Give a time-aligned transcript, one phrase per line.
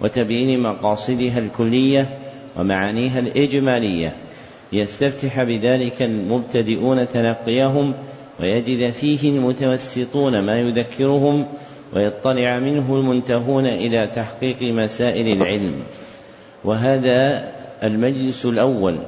[0.00, 2.18] وتبيين مقاصدها الكلية
[2.56, 4.12] ومعانيها الإجمالية.
[4.72, 7.94] ليستفتح بذلك المبتدئون تلقيهم
[8.40, 11.46] ويجد فيه المتوسطون ما يذكرهم
[11.92, 15.82] ويطلع منه المنتهون إلى تحقيق مسائل العلم.
[16.64, 17.48] وهذا
[17.82, 18.98] المجلس الأول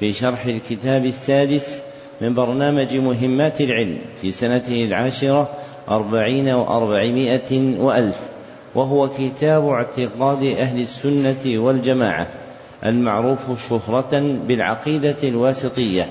[0.00, 1.80] في شرح الكتاب السادس
[2.20, 5.48] من برنامج مهمات العلم في سنته العاشرة
[5.88, 8.37] أربعين وأربعمائة وألف.
[8.78, 12.26] وهو كتاب اعتقاد أهل السنة والجماعة
[12.84, 16.06] المعروف شهرة بالعقيدة الواسطية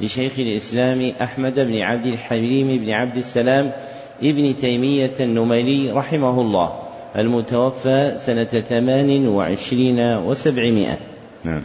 [0.00, 3.72] لشيخ الإسلام أحمد بن عبد الحليم بن عبد السلام
[4.22, 6.72] ابن تيمية النميري رحمه الله
[7.16, 10.98] المتوفى سنة ثمان وعشرين وسبعمائة.
[11.44, 11.62] نعم.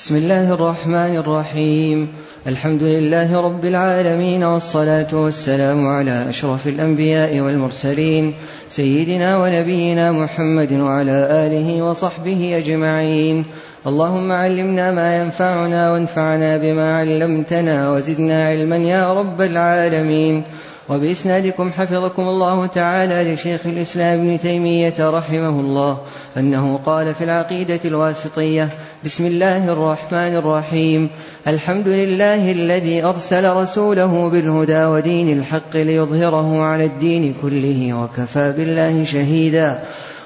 [0.00, 2.08] بسم الله الرحمن الرحيم.
[2.46, 8.34] الحمد لله رب العالمين والصلاة والسلام على أشرف الأنبياء والمرسلين
[8.70, 13.44] سيدنا ونبينا محمد وعلى آله وصحبه أجمعين.
[13.86, 20.42] اللهم علمنا ما ينفعنا وانفعنا بما علمتنا وزدنا علما يا رب العالمين.
[20.90, 25.98] وبإسنادكم حفظكم الله تعالى لشيخ الإسلام ابن تيمية رحمه الله
[26.36, 28.68] أنه قال في العقيدة الواسطية
[29.04, 31.08] بسم الله الرحمن الرحيم.
[31.46, 39.82] الحمد لله الذي أرسل رسوله بالهدى ودين الحق ليظهره على الدين كله وكفى بالله شهيدا.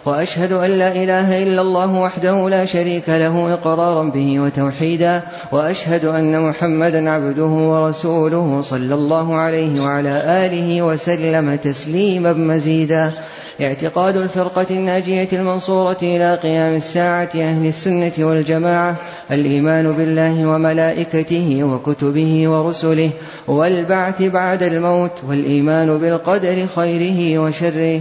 [0.07, 5.23] وأشهد أن لا إله إلا الله وحده لا شريك له إقرارا به وتوحيدا
[5.53, 13.13] وأشهد أن محمدا عبده ورسوله صلى الله عليه وعلى آله وسلم تسليما مزيدا.
[13.61, 18.97] اعتقاد الفرقة الناجية المنصورة إلى قيام الساعة أهل السنة والجماعة
[19.31, 23.11] الإيمان بالله وملائكته وكتبه ورسله
[23.49, 28.01] والبعث بعد الموت والإيمان بالقدر خيره وشره.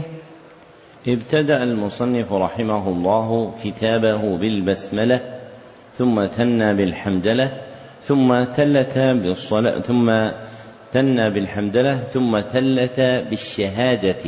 [1.08, 5.20] ابتدأ المصنف رحمه الله كتابه بالبسملة
[5.98, 7.52] ثم ثنى بالحمدلة
[8.04, 10.30] ثم ثلث بالصلاة ثم
[10.94, 13.00] ثنى بالحمدلة ثم ثلث
[13.30, 14.24] بالشهادة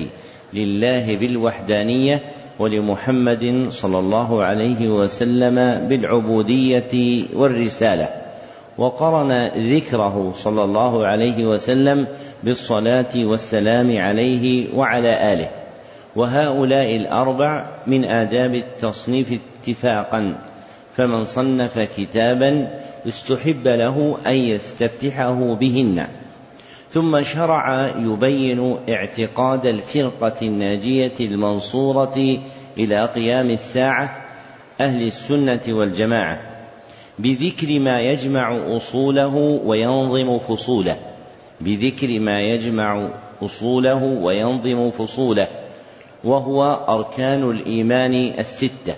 [0.53, 2.21] لله بالوحدانية
[2.59, 8.09] ولمحمد صلى الله عليه وسلم بالعبودية والرسالة.
[8.77, 12.07] وقرن ذكره صلى الله عليه وسلم
[12.43, 15.64] بالصلاة والسلام عليه وعلى آله.
[16.15, 20.37] وهؤلاء الأربع من آداب التصنيف اتفاقا
[20.97, 22.67] فمن صنف كتابا
[23.07, 26.07] استحب له أن يستفتحه بهن.
[26.91, 32.37] ثم شرع يبين اعتقاد الفرقة الناجية المنصورة
[32.77, 34.25] إلى قيام الساعة
[34.81, 36.41] أهل السنة والجماعة
[37.19, 39.35] بذكر ما يجمع أصوله
[39.65, 40.97] وينظم فصوله
[41.61, 43.09] بذكر ما يجمع
[43.41, 45.64] أصوله وينظم فصوله.
[46.23, 48.95] وهو أركان الإيمان الستة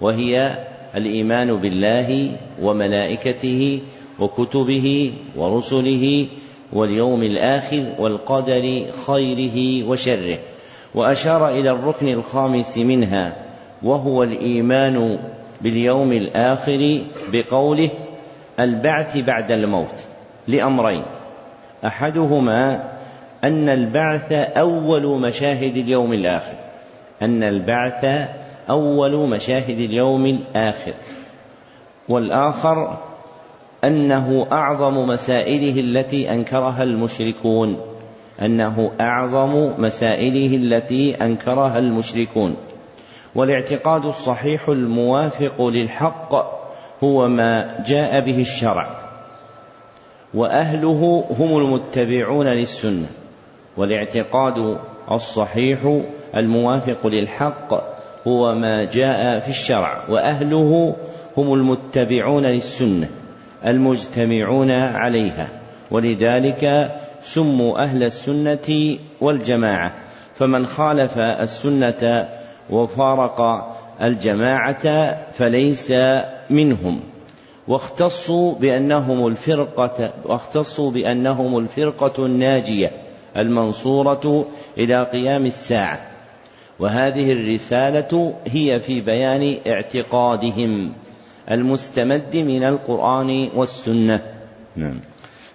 [0.00, 0.58] وهي
[0.96, 2.32] الإيمان بالله
[2.62, 3.80] وملائكته
[4.18, 6.26] وكتبه ورسله
[6.72, 10.38] واليوم الآخر والقدر خيره وشره.
[10.94, 13.36] وأشار إلى الركن الخامس منها
[13.82, 15.18] وهو الإيمان
[15.60, 17.00] باليوم الآخر
[17.32, 17.90] بقوله
[18.60, 20.06] البعث بعد الموت
[20.48, 21.04] لأمرين.
[21.86, 22.90] أحدهما
[23.44, 26.54] أن البعث أول مشاهد اليوم الآخر.
[27.22, 28.30] أن البعث
[28.70, 30.94] أول مشاهد اليوم الآخر
[32.08, 32.98] والآخر
[33.84, 37.80] أنه أعظم مسائله التي أنكرها المشركون
[38.42, 42.56] أنه أعظم مسائله التي أنكرها المشركون.
[43.34, 46.34] والاعتقاد الصحيح الموافق للحق
[47.04, 49.00] هو ما جاء به الشرع
[50.34, 53.06] وأهله هم المتبعون للسنة
[53.76, 54.78] والاعتقاد
[55.10, 56.00] الصحيح
[56.36, 57.74] الموافق للحق
[58.26, 60.96] هو ما جاء في الشرع وأهله
[61.36, 63.08] هم المتبعون للسنة
[63.66, 65.48] المجتمعون عليها
[65.90, 66.90] ولذلك
[67.22, 69.92] سموا أهل السنة والجماعة
[70.34, 72.28] فمن خالف السنة
[72.70, 73.68] وفارق
[74.02, 75.92] الجماعة فليس
[76.50, 77.00] منهم.
[77.68, 82.90] واختصوا بأنهم الفرقة واختصوا بأنهم الفرقة الناجية
[83.36, 84.46] المنصورة
[84.78, 86.09] إلى قيام الساعة.
[86.80, 90.92] وهذه الرسالة هي في بيان اعتقادهم
[91.50, 94.22] المستمد من القرآن والسنة.
[94.76, 95.00] نعم.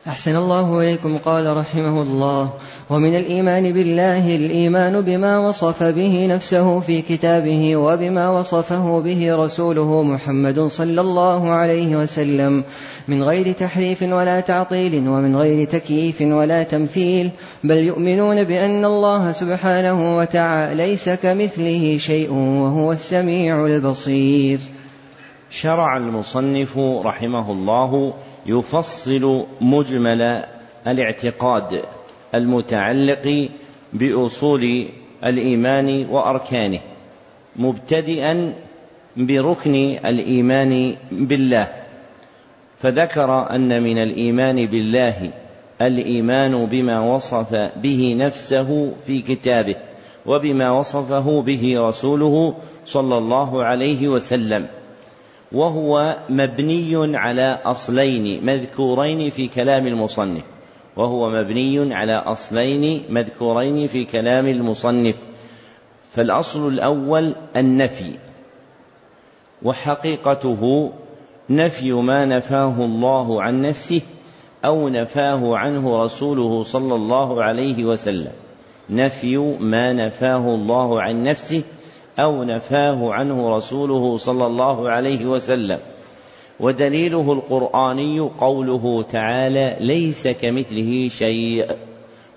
[0.07, 2.49] أحسن الله إليكم قال رحمه الله.
[2.89, 10.59] ومن الإيمان بالله الإيمان بما وصف به نفسه في كتابه وبما وصفه به رسوله محمد
[10.59, 12.63] صلى الله عليه وسلم.
[13.07, 17.29] من غير تحريف ولا تعطيل ومن غير تكييف ولا تمثيل.
[17.63, 24.59] بل يؤمنون بأن الله سبحانه وتعالى ليس كمثله شيء وهو السميع البصير.
[25.49, 28.13] شرع المصنف رحمه الله
[28.45, 30.43] يفصل مجمل
[30.87, 31.81] الاعتقاد
[32.35, 33.49] المتعلق
[33.93, 34.87] بأصول
[35.25, 36.79] الإيمان وأركانه
[37.55, 38.53] مبتدئا
[39.17, 39.75] بركن
[40.05, 41.67] الإيمان بالله.
[42.79, 45.31] فذكر أن من الإيمان بالله
[45.81, 49.75] الإيمان بما وصف به نفسه في كتابه
[50.25, 52.55] وبما وصفه به رسوله
[52.85, 54.67] صلى الله عليه وسلم.
[55.55, 60.43] وهو مبني على أصلين مذكورين في كلام المصنف.
[60.97, 65.15] وهو مبني على أصلين مذكورين في كلام المصنف.
[66.15, 68.15] فالأصل الأول النفي.
[69.63, 70.91] وحقيقته
[71.49, 74.01] نفي ما نفاه الله عن نفسه
[74.65, 78.31] أو نفاه عنه رسوله صلى الله عليه وسلم.
[78.89, 81.63] نفي ما نفاه الله عن نفسه
[82.19, 85.79] أو نفاه عنه رسوله صلى الله عليه وسلم.
[86.59, 91.65] ودليله القرآني قوله تعالى ليس كمثله شيء.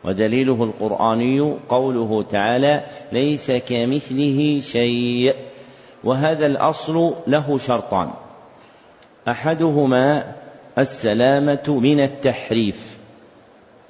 [0.05, 2.83] ودليله القرآني قوله تعالى
[3.13, 5.35] ليس كمثله شيء.
[6.05, 8.11] وهذا الأصل له شرطان.
[9.29, 10.35] أحدهما
[10.79, 12.99] السلامة من التحريف.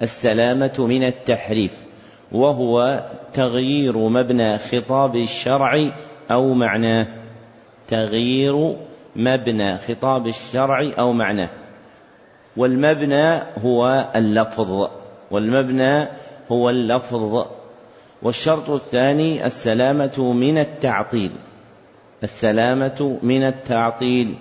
[0.01, 1.88] السلامة من التحريف.
[2.31, 3.03] وهو
[3.33, 5.89] تغيير مبنى خطاب الشرع
[6.31, 7.07] أو معناه.
[7.87, 8.75] تغيير
[9.15, 11.49] مبنى خطاب الشرع أو معناه.
[12.57, 14.89] والمبنى هو اللفظ
[15.31, 16.07] والمبنى
[16.51, 17.45] هو اللفظ.
[18.21, 21.31] والشرط الثاني السلامة من التعطيل.
[22.23, 24.35] السلامة من التعطيل.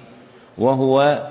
[0.58, 1.26] وهو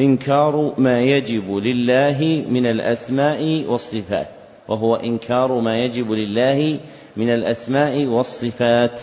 [0.00, 4.39] إنكار ما يجب لله من الأسماء والصفات.
[4.70, 6.78] وهو إنكار ما يجب لله
[7.16, 9.00] من الأسماء والصفات.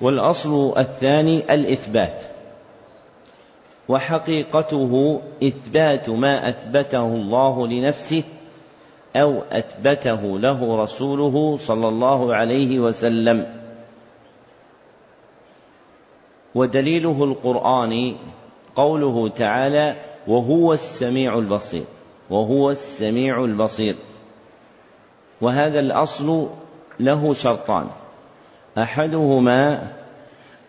[0.00, 2.22] والأصل الثاني الإثبات.
[3.88, 8.22] وحقيقته إثبات ما أثبته الله لنفسه
[9.16, 13.46] أو أثبته له رسوله صلى الله عليه وسلم.
[16.54, 18.16] ودليله القرآن
[18.76, 19.96] قوله تعالى
[20.28, 21.84] وهو السميع البصير
[22.30, 23.96] وهو السميع البصير
[25.40, 26.48] وهذا الأصل
[27.00, 27.86] له شرطان.
[28.78, 29.92] أحدهما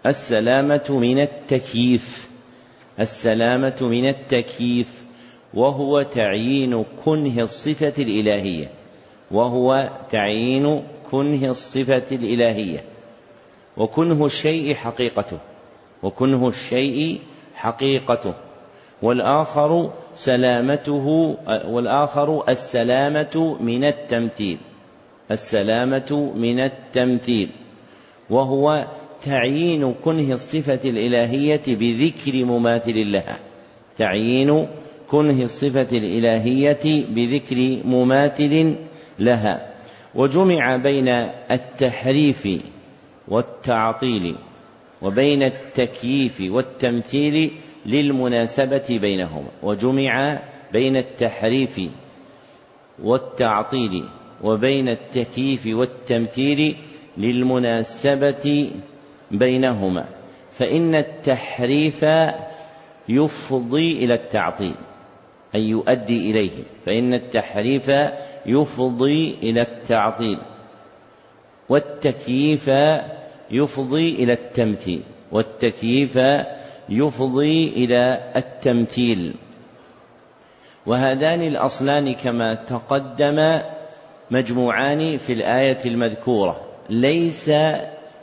[0.06, 2.30] السلامة من التكييف.
[3.00, 5.04] السلامة من التكييف
[5.54, 8.72] وهو تعيين كنه الصفة الإلهية.
[9.32, 12.84] وهو تعيين كنه الصفة الإلهية.
[13.78, 15.38] وكنه الشيء حقيقته.
[16.04, 17.22] وكنه الشيء
[17.56, 18.34] حقيقته.
[19.06, 24.58] والآخر سلامته والآخر السلامة من التمثيل.
[25.32, 27.50] السلامة من التمثيل.
[28.30, 28.86] وهو
[29.26, 33.40] تعيين كنه الصفة الإلهية بذكر مماثل لها.
[33.98, 34.68] تعيين
[35.12, 38.76] كنه الصفة الإلهية بذكر مماثل
[39.20, 39.56] لها.
[40.16, 41.08] وجمع بين
[41.52, 42.48] التحريف
[43.28, 44.36] والتعطيل
[45.02, 47.52] وبين التكييف والتمثيل
[47.86, 50.40] للمناسبة بينهما وجمع
[50.74, 51.82] بين التحريف
[53.04, 54.06] والتعطيل
[54.44, 56.76] وبين التكييف والتمثيل
[57.18, 58.72] للمناسبة
[59.32, 60.06] بينهما
[60.52, 62.06] فإن التحريف
[63.10, 64.76] يفضي إلى التعطيل
[65.56, 66.52] أي يؤدي إليه
[66.86, 67.92] فإن التحريف
[68.46, 70.38] يفضي إلى التعطيل
[71.70, 72.72] والتكييف
[73.52, 75.02] يفضي إلى التمثيل
[75.32, 76.18] والتكييف
[76.90, 79.34] يفضي إلى التمثيل.
[80.86, 83.60] وهذان الأصلان كما تقدم
[84.32, 86.62] مجموعان في الآية المذكورة.
[86.90, 87.52] ليس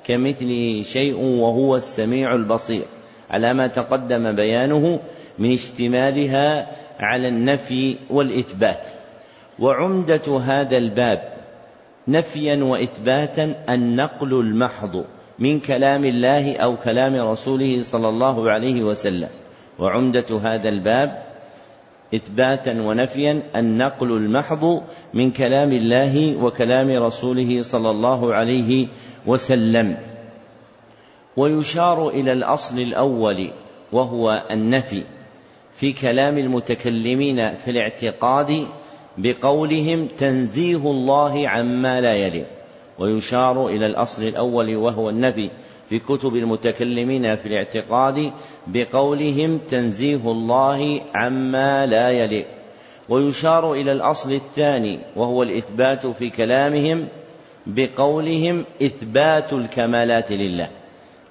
[0.04, 2.84] كمثله شيء وهو السميع البصير
[3.30, 5.00] على ما تقدم بيانه
[5.38, 6.66] من اشتمالها
[7.00, 8.86] على النفي والإثبات.
[9.58, 11.32] وعمدة هذا الباب
[12.08, 15.04] نفيا وإثباتا النقل المحض.
[15.42, 19.28] من كلام الله أو كلام رسوله صلى الله عليه وسلم.
[19.78, 21.22] وعمدة هذا الباب
[22.14, 24.82] إثباتا ونفيا النقل المحض
[25.14, 28.86] من كلام الله وكلام رسوله صلى الله عليه
[29.26, 29.96] وسلم.
[31.36, 33.50] ويشار إلى الأصل الأول
[33.92, 35.04] وهو النفي
[35.74, 38.66] في كلام المتكلمين في الاعتقاد
[39.18, 42.46] بقولهم تنزيه الله عما لا يليق
[42.98, 45.50] ويشار إلى الأصل الأول وهو النفي
[45.88, 48.32] في كتب المتكلمين في الاعتقاد
[48.66, 52.46] بقولهم تنزيه الله عما لا يليق.
[53.08, 57.08] ويشار إلى الأصل الثاني وهو الإثبات في كلامهم
[57.66, 60.68] بقولهم إثبات الكمالات لله.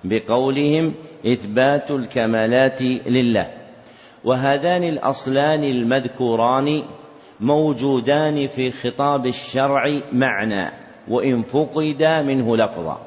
[0.03, 0.93] بقولهم
[1.25, 3.47] إثبات الكمالات لله.
[4.23, 6.83] وهذان الأصلان المذكوران
[7.39, 10.80] موجودان في خطاب الشرع معنى.
[11.11, 13.01] وإن فقد منه لفظا.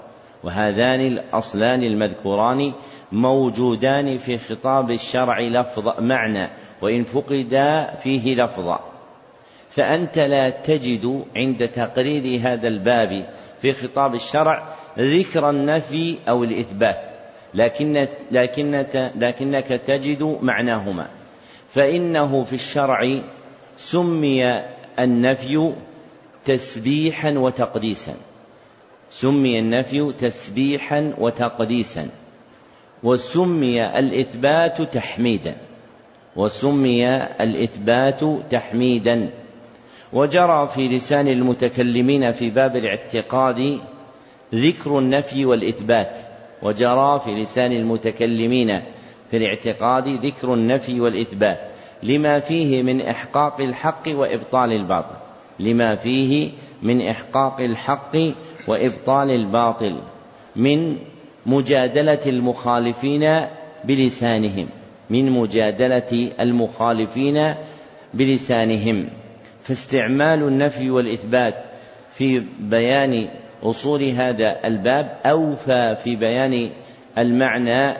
[0.45, 2.73] وهذان الأصلان المذكوران
[3.13, 6.49] موجودان في خطاب الشرع لفظ معنى
[6.83, 8.81] وإن فقد فيه لفظا.
[9.71, 13.27] فأنت لا تجد عند تقرير هذا الباب
[13.63, 14.69] في خطاب الشرع
[14.99, 17.01] ذكر النفي أو الإثبات
[17.55, 21.07] لكن لكنك, لكنك تجد معناهما.
[21.69, 23.21] فإنه في الشرع
[23.79, 24.63] سمي
[24.99, 25.73] النفي
[26.45, 28.15] تسبيحا وتقديسا.
[29.11, 32.09] سمي النفي تسبيحا وتقديسا.
[33.03, 35.57] وسمي الإثبات تحميدا.
[36.37, 38.21] وسمي الإثبات
[38.51, 39.31] تحميدا.
[40.13, 43.81] وجرى في لسان المتكلمين في باب الاعتقاد
[44.55, 46.17] ذكر النفي والإثبات.
[46.63, 48.83] وجرى في لسان المتكلمين
[49.31, 51.61] في الاعتقاد ذكر النفي والإثبات.
[52.03, 55.17] لما فيه من إحقاق الحق وإبطال الباطل.
[55.61, 56.51] لما فيه
[56.83, 58.17] من إحقاق الحق
[58.67, 59.99] وإبطال الباطل
[60.57, 60.97] من
[61.47, 63.41] مجادلة المخالفين
[63.85, 64.67] بلسانهم
[65.11, 67.55] من مجادلة المخالفين
[68.15, 69.09] بلسانهم.
[69.63, 71.65] فاستعمال النفي والإثبات
[72.15, 73.29] في بيان
[73.63, 76.71] أصول هذا الباب أوفى في بيان
[77.19, 77.97] المعنى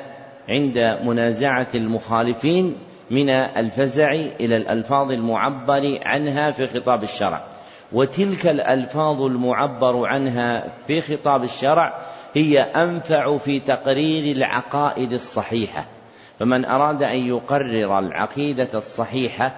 [0.49, 2.75] عند منازعة المخالفين
[3.11, 7.45] من الفزع إلى الألفاظ المعبر عنها في خطاب الشرع.
[7.93, 11.95] وتلك الألفاظ المعبر عنها في خطاب الشرع
[12.35, 15.87] هي أنفع في تقرير العقائد الصحيحة.
[16.39, 19.57] فمن أراد أن يقرر العقيدة الصحيحة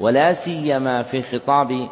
[0.00, 1.88] ولا سيما في خطاب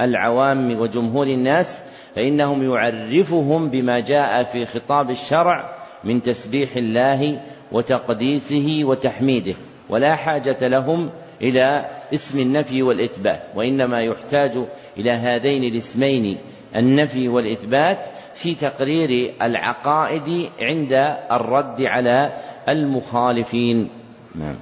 [0.00, 1.82] العوام وجمهور الناس
[2.16, 7.40] فإنهم يعرفهم بما جاء في خطاب الشرع من تسبيح الله
[7.72, 9.54] وتقديسه وتحميده.
[9.88, 11.10] ولا حاجة لهم
[11.42, 14.58] إلى اسم النفي والإثبات وإنما يحتاج
[14.96, 16.38] إلى هذين الاسمين
[16.76, 20.92] النفي والإثبات في تقرير العقائد عند
[21.32, 22.32] الرد على
[22.68, 23.88] المخالفين.
[24.34, 24.56] نعم.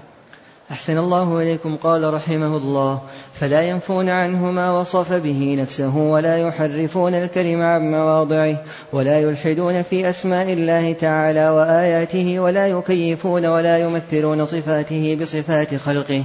[0.73, 3.01] أحسن الله إليكم قال رحمه الله.
[3.35, 8.57] فلا ينفون عنه ما وصف به نفسه ولا يحرفون الكلم عن مواضعه
[8.93, 16.23] ولا يلحدون في أسماء الله تعالى وآياته ولا يكيفون ولا يمثلون صفاته بصفات خلقه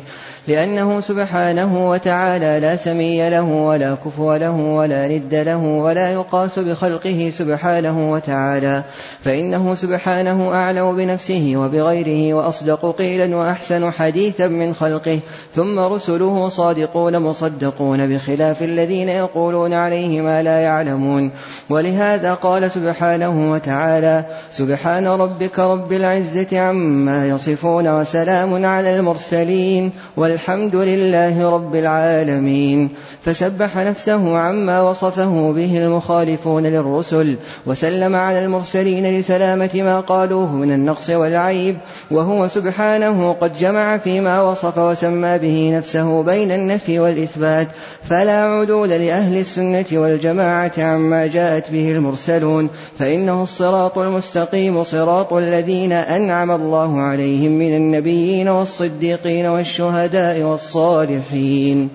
[0.48, 7.30] لأنه سبحانه وتعالى لا سمي له ولا كفو له ولا ند له ولا يقاس بخلقه
[7.30, 8.84] سبحانه وتعالى.
[9.24, 14.37] فإنه سبحانه أعلم بنفسه وبغيره وأصدق قيلا وأحسن حديثا.
[14.42, 15.20] من خلقه
[15.56, 21.32] ثم رسله صادقون مصدقون بخلاف الذين يقولون عليه ما لا يعلمون.
[21.70, 31.50] ولهذا قال سبحانه وتعالى سبحان ربك رب العزة عما يصفون وسلام على المرسلين والحمد لله
[31.50, 32.90] رب العالمين.
[33.22, 41.10] فسبح نفسه عما وصفه به المخالفون للرسل وسلم على المرسلين لسلامة ما قالوه من النقص
[41.10, 41.78] والعيب
[42.12, 47.68] وهو سبحانه قد جمع فيما ما وصف وسمى به نفسه بين النفي والإثبات
[48.04, 52.70] فلا عدول لأهل السنة والجماعة عما جاءت به المرسلون
[53.00, 61.90] فإنه الصراط المستقيم صراط الذين أنعم الله عليهم من النبيين والصديقين والشهداء والصالحين.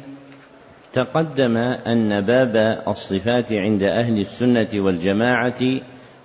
[0.92, 5.62] تقدم أن باب الصفات عند أهل السنة والجماعة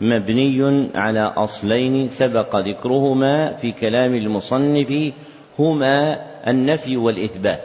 [0.02, 5.14] مبني على أصلين سبق ذكرهما في كلام المصنف
[5.60, 7.62] هما النفي والإثبات.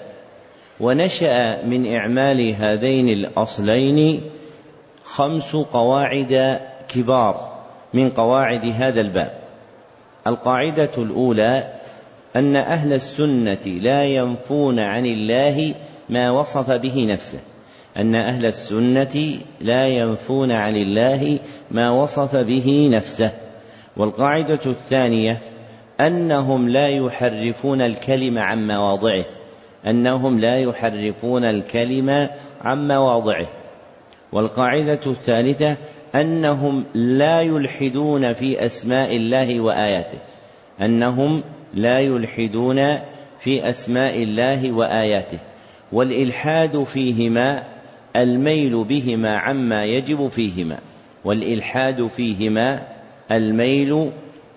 [0.80, 4.20] ونشأ من إعمال هذين الأصلين
[5.04, 7.52] خمس قواعد كبار
[7.94, 9.38] من قواعد هذا الباب.
[10.26, 11.72] القاعدة الأولى
[12.36, 15.74] أن أهل السنة لا ينفون عن الله
[16.08, 17.38] ما وصف به نفسه.
[17.96, 21.38] أن أهل السنة لا ينفون عن الله
[21.70, 23.32] ما وصف به نفسه.
[23.96, 25.38] والقاعدة الثانية
[26.00, 29.24] أنهم لا يحرفون الكلم عن مواضعه.
[29.86, 32.28] أنهم لا يحرفون الكلم
[32.60, 33.48] عن مواضعه.
[34.32, 35.76] والقاعدة الثالثة
[36.14, 40.18] أنهم لا يلحدون في أسماء الله وآياته.
[40.80, 41.42] أنهم
[41.74, 42.98] لا يلحدون
[43.40, 45.38] في أسماء الله وآياته.
[45.92, 47.71] والإلحاد فيهما
[48.16, 50.78] الميل بهما عما يجب فيهما
[51.24, 52.82] والإلحاد فيهما
[53.30, 54.10] الميل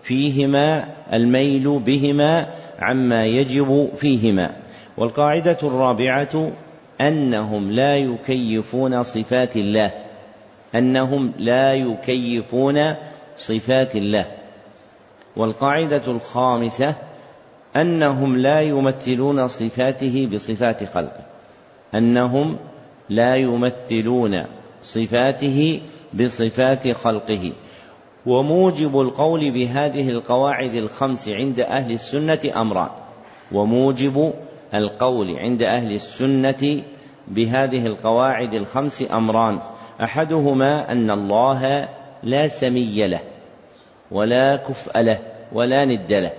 [0.03, 2.47] فيهما الميل بهما
[2.79, 4.55] عما يجب فيهما.
[4.97, 6.51] والقاعدة الرابعة
[7.01, 9.91] أنهم لا يكيفون صفات الله
[10.75, 12.95] أنهم لا يكيفون
[13.37, 14.25] صفات الله.
[15.35, 16.95] والقاعدة الخامسة
[17.75, 21.25] أنهم لا يمثلون صفاته بصفات خلقه
[21.95, 22.57] أنهم
[23.09, 24.43] لا يمثلون
[24.83, 25.81] صفاته
[26.13, 27.51] بصفات خلقه.
[28.25, 32.89] وموجب القول بهذه القواعد الخمس عند أهل السنة أمران
[33.51, 34.33] وموجب
[34.73, 36.81] القول عند أهل السنة
[37.27, 39.59] بهذه القواعد الخمس أمران.
[40.03, 41.89] أحدهما أن الله
[42.23, 43.21] لا سمي له
[44.11, 45.19] ولا كفء له
[45.53, 46.31] ولا ند له.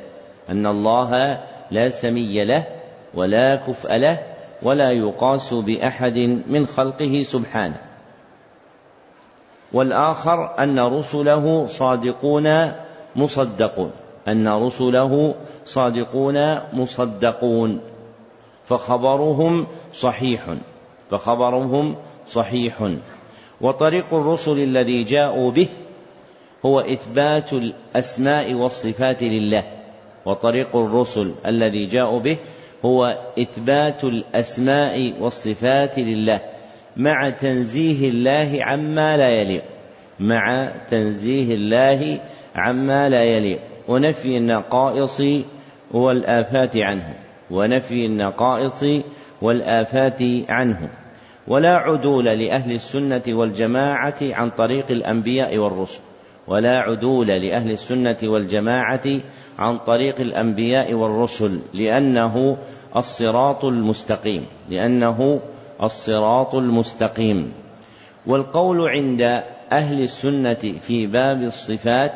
[0.49, 2.65] أن الله لا سمي له
[3.15, 4.19] ولا كفء له
[4.67, 7.81] ولا يقاس بأحد من خلقه سبحانه.
[9.73, 12.73] والآخر أن رسله صادقون
[13.17, 13.91] مصدقون.
[14.29, 17.81] أن رسله صادقون مصدقون.
[18.67, 20.55] فخبرهم صحيح.
[21.11, 22.91] فخبرهم صحيح.
[23.61, 25.69] وطريق الرسل الذي جاءوا به
[26.67, 29.65] هو إثبات الأسماء والصفات لله.
[30.27, 32.39] وطريق الرسل الذي جاءوا به
[32.85, 36.41] هو إثبات الأسماء والصفات لله
[36.97, 39.63] مع تنزيه الله عما لا يليق.
[40.21, 42.21] مع تنزيه الله
[42.55, 43.59] عما لا يليق.
[43.89, 45.23] ونفي النقائص
[45.91, 47.15] والآفات عنه.
[47.51, 48.85] ونفي النقائص
[49.43, 50.89] والآفات عنه.
[51.49, 56.01] ولا عدول لأهل السنة والجماعة عن طريق الأنبياء والرسل.
[56.49, 59.05] ولا عدول لأهل السنة والجماعة
[59.59, 62.57] عن طريق الأنبياء والرسل لأنه
[62.97, 65.41] الصراط المستقيم لأنه
[65.83, 67.53] الصراط المستقيم.
[68.27, 72.13] والقول عند أهل السنة في باب الصفات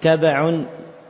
[0.00, 0.52] تبع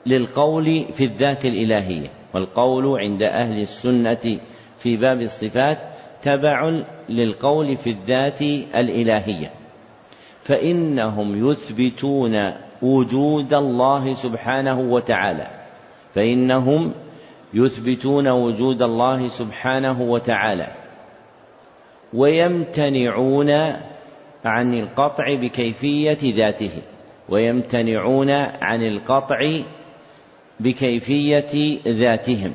[0.07, 4.38] للقول في الذات الإلهية والقول عند أهل السنة
[4.79, 5.79] في باب الصفات
[6.22, 8.42] تبع للقول في الذات
[8.75, 9.51] الإلهية.
[10.47, 15.47] فإنهم يثبتون وجود الله سبحانه وتعالى.
[16.15, 16.93] فإنهم
[17.55, 20.69] يثبتون وجود الله سبحانه وتعالى.
[22.15, 23.51] ويمتنعون
[24.45, 26.83] عن القطع بكيفية ذاته.
[27.29, 28.31] ويمتنعون
[28.61, 29.51] عن القطع
[30.61, 32.55] بكيفية ذاتهم.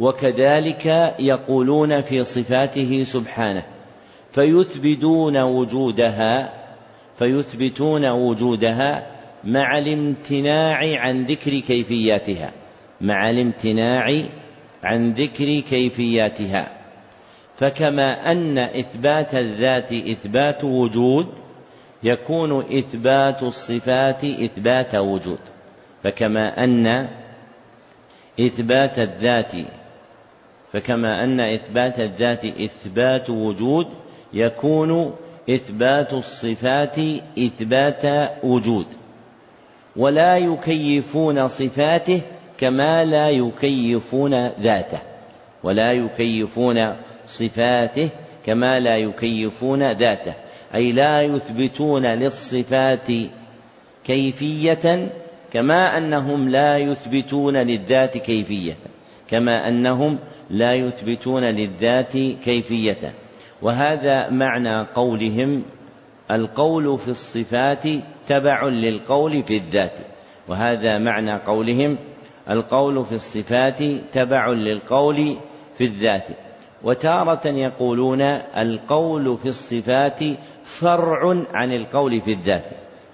[0.00, 3.79] وكذلك يقولون في صفاته سبحانه.
[4.32, 6.52] فيثبتون وجودها
[7.18, 9.06] فيثبتون وجودها
[9.44, 12.52] مع الامتناع عن ذكر كيفياتها
[13.00, 14.12] مع الامتناع
[14.82, 16.68] عن ذكر كيفياتها.
[17.56, 21.26] فكما أن إثبات الذات إثبات وجود
[22.02, 25.38] يكون إثبات الصفات إثبات وجود.
[26.04, 27.08] فكما أن
[28.40, 29.52] إثبات الذات
[30.72, 33.86] فكما أن إثبات الذات إثبات وجود
[34.32, 35.12] يكون
[35.50, 36.98] إثبات الصفات
[37.38, 38.86] إثبات وجود
[39.96, 42.20] ولا يكيفون صفاته
[42.58, 44.98] كما لا يكيفون ذاته
[45.62, 48.08] ولا يكيفون صفاته
[48.46, 50.34] كما لا يكيفون ذاته
[50.74, 53.08] أي لا يثبتون للصفات
[54.04, 55.08] كيفية
[55.52, 58.76] كما أنهم لا يثبتون للذات كيفية
[59.30, 60.18] كما أنهم
[60.50, 62.12] لا يثبتون للذات
[62.44, 63.12] كيفية.
[63.62, 65.62] وهذا معنى قولهم
[66.30, 67.82] القول في الصفات
[68.26, 69.98] تبع للقول في الذات
[70.48, 71.96] وهذا معنى قولهم
[72.50, 75.36] القول في الصفات تبع للقول
[75.78, 76.28] في الذات.
[76.82, 78.20] وتارة يقولون
[78.56, 80.20] القول في الصفات
[80.64, 82.64] فرع عن القول في الذات.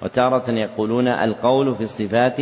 [0.03, 2.37] وتارة يقولون القول في الصفات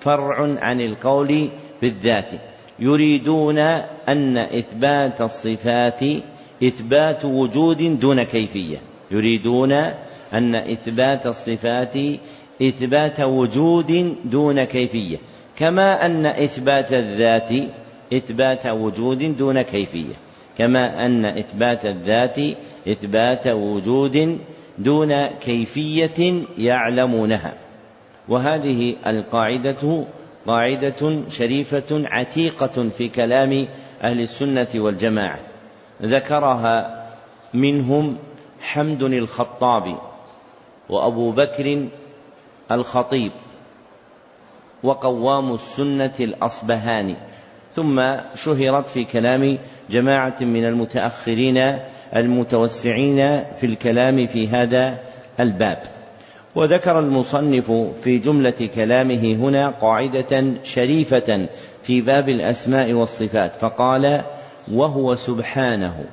[0.00, 2.30] فرع عن القول في الذات.
[2.78, 3.58] يريدون
[4.08, 6.00] أن إثبات الصفات
[6.62, 8.76] إثبات وجود دون كيفية.
[9.10, 9.72] يريدون
[10.32, 11.96] أن إثبات الصفات
[12.62, 15.16] إثبات وجود دون كيفية.
[15.58, 17.50] كما أن إثبات الذات
[18.12, 20.14] إثبات وجود دون كيفية.
[20.58, 22.38] كما أن إثبات الذات
[22.88, 24.38] إثبات وجود
[24.78, 27.52] دون كيفية يعلمونها.
[28.28, 30.04] وهذه القاعدة
[30.46, 33.66] قاعدة شريفة عتيقة في كلام
[34.02, 35.47] أهل السنة والجماعة.
[36.02, 37.06] ذكرها
[37.54, 38.16] منهم
[38.60, 39.96] حمد الخطابي
[40.88, 41.88] وأبو بكر
[42.70, 43.30] الخطيب
[44.82, 47.16] وقوام السنة الأصبهاني.
[47.74, 49.58] ثم شهرت في كلام
[49.90, 51.78] جماعة من المتأخرين
[52.16, 54.98] المتوسعين في الكلام في هذا
[55.40, 55.78] الباب.
[56.54, 61.48] وذكر المصنف في جملة كلامه هنا قاعدة شريفة
[61.82, 64.22] في باب الأسماء والصفات فقال
[64.72, 66.04] وهو سبحانه.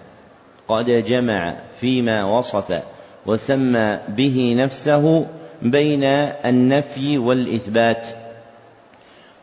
[0.67, 2.81] قد جمع فيما وصف
[3.25, 5.27] وسمى به نفسه
[5.61, 6.03] بين
[6.45, 8.07] النفي والإثبات.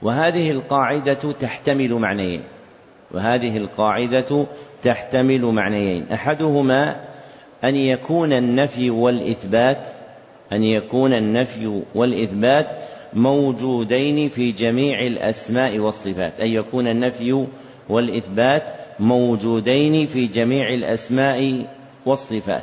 [0.03, 2.43] وهذه القاعدة تحتمل معنيين.
[3.11, 4.47] وهذه القاعدة
[4.83, 6.07] تحتمل معنيين.
[6.13, 6.97] أحدهما
[7.65, 9.87] أن يكون النفي والإثبات
[10.53, 12.67] أن يكون النفي والإثبات
[13.13, 16.41] موجودين في جميع الأسماء والصفات.
[16.41, 17.47] أن يكون النفي
[17.89, 21.67] والإثبات موجودين في جميع الأسماء
[22.07, 22.63] والصفات.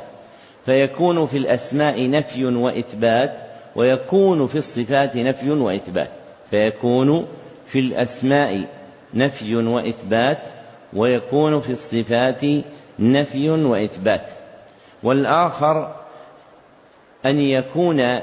[0.66, 3.38] فيكون في الأسماء نفي وإثبات
[3.76, 6.10] ويكون في الصفات نفي وإثبات.
[6.50, 7.26] فيكون
[7.66, 8.64] في الأسماء
[9.14, 10.46] نفي وإثبات
[10.92, 12.40] ويكون في الصفات
[12.98, 14.26] نفي وإثبات.
[15.02, 15.94] والآخر
[17.26, 18.20] أن يكون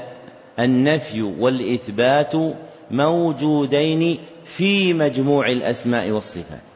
[0.58, 2.32] النفي والإثبات
[2.90, 6.67] موجودين في مجموع الأسماء والصفات.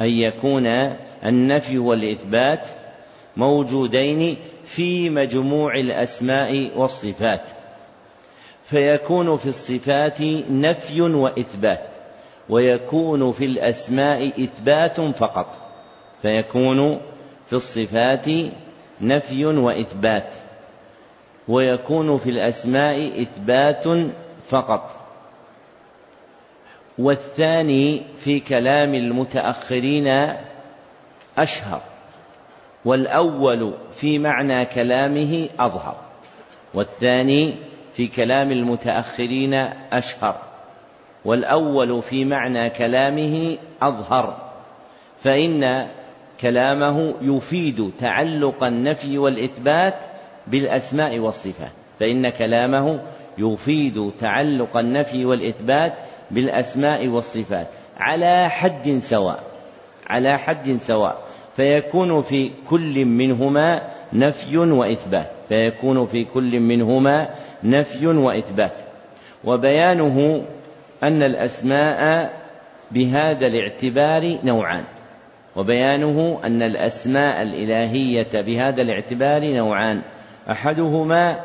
[0.00, 0.66] أن يكون
[1.24, 2.66] النفي والإثبات
[3.36, 7.42] موجودين في مجموع الأسماء والصفات.
[8.64, 11.80] فيكون في الصفات نفي وإثبات
[12.48, 15.58] ويكون في الأسماء إثبات فقط.
[16.22, 17.00] فيكون
[17.46, 18.24] في الصفات
[19.00, 20.34] نفي وإثبات
[21.48, 23.84] ويكون في الأسماء إثبات
[24.48, 25.05] فقط.
[26.98, 30.32] والثاني في كلام المتأخرين
[31.38, 31.80] أشهر
[32.84, 35.96] والأول في معنى كلامه أظهر
[36.74, 37.54] والثاني
[37.94, 39.54] في كلام المتأخرين
[39.92, 40.36] أشهر
[41.24, 44.36] والأول في معنى كلامه أظهر
[45.22, 45.88] فإن
[46.40, 49.98] كلامه يفيد تعلق النفي والإثبات
[50.46, 51.72] بالأسماء والصفات.
[52.00, 53.00] فإن كلامه
[53.38, 55.92] يفيد تعلق النفي والإثبات
[56.30, 59.42] بالأسماء والصفات على حد سواء
[60.06, 61.18] على حد سواء
[61.56, 63.82] فيكون في كل منهما
[64.12, 67.28] نفي وإثبات فيكون في كل منهما
[67.64, 68.72] نفي وإثبات.
[69.44, 70.44] وبيانه
[71.02, 72.30] أن الأسماء
[72.90, 74.84] بهذا الاعتبار نوعان.
[75.56, 80.02] وبيانه أن الأسماء الإلهية بهذا الاعتبار نوعان.
[80.50, 81.40] أحدهما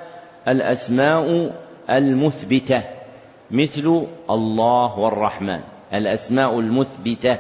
[0.48, 1.52] الأسماء
[1.90, 2.84] المثبتة
[3.52, 5.60] مثل الله والرحمن.
[5.94, 7.38] الأسماء المثبتة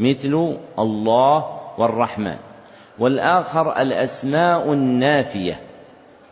[0.00, 2.36] مثل الله والرحمن.
[2.98, 5.60] والآخر الأسماء النافية.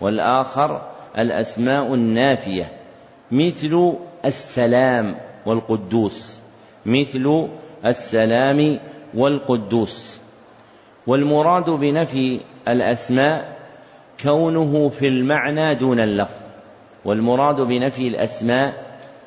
[0.01, 0.83] والآخر
[1.19, 2.73] الأسماء النافية
[3.31, 3.95] مثل
[4.25, 5.15] السلام
[5.47, 6.39] والقدوس.
[6.87, 7.49] مثل
[7.87, 8.79] السلام
[9.15, 10.19] والقدوس.
[11.07, 13.62] والمراد بنفي الأسماء
[14.23, 16.35] كونه في المعنى دون اللفظ
[17.05, 18.75] والمراد بنفي الأسماء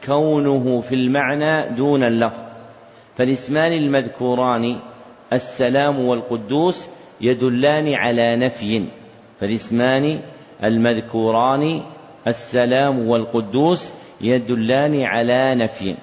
[0.06, 2.44] كونه في المعنى دون اللفظ.
[3.18, 4.76] فالاسمان المذكوران
[5.34, 6.90] السلام والقدوس
[7.22, 8.86] يدلان على نفي
[9.40, 10.20] فالاسمان
[10.64, 11.82] المذكوران
[12.28, 15.96] السلام والقدوس يدلان على نفي.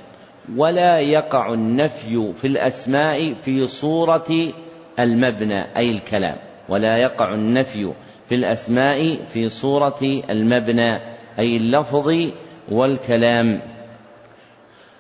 [0.57, 4.53] ولا يقع النفي في الأسماء في صورة
[4.99, 6.52] المبنى أي الكلام.
[6.69, 7.93] ولا يقع النفي
[8.29, 10.99] في الأسماء في صورة المبنى
[11.39, 12.31] أي اللفظ
[12.69, 13.61] والكلام.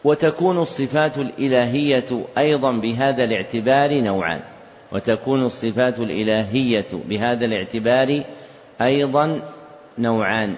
[0.05, 4.41] وتكون الصفات الإلهية أيضا بهذا الاعتبار نوعان
[4.93, 8.23] وتكون الصفات الإلهية بهذا الاعتبار
[8.81, 9.41] أيضا
[9.99, 10.57] نوعان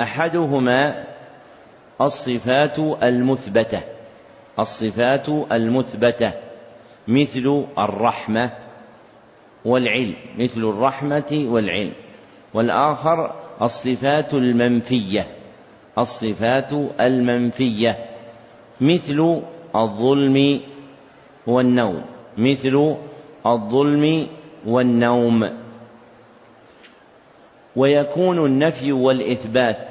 [0.00, 1.04] أحدهما
[2.00, 3.80] الصفات المثبتة
[4.58, 6.32] الصفات المثبتة
[7.08, 8.50] مثل الرحمة
[9.64, 11.92] والعلم مثل الرحمة والعلم.
[12.54, 15.26] والآخر الصفات المنفية
[15.98, 17.98] الصفات المنفية
[18.80, 19.42] مثل
[19.76, 20.60] الظلم
[21.46, 22.04] والنوم
[22.38, 22.96] مثل
[23.46, 24.26] الظلم
[24.66, 25.50] والنوم.
[27.76, 29.88] ويكون النفي والإثبات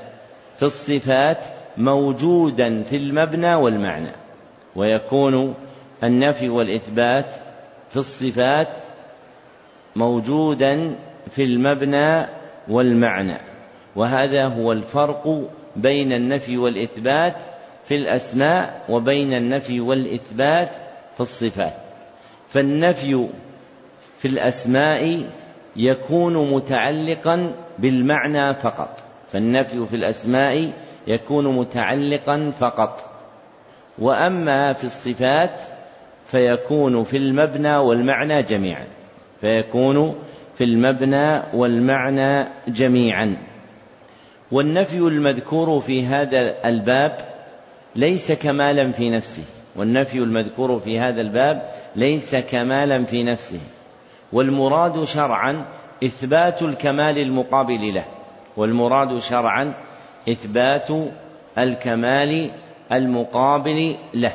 [0.57, 1.45] في الصفات
[1.77, 4.11] موجودا في المبنى والمعنى.
[4.75, 5.55] ويكون
[6.03, 7.33] النفي والإثبات
[7.89, 8.77] في الصفات
[9.95, 10.95] موجودا
[11.31, 12.27] في المبنى
[12.67, 13.37] والمعنى.
[13.95, 17.35] وهذا هو الفرق بين النفي والإثبات
[17.83, 20.69] في الأسماء وبين النفي والإثبات
[21.15, 21.73] في الصفات.
[22.47, 23.27] فالنفي
[24.17, 25.29] في الأسماء
[25.75, 29.03] يكون متعلقا بالمعنى فقط.
[29.31, 30.71] فالنفي في الأسماء
[31.07, 33.05] يكون متعلقا فقط.
[33.99, 35.61] وأما في الصفات
[36.25, 38.87] فيكون في المبنى والمعنى جميعا.
[39.41, 40.15] فيكون
[40.57, 43.37] في المبنى والمعنى جميعا.
[44.51, 47.17] والنفي المذكور في هذا الباب
[47.95, 49.43] ليس كمالا في نفسه.
[49.75, 51.61] والنفي المذكور في هذا الباب
[51.95, 53.59] ليس كمالا في نفسه.
[54.33, 55.65] والمراد شرعا
[56.03, 58.05] إثبات الكمال المقابل له.
[58.57, 59.73] والمراد شرعا
[60.29, 60.89] إثبات
[61.57, 62.51] الكمال
[62.91, 64.33] المقابل له.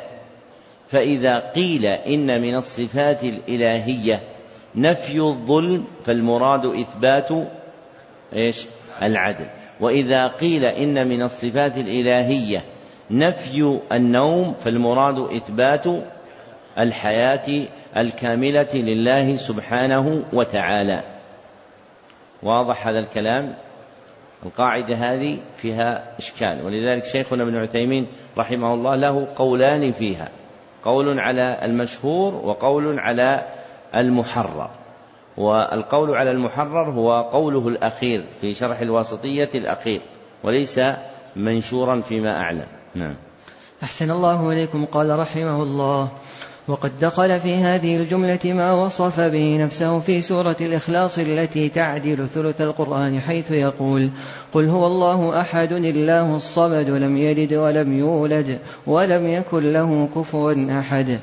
[0.88, 4.20] فإذا قيل إن من الصفات الإلهية
[4.76, 7.28] نفي الظلم فالمراد إثبات
[8.32, 8.66] إيش؟
[9.02, 9.46] العدل.
[9.80, 12.64] وإذا قيل إن من الصفات الإلهية
[13.10, 15.84] نفي النوم فالمراد إثبات
[16.78, 21.02] الحياة الكاملة لله سبحانه وتعالى.
[22.42, 23.54] واضح هذا الكلام؟
[24.46, 26.64] القاعدة هذه فيها إشكال.
[26.64, 28.06] ولذلك شيخنا ابن عثيمين
[28.38, 30.28] رحمه الله له قولان فيها.
[30.84, 33.46] قول على المشهور وقول على
[33.94, 34.70] المحرر.
[35.36, 40.00] والقول على المحرر هو قوله الأخير في شرح الواسطية الأخير
[40.44, 40.80] وليس
[41.36, 42.66] منشورا فيما أعلم.
[42.94, 43.16] نعم.
[43.82, 44.84] أحسن الله إليكم.
[44.84, 46.08] قال رحمه الله
[46.68, 52.60] وقد دخل في هذه الجملة ما وصف به نفسه في سورة الإخلاص التي تعدل ثلث
[52.60, 54.10] القرآن حيث يقول
[54.54, 61.18] قل هو الله أحد الله الصمد لم يلد ولم يولد ولم يكن له كفوا أحد.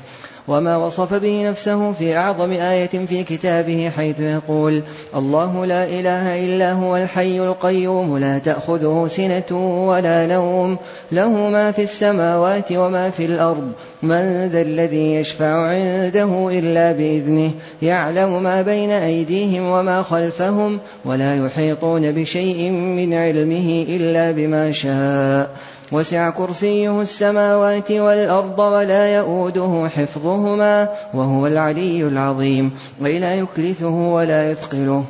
[0.48, 4.82] وما وصف به نفسه في أعظم آية في كتابه حيث يقول
[5.16, 10.76] الله لا إله إلا هو الحي القيوم لا تأخذه سنة ولا نوم
[11.12, 17.50] له ما في السماوات وما في الأرض من ذا الذي يشفع عنده إلا بإذنه
[17.82, 25.50] يعلم ما بين أيديهم وما خلفهم ولا يحيطون بشيء من علمه إلا بما شاء
[25.94, 32.70] وسع كرسيه السماوات والأرض ولا يؤوده حفظهما وهو العلي العظيم.
[33.00, 35.04] ولا يكلفه ولا يثقله.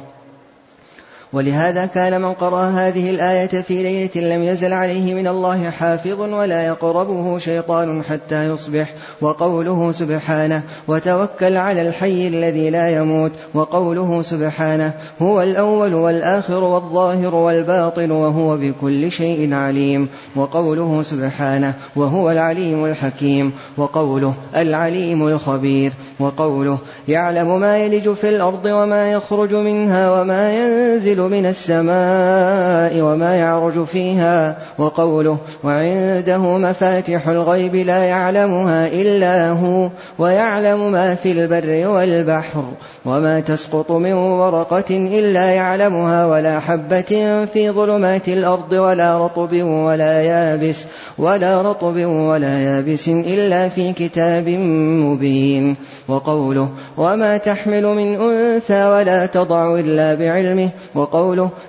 [1.35, 6.66] ولهذا كان من قرأ هذه الآية في ليلة لم يزل عليه من الله حافظ ولا
[6.66, 14.92] يقربه شيطان حتى يصبح وقوله سبحانه وتوكل على الحي الذي لا يموت وقوله سبحانه
[15.23, 24.35] هو الأول والآخر والظاهر والباطن وهو بكل شيء عليم وقوله سبحانه وهو العليم الحكيم وقوله
[24.57, 33.01] العليم الخبير وقوله يعلم ما يلج في الأرض وما يخرج منها وما ينزل من السماء
[33.01, 41.89] وما يعرج فيها وقوله وعنده مفاتح الغيب لا يعلمها إلا هو ويعلم ما في البر
[41.89, 42.65] والبحر
[43.05, 50.85] وما تسقط من ورقة إلا يعلمها ولا حبة في ظلمات الأرض ولا رطب ولا يابس
[51.19, 55.77] ولا رطب ولا يابس إلا في كتاب مبين
[56.09, 61.13] وقوله وما تحمل من أنثى ولا تضع إلا بعلمه وقوله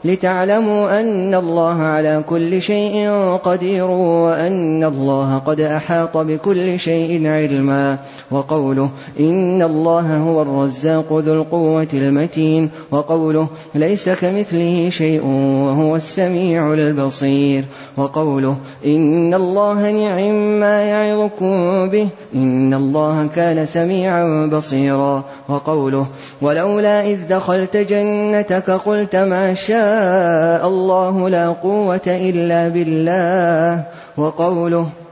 [0.05, 3.09] لتعلموا أن الله على كل شيء
[3.43, 7.97] قدير وأن الله قد أحاط بكل شيء علما
[8.31, 15.25] وقوله إن الله هو الرزاق ذو القوة المتين وقوله ليس كمثله شيء
[15.65, 17.65] وهو السميع البصير
[17.97, 18.55] وقوله
[18.85, 26.07] إن الله نعم ما يعظكم به إن الله كان سميعا بصيرا وقوله
[26.41, 33.83] ولولا إذ دخلت جنتك قلت ما شاء الله لا قوة إلا بالله.
[34.17, 35.04] وقوله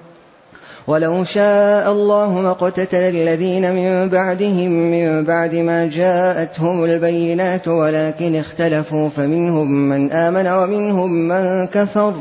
[0.88, 9.10] ولو شاء الله ما اقتتل الذين من بعدهم من بعد ما جاءتهم البينات ولكن اختلفوا
[9.10, 12.14] فمنهم من آمن ومنهم من كفر.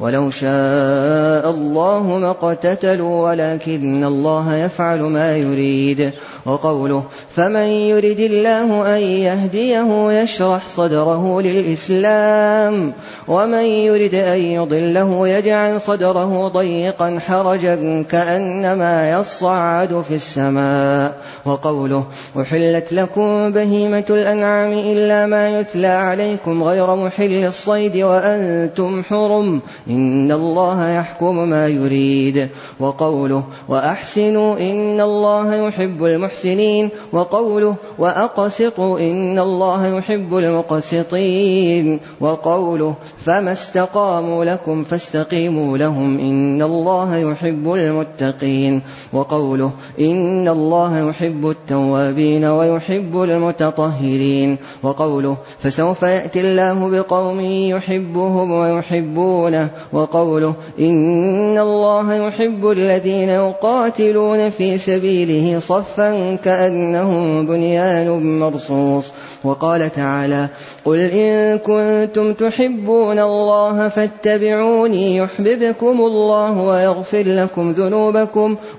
[0.00, 6.12] ولو شاء الله ما اقتتلوا ولكن الله يفعل ما يريد.
[6.48, 7.04] وقوله
[7.36, 12.92] فمن يرد الله أن يهديه يشرح صدره للإسلام
[13.28, 21.18] ومن يرد أن يضله يجعل صدره ضيقا حرجا كأنما يصعد في السماء.
[21.44, 22.04] وقوله
[22.40, 29.60] أحلت لكم بهيمة الأنعام إلا ما يتلى عليكم غير محل الصيد وأنتم حرم.
[29.90, 32.48] إن الله يحكم ما يريد.
[32.80, 36.90] وقوله وأحسنوا إن الله يحب المحسنين.
[37.12, 42.00] وقوله وأقسطوا إن الله يحب المقسطين.
[42.20, 42.94] وقوله
[43.24, 46.18] فما استقاموا لكم فاستقيموا لهم.
[46.18, 48.82] إن الله يحب المتقين.
[49.12, 54.56] وقوله إن الله يحب التوابين ويحب المتطهرين.
[54.82, 59.68] وقوله فسوف يأتي الله بقوم يحبهم ويحبونه.
[59.92, 69.12] وقوله إن الله يحب الذين يقاتلون في سبيله صفا كأنهم بنيان مرصوص.
[69.44, 70.48] وقال تعالى
[70.84, 77.87] قل إن كنتم تحبون الله فاتبعوني يحببكم الله ويغفر لكم ذنوبكم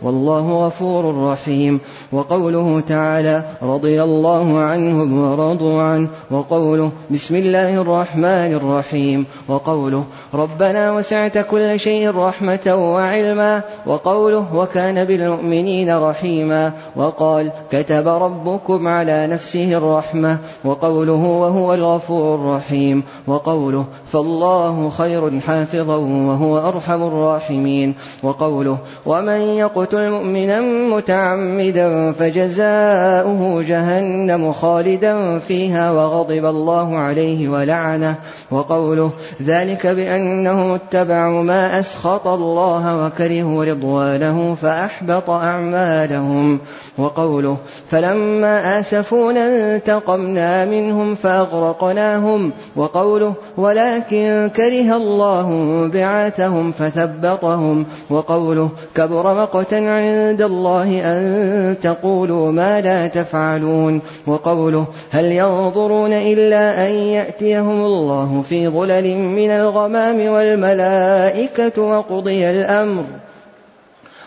[0.02, 1.80] والله غفور رحيم.
[2.12, 11.38] وقوله تعالى رضي الله عنهم ورضوا عنه وقوله بسم الله الرحمن الرحيم وقوله ربنا وسعت
[11.38, 21.24] كل شيء رحمة وعلما وقوله وكان بالمؤمنين رحيما وقال كتب ربكم على نفسه الرحمة وقوله
[21.42, 30.62] وهو الغفور الرحيم وقوله فالله خير حافظا وهو أرحم الراحمين وقوله ومن يقتل مؤمنا
[30.96, 38.16] متعمدا فجزاؤه جهنم خالدا فيها وغضب الله عليه ولعنه
[38.52, 39.12] وقوله
[39.44, 46.60] ذلك بأنهم اتبعوا ما أسخط الله وكرهوا رضوانه فأحبط أعمالهم
[46.98, 47.58] وقوله
[47.92, 55.50] فلما آسفونا انتقمنا منهم فأغرقناهم وقوله ولكن كره الله
[55.94, 64.02] بعاثهم فثبطهم وقوله كبر مقتا عند الله أن تقولوا ما لا تفعلون.
[64.28, 73.04] وقوله هل ينظرون إلا أن يأتيهم الله في ظلل من الغمام والملائكة وقضي الأمر.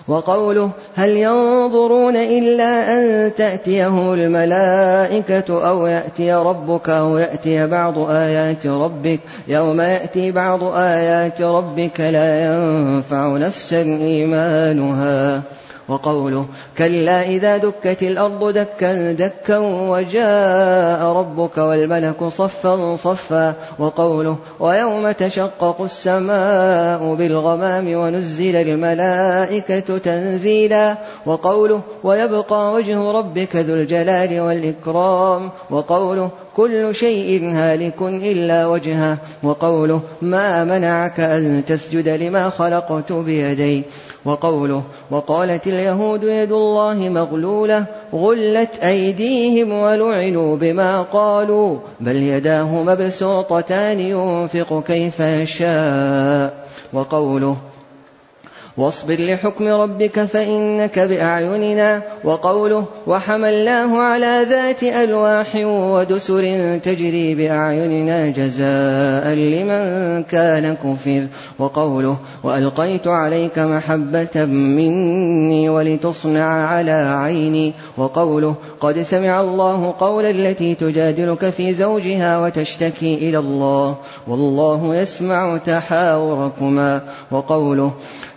[0.08, 9.20] وقوله هل ينظرون إلا أن تأتيهم الملائكة أو يأتي ربك أو يأتي بعض آيات ربك
[9.48, 15.42] يوم يأتي بعض آيات ربك لا ينفع نفسا إيمانها
[15.88, 16.46] وقوله
[16.78, 27.14] كلا إذا دكت الأرض دكا دكا وجاء ربك والملك صفا صفا وقوله ويوم تشقق السماء
[27.14, 38.02] بالغمام ونزل الملائكة تنزيلا وقوله ويبقى وجه ربك ذو الجلال والإكرام وقوله كل شيء هالك
[38.02, 43.84] إلا وجهه وقوله ما منعك أن تسجد لما خلقت بيدي
[44.24, 54.82] وقوله وقالت اليهود يد الله مغلولة غلت أيديهم ولعنوا بما قالوا بل يداه مبسوطتان ينفق
[54.86, 56.66] كيف يشاء.
[56.92, 57.56] وقوله
[58.76, 62.02] واصبر لحكم ربك فإنك بأعيننا.
[62.24, 71.26] وقوله وحملناه على ذات ألواح ودسر تجري بأعيننا جزاء لمن كان كفر.
[71.58, 77.72] وقوله وألقيت عليك محبة مني ولتصنع على عيني.
[77.96, 83.96] وقوله قد سمع الله قول التي تجادلك في زوجها وتشتكي إلى الله.
[84.28, 87.00] والله يسمع تحاوركما.
[87.30, 87.92] وقوله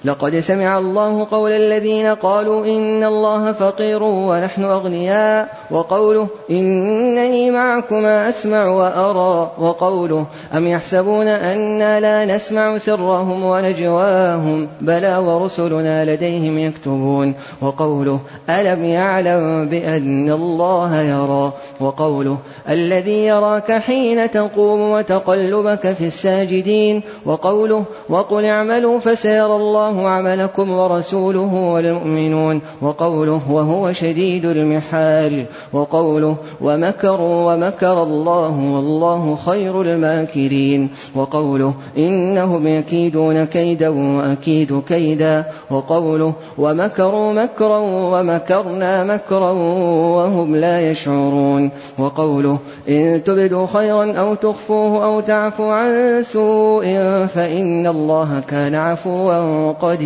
[0.06, 8.68] لقد سمع الله قول الذين قالوا إن الله فقير ونحن أغنياء وقوله إنني معكما أسمع
[8.68, 18.20] وأرى وقوله أم يحسبون أنا لا نسمع سرهم ونجواهم بلى ورسلنا لديهم يكتبون وقوله
[18.50, 22.38] ألم يعلم بأن الله يرى وقوله
[22.70, 32.62] الذي يراك حين تقوم وتقلبك في الساجدين وقوله وقل اعملوا فسيرى الله عملكم ورسوله والمؤمنون
[32.82, 43.90] وقوله وهو شديد المحال وقوله ومكروا ومكر الله والله خير الماكرين وقوله إنهم يكيدون كيدا
[43.90, 47.80] وأكيد كيدا وقوله ومكروا مكرا
[48.14, 49.52] ومكرنا مكرا
[50.16, 52.58] وهم لا يشعرون وقوله
[52.90, 56.86] إن تبدوا خيرا أو تخفوه أو تعفوا عن سوء
[57.26, 60.05] فإن الله كان عفوا قديرا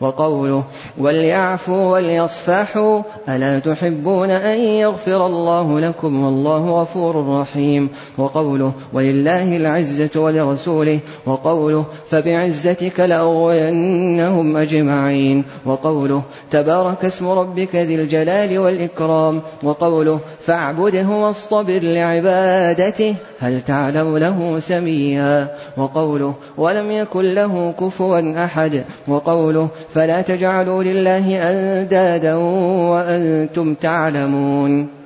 [0.00, 0.64] وقوله
[0.98, 7.88] وليعفوا وليصفحوا ألا تحبون أن يغفر الله لكم والله غفور رحيم
[8.18, 19.40] وقوله ولله العزة ولرسوله وقوله فبعزتك لأغوينهم أجمعين وقوله تبارك اسم ربك ذي الجلال والإكرام
[19.62, 29.68] وقوله فاعبده واصطبر لعبادته هل تعلم له سميا وقوله ولم يكن له كفوا أحد وقوله
[29.94, 35.02] فلا تجعلوا لله أندادا وأنتم تعلمون.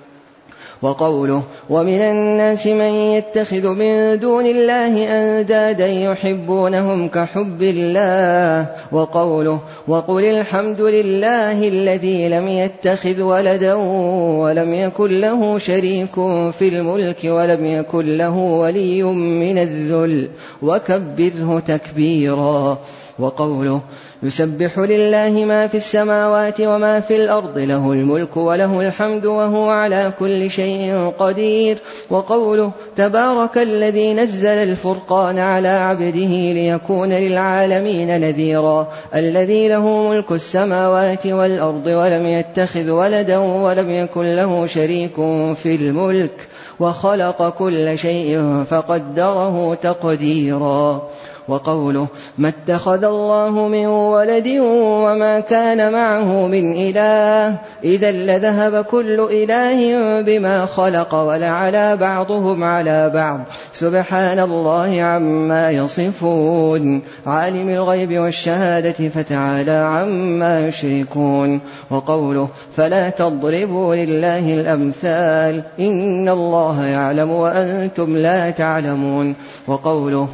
[0.82, 8.66] وقوله ومن الناس من يتخذ من دون الله أندادا يحبونهم كحب الله.
[8.92, 16.14] وقوله وقل الحمد لله الذي لم يتخذ ولدا ولم يكن له شريك
[16.58, 20.28] في الملك ولم يكن له ولي من الذل.
[20.62, 22.78] وكبره تكبيرا.
[23.18, 23.80] وقوله
[24.22, 30.50] يسبح لله ما في السماوات وما في الأرض له الملك وله الحمد وهو على كل
[30.50, 31.78] شيء قدير.
[32.10, 41.86] وقوله تبارك الذي نزل الفرقان على عبده ليكون للعالمين نذيرا الذي له ملك السماوات والأرض
[41.86, 45.14] ولم يتخذ ولدا ولم يكن له شريك
[45.62, 46.48] في الملك
[46.80, 51.08] وخلق كل شيء فقدره تقديرا.
[51.48, 52.06] وقوله
[52.38, 57.56] ما اتخذ الله من ولد وما كان معه من إله.
[57.84, 63.40] إذا لذهب كل إله بما خلق ولعلى بعضهم على بعض.
[63.74, 67.02] سبحان الله عما يصفون.
[67.26, 71.60] عالم الغيب والشهادة فتعالى عما يشركون.
[71.90, 79.34] وقوله فلا تضربوا لله الأمثال إن الله يعلم وأنتم لا تعلمون.
[79.66, 80.28] وقوله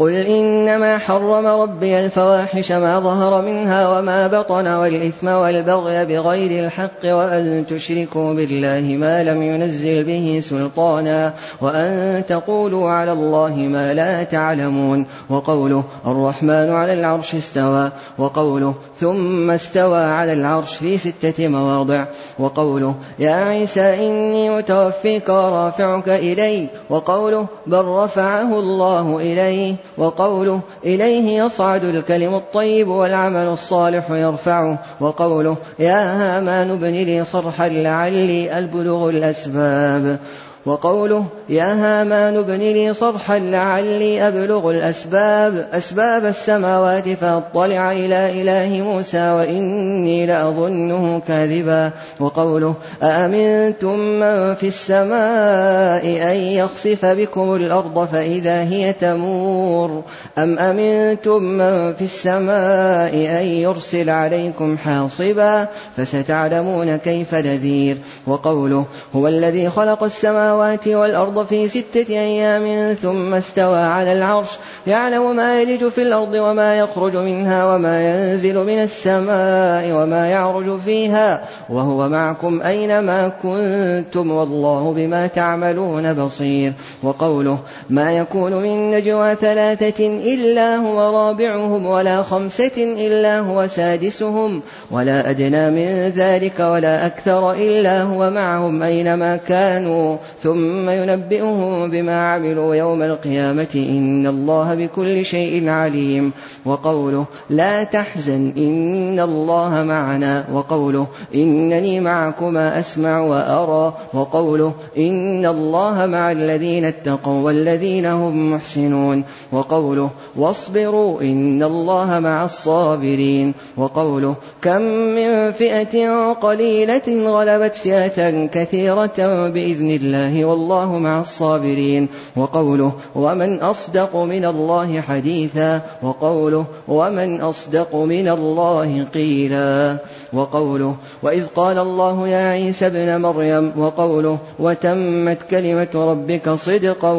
[0.00, 7.66] قل إنما حرم ربي الفواحش ما ظهر منها وما بطن والإثم والبغي بغير الحق وأن
[7.66, 15.84] تشركوا بالله ما لم ينزل به سلطانا وأن تقولوا على الله ما لا تعلمون وقوله
[16.06, 22.04] الرحمن على العرش استوى وقوله ثم استوى على العرش في ستة مواضع
[22.38, 31.84] وقوله يا عيسى إني متوفيك ورافعك إلي وقوله بل رفعه الله إليه وقوله إليه يصعد
[31.84, 40.18] الكلم الطيب والعمل الصالح يرفعه وقوله يا هامان ابن لي صرحا لعلي أبلغ الأسباب
[40.66, 49.30] وقوله يا هامان ابن لي صرحا لعلي أبلغ الأسباب أسباب السماوات فأطلع إلى إله موسى
[49.30, 51.90] وإني لأظنه كاذبا.
[52.20, 60.02] وقوله أأمنتم من في السماء أن يخسف بكم الأرض فإذا هي تمور؟
[60.38, 68.84] أم أمنتم من في السماء أن يرسل عليكم حاصبا فستعلمون كيف نذير؟ وقوله
[69.14, 74.48] هو الذي خلق السماوات السماوات والأرض في ستة أيام ثم استوى على العرش.
[74.86, 81.42] يعلم ما يلج في الأرض وما يخرج منها وما ينزل من السماء وما يعرج فيها.
[81.68, 86.72] وهو معكم أينما كنتم والله بما تعملون بصير.
[87.02, 87.58] وقوله
[87.90, 95.70] ما يكون من نجوى ثلاثة إلا هو رابعهم ولا خمسة إلا هو سادسهم ولا أدنى
[95.70, 103.68] من ذلك ولا أكثر إلا هو معهم أينما كانوا ثم ينبئهم بما عملوا يوم القيامة
[103.74, 106.32] إن الله بكل شيء عليم
[106.64, 116.32] وقوله لا تحزن إن الله معنا وقوله إنني معكما أسمع وأرى وقوله إن الله مع
[116.32, 126.32] الذين اتقوا والذين هم محسنون وقوله واصبروا إن الله مع الصابرين وقوله كم من فئة
[126.32, 132.08] قليلة غلبت فئة كثيرة بإذن الله والله مع الصابرين.
[132.36, 139.96] وقوله ومن أصدق من الله حديثا وقوله ومن أصدق من الله قيلا.
[140.32, 147.12] وقوله وإذ قال الله يا عيسى ابن مريم وقوله وتمت كلمة ربك صدقا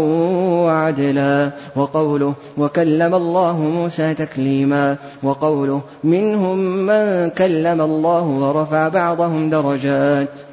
[0.65, 1.51] وعدلا.
[1.75, 4.95] وقوله وكلم الله موسى تكليما.
[5.23, 10.50] وقوله منهم من كلم الله ورفع بعضهم درجات.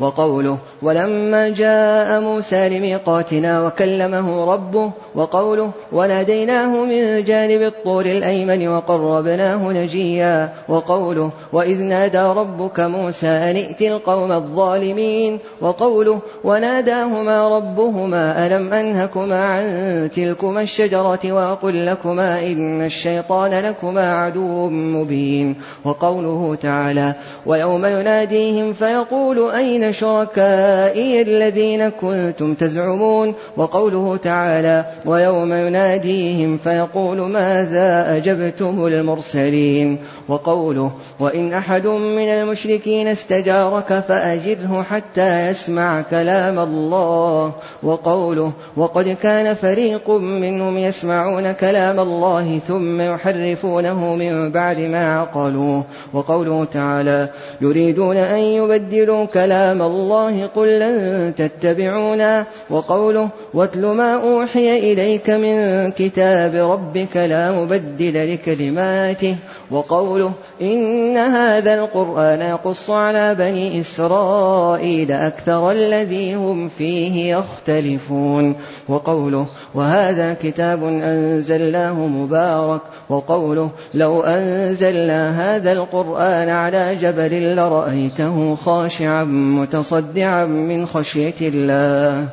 [0.00, 10.52] وقوله ولما جاء موسى لميقاتنا وكلمه ربه وقوله وناديناه من جانب الطور الأيمن وقربناه نجيا
[10.68, 20.08] وقوله وإذ نادى ربك موسى أن ائت القوم الظالمين وقوله وناداهما ربهما ألم أنهكما عن
[20.16, 27.14] تلكما الشجرة وأقل لكما إن الشيطان لكما عدو مبين وقوله تعالى
[27.46, 38.86] ويوم يناديهم فيقول أين شركائي الذين كنتم تزعمون وقوله تعالى ويوم يناديهم فيقول ماذا أجبتم
[38.86, 49.54] المرسلين وقوله وإن أحد من المشركين استجارك فأجره حتى يسمع كلام الله وقوله وقد كان
[49.54, 57.28] فريق منهم يسمعون كلام الله ثم يحرفونه من بعد ما عقلوه وقوله تعالى
[57.60, 66.54] يريدون أن يبدلوا كلام الله قل لن تتبعونا وقوله واتل ما أوحي إليك من كتاب
[66.54, 69.36] ربك لا مبدل لكلماته
[69.70, 78.56] وقوله إن هذا القرآن يقص على بني إسرائيل أكثر الذي هم فيه يختلفون.
[78.88, 82.80] وقوله وهذا كتاب أنزلناه مبارك.
[83.08, 92.28] وقوله لو أنزلنا هذا القرآن على جبل لرأيته خاشعا متصدعا من خشية الله.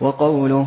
[0.00, 0.66] وقوله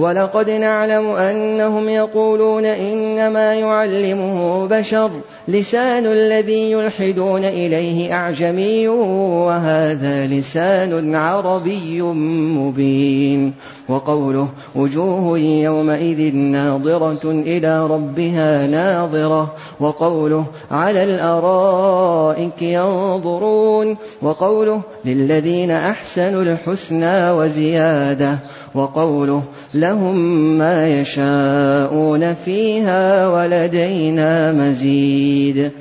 [0.00, 5.10] ولقد نعلم أنهم يقولون إنما يعلمه بشر
[5.48, 13.54] لسان الذي يلحدون إليه أعجمي وهذا لسان عربي مبين
[13.88, 27.30] وقوله وجوه يومئذ ناظرة إلى ربها ناظرة وقوله على الأرائك ينظرون وقوله للذين أحسنوا الحسنى
[27.30, 28.38] وزيادة
[28.74, 29.42] وقوله
[29.74, 30.16] لهم
[30.58, 35.72] ما يشاءون فيها ولدينا مزيد.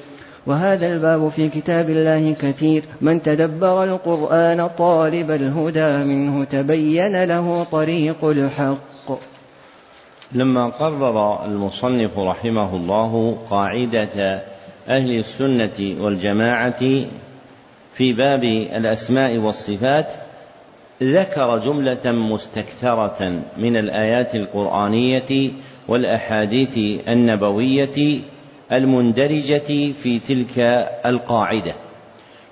[0.47, 2.83] وهذا الباب في كتاب الله كثير.
[3.01, 9.19] من تدبر القرآن طالب الهدى منه تبين له طريق الحق.
[10.31, 14.41] لما قرر المصنف رحمه الله قاعدة
[14.89, 16.79] أهل السنة والجماعة
[17.93, 18.43] في باب
[18.77, 20.13] الأسماء والصفات
[21.04, 25.52] ذكر جملة مستكثرة من الآيات القرآنية
[25.88, 26.78] والأحاديث
[27.08, 28.20] النبوية
[28.72, 30.60] المندرجة في تلك
[31.06, 31.74] القاعدة.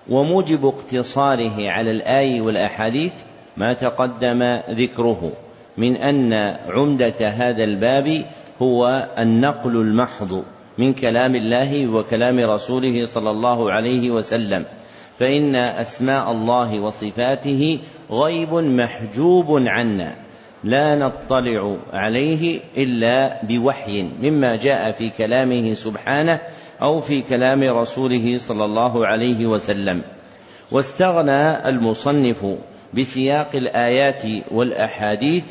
[0.09, 3.13] وموجب اقتصاره على الآي والأحاديث
[3.57, 5.31] ما تقدم ذكره
[5.77, 6.33] من أن
[6.67, 8.25] عمدة هذا الباب
[8.61, 10.43] هو النقل المحض
[10.77, 14.65] من كلام الله وكلام رسوله صلى الله عليه وسلم.
[15.19, 17.79] فإن أسماء الله وصفاته
[18.11, 20.15] غيب محجوب عنا
[20.63, 26.39] لا نطلع عليه إلا بوحي مما جاء في كلامه سبحانه
[26.81, 30.01] أو في كلام رسوله صلى الله عليه وسلم.
[30.71, 32.45] واستغنى المصنف
[32.93, 35.43] بسياق الآيات والأحاديث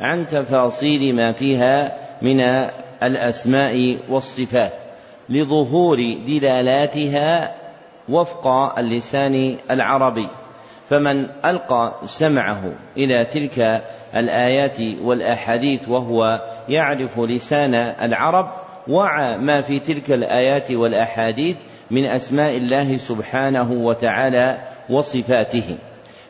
[0.00, 2.40] عن تفاصيل ما فيها من
[3.02, 4.74] الأسماء والصفات
[5.28, 7.59] لظهور دلالاتها
[8.10, 8.46] وفق
[8.78, 10.28] اللسان العربي
[10.90, 13.82] فمن ألقى سمعه إلى تلك
[14.16, 18.50] الآيات والأحاديث وهو يعرف لسان العرب
[18.88, 21.56] وعى ما في تلك الآيات والأحاديث
[21.90, 24.58] من أسماء الله سبحانه وتعالى
[24.90, 25.76] وصفاته.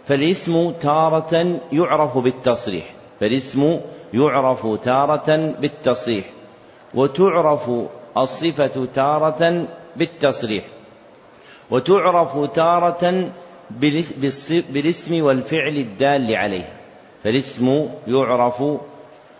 [0.05, 2.85] فالاسم تارة يعرف بالتصريح
[3.20, 3.81] فالاسم
[4.14, 6.24] يعرف تارة بالتصريح
[6.95, 7.70] وتعرف
[8.16, 9.66] الصفة تارة
[9.97, 10.64] بالتصريح.
[11.71, 13.31] وتعرف تارة
[14.71, 16.68] بالاسم والفعل الدال عليه
[17.25, 18.62] فالاسم يعرف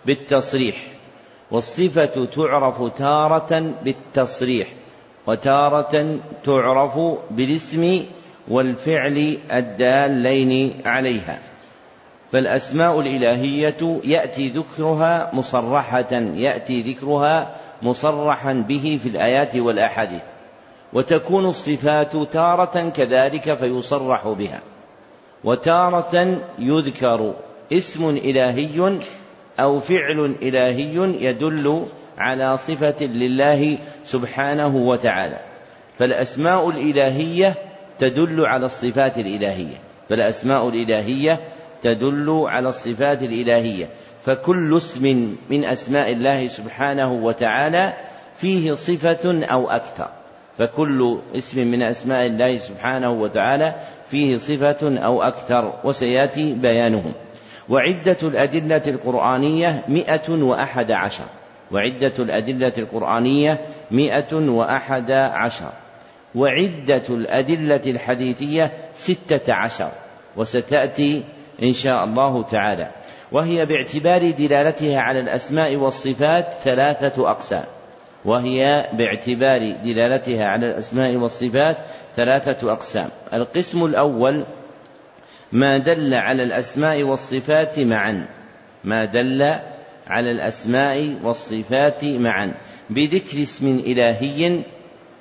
[0.05, 0.75] بالتصريح
[1.51, 4.67] والصفة تعرف تارة بالتصريح
[5.27, 6.99] وتارة تعرف
[7.31, 8.03] بالاسم
[8.47, 11.39] والفعل الدالين عليها.
[12.31, 20.21] فالأسماء الإلهية يأتي ذكرها مصرحة يأتي ذكرها مصرحا به في الآيات والأحاديث.
[20.93, 24.61] وتكون الصفات تارة كذلك فيصرح بها.
[25.43, 27.33] وتارة يذكر
[27.73, 28.99] اسم إلهي
[29.59, 31.85] أو فعل إلهي يدل
[32.17, 35.39] على صفة لله سبحانه وتعالى.
[35.99, 37.55] فالأسماء الإلهية
[37.99, 39.77] تدل على الصفات الإلهية.
[40.09, 41.39] فالأسماء الإلهية
[41.83, 43.89] تدل على الصفات الإلهية.
[44.25, 47.93] فكل اسم من أسماء الله سبحانه وتعالى
[48.37, 50.20] فيه صفة أو أكثر.
[50.61, 53.75] فكل اسم من أسماء الله سبحانه وتعالى
[54.09, 57.13] فيه صفة أو أكثر وسيأتي بيانهم.
[57.69, 61.23] وعدة الأدلة القرآنية مئة وأحد عشر.
[61.71, 65.71] وعدة الأدلة القرآنية مئة وأحد عشر.
[66.35, 69.91] وعدة الأدلة الحديثية ستة عشر.
[70.37, 71.23] وستأتي
[71.63, 72.87] إن شاء الله تعالى.
[73.31, 77.65] وهي باعتبار دلالتها على الأسماء والصفات ثلاثة أقسام.
[78.25, 81.77] وهي باعتبار دلالتها على الأسماء والصفات
[82.15, 83.09] ثلاثة أقسام.
[83.33, 84.45] القسم الأول
[85.51, 88.27] ما دل على الأسماء والصفات معا.
[88.83, 89.41] ما دل
[90.07, 92.53] على الأسماء والصفات معا.
[92.89, 94.63] بذكر اسم إلهي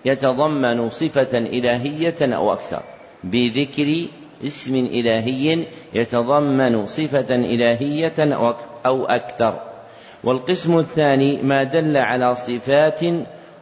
[0.05, 2.83] يتضمن صفة إلهية أو أكثر.
[3.25, 4.07] بذكر
[4.47, 8.35] اسم إلهي يتضمن صفة إلهية
[8.87, 9.70] أو أكثر.
[10.25, 13.01] والقسم الثاني ما دل على صفات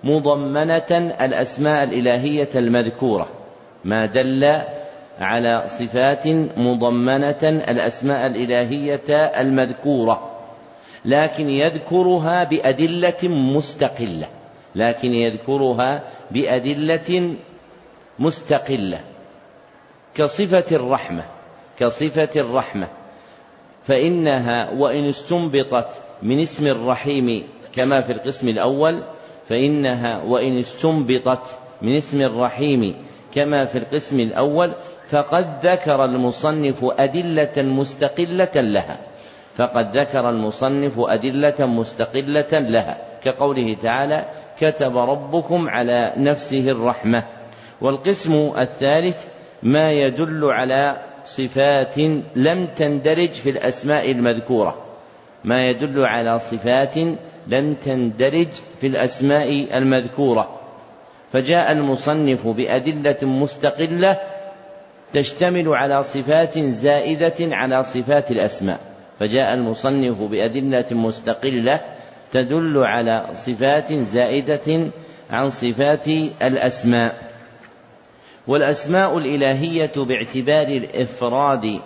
[0.05, 3.29] مضمنة الأسماء الإلهية المذكورة.
[3.85, 4.61] ما دل
[5.21, 10.31] على صفات مضمنة الأسماء الإلهية المذكورة.
[11.05, 14.29] لكن يذكرها بأدلة مستقلة.
[14.75, 17.35] لكن يذكرها بأدلة
[18.19, 19.01] مستقلة.
[20.15, 21.25] كصفة الرحمة
[21.79, 22.89] كصفة الرحمة
[23.85, 27.45] فإنها وإن استنبطت من اسم الرحيم
[27.75, 29.03] كما في القسم الأول
[29.49, 32.95] فإنها وإن استنبطت من اسم الرحيم
[33.35, 34.73] كما في القسم الأول
[35.11, 38.99] فقد ذكر المصنف أدلة مستقلة لها.
[39.57, 42.99] فقد ذكر المصنف أدلة مستقلة لها.
[43.25, 44.25] كقوله تعالى
[44.61, 47.25] كتب ربكم على نفسه الرحمة
[47.81, 49.27] والقسم الثالث
[49.63, 51.99] ما يدل على صفات
[52.37, 54.88] لم تندرج في الأسماء المذكورة
[55.45, 56.97] ما يدل على صفات
[57.47, 58.49] لم تندرج
[58.81, 60.61] في الأسماء المذكورة.
[61.33, 64.21] فجاء المصنف بأدلة مستقلة
[65.13, 68.81] تشتمل على صفات زائدة على صفات الأسماء.
[69.21, 71.81] فجاء المصنف بأدلة مستقلة
[72.33, 74.91] تدل على صفات زائدة
[75.31, 76.09] عن صفات
[76.43, 77.29] الأسماء.
[78.47, 81.81] والأسماء الإلهية باعتبار الإفراد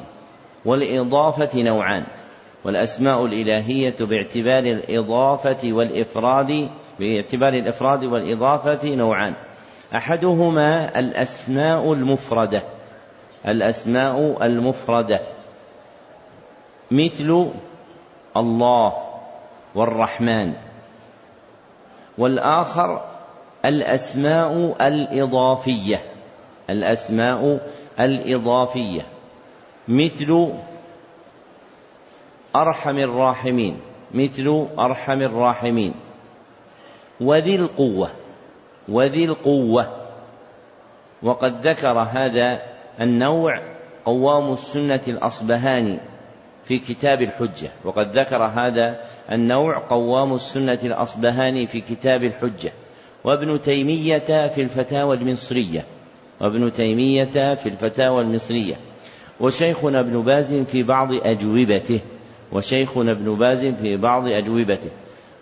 [0.64, 2.02] والإضافة نوعان.
[2.64, 9.34] والأسماء الإلهية باعتبار الإضافة والإفراد باعتبار الإفراد والإضافة نوعان.
[9.94, 12.62] أحدهما الأسماء المفردة.
[13.48, 15.20] الأسماء المفردة.
[16.90, 17.50] مثل
[18.36, 18.92] الله
[19.74, 20.52] والرحمن.
[22.18, 23.04] والآخر
[23.64, 26.02] الأسماء الإضافية.
[26.70, 27.60] الأسماء
[28.00, 29.02] الإضافية.
[29.88, 30.52] مثل
[32.56, 33.76] أرحم الراحمين
[34.14, 35.94] مثل أرحم الراحمين.
[37.20, 38.08] وذي القوة
[38.88, 39.86] وذي القوة.
[41.22, 42.62] وقد ذكر هذا
[43.00, 43.60] النوع
[44.04, 45.98] قوام السنة الأصبهاني
[46.64, 47.70] في كتاب الحجة.
[47.84, 49.00] وقد ذكر هذا
[49.32, 52.72] النوع قوام السنة الأصبهاني في كتاب الحجة.
[53.24, 55.84] وابن تيمية في الفتاوى المصرية.
[56.40, 58.74] وابن تيمية في الفتاوى المصرية.
[59.40, 62.00] وشيخنا ابن باز في بعض أجوبته.
[62.52, 64.90] وشيخنا ابن باز في بعض أجوبته.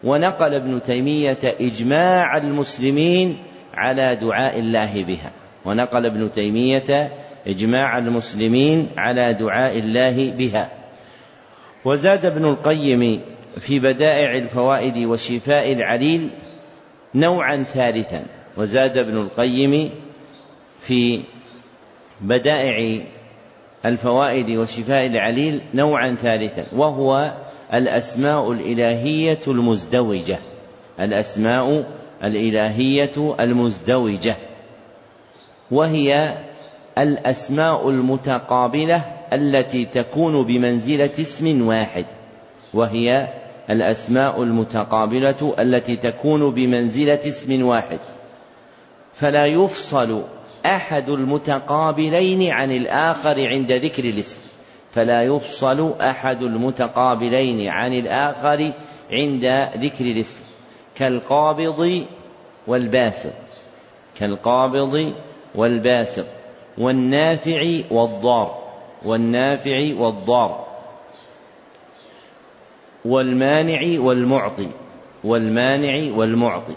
[0.05, 3.39] ونقل ابن تيمية إجماع المسلمين
[3.75, 5.33] على دعاء الله بها.
[5.65, 7.13] ونقل ابن تيمية
[7.47, 10.71] إجماع المسلمين على دعاء الله بها.
[11.85, 13.21] وزاد ابن القيم
[13.59, 16.31] في بدائع الفوائد وشفاء العليل
[17.15, 18.23] نوعا ثالثا.
[18.57, 19.91] وزاد ابن القيم
[20.81, 21.23] في
[22.21, 23.01] بدائع
[23.85, 27.33] الفوائد وشفاء العليل نوعا ثالثا وهو
[27.75, 30.39] الأسماء الإلهية المزدوجة.
[31.01, 31.85] الأسماء
[32.25, 34.37] الإلهية المزدوجة.
[35.71, 36.39] وهي
[36.99, 42.07] الأسماء المتقابلة التي تكون بمنزلة اسم واحد.
[42.75, 43.29] وهي
[43.71, 47.99] الأسماء المتقابلة التي تكون بمنزلة اسم واحد.
[49.15, 50.23] فلا يفصل
[50.67, 54.41] أحد المتقابلين عن الآخر عند ذكر الاسم
[54.93, 58.73] فلا يفصل أحد المتقابلين عن الآخر
[59.13, 59.45] عند
[59.77, 60.45] ذكر الاسم
[60.95, 62.05] كالقابض
[62.67, 63.33] والباسط
[64.19, 65.13] كالقابض
[65.55, 66.27] والباسط
[66.79, 68.59] والنافع والضار
[69.05, 70.67] والنافع والضار
[73.05, 74.69] والمانع والمعطي
[75.25, 76.75] والمانع والمعطي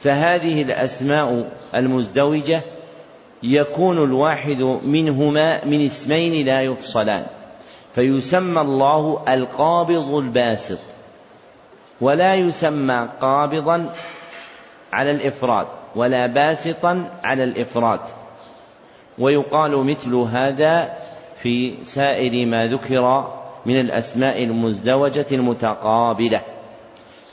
[0.00, 2.62] فهذه الأسماء المزدوجة
[3.44, 7.26] يكون الواحد منهما من اسمين لا يفصلان.
[7.94, 10.78] فيسمى الله القابض الباسط
[12.00, 13.94] ولا يسمى قابضا
[14.92, 15.66] على الإفراد
[15.96, 18.00] ولا باسطا على الإفراد.
[19.18, 20.94] ويقال مثل هذا
[21.42, 23.34] في سائر ما ذكر
[23.66, 26.40] من الأسماء المزدوجة المتقابلة.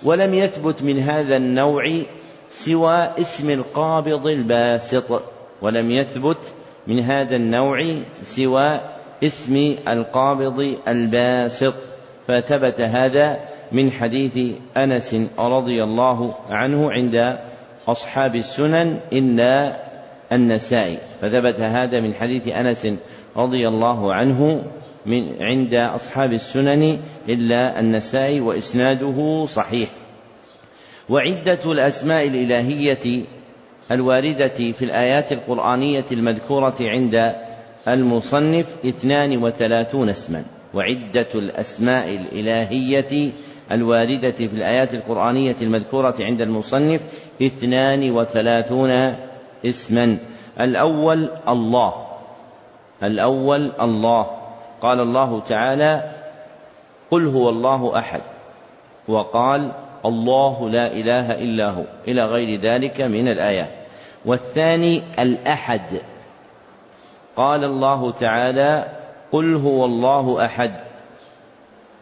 [0.03, 2.01] ولم يثبت من هذا النوع
[2.49, 5.21] سوى اسم القابض الباسط.
[5.61, 6.53] ولم يثبت
[6.87, 7.83] من هذا النوع
[8.23, 8.79] سوى
[9.23, 11.73] اسم القابض الباسط.
[12.27, 13.39] فثبت هذا
[13.71, 17.37] من حديث أنس رضي الله عنه عند
[17.87, 19.77] أصحاب السنن إلا
[20.31, 20.97] النسائي.
[21.21, 22.87] فثبت هذا من حديث أنس
[23.37, 24.63] رضي الله عنه
[25.05, 26.99] من عند أصحاب السنن
[27.29, 29.89] إلا النسائي وإسناده صحيح.
[31.09, 33.25] وعدة الأسماء الإلهية
[33.91, 37.35] الواردة في الآيات القرآنية المذكورة عند
[37.87, 43.31] المصنف اثنان وثلاثون اسما وعدة الأسماء الإلهية
[43.71, 47.01] الواردة في الآيات القرآنية المذكورة عند المصنف
[47.41, 49.15] اثنان وثلاثون
[49.65, 50.17] اسما.
[50.59, 51.93] الأول الله
[53.03, 54.27] الأول الله.
[54.81, 56.11] قال الله تعالى
[57.11, 58.21] قل هو الله أحد.
[59.07, 59.71] وقال
[60.05, 61.83] الله لا إله إلا هو.
[62.07, 63.69] إلى غير ذلك من الآيات.
[64.25, 66.01] والثاني الأحد.
[67.35, 68.85] قال الله تعالى
[69.31, 70.73] قل هو الله أحد.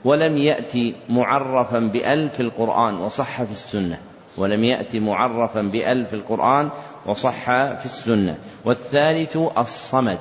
[0.05, 3.99] ولم يأتي معرفا بأل في القرآن وصح في السنة.
[4.37, 6.69] ولم يأتي معرفا بأل في القرآن
[7.05, 8.37] وصح في السنة.
[8.65, 10.19] والثالث الصمد.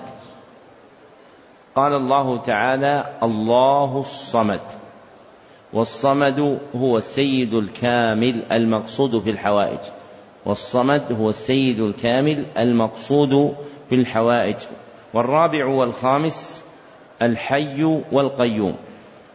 [1.74, 4.61] قال الله تعالى الله الصمد.
[5.73, 9.79] والصمد هو السيد الكامل المقصود في الحوائج.
[10.47, 13.55] والصمد هو السيد الكامل المقصود
[13.89, 14.57] في الحوائج.
[15.14, 16.64] والرابع والخامس
[17.23, 18.75] الحي والقيوم.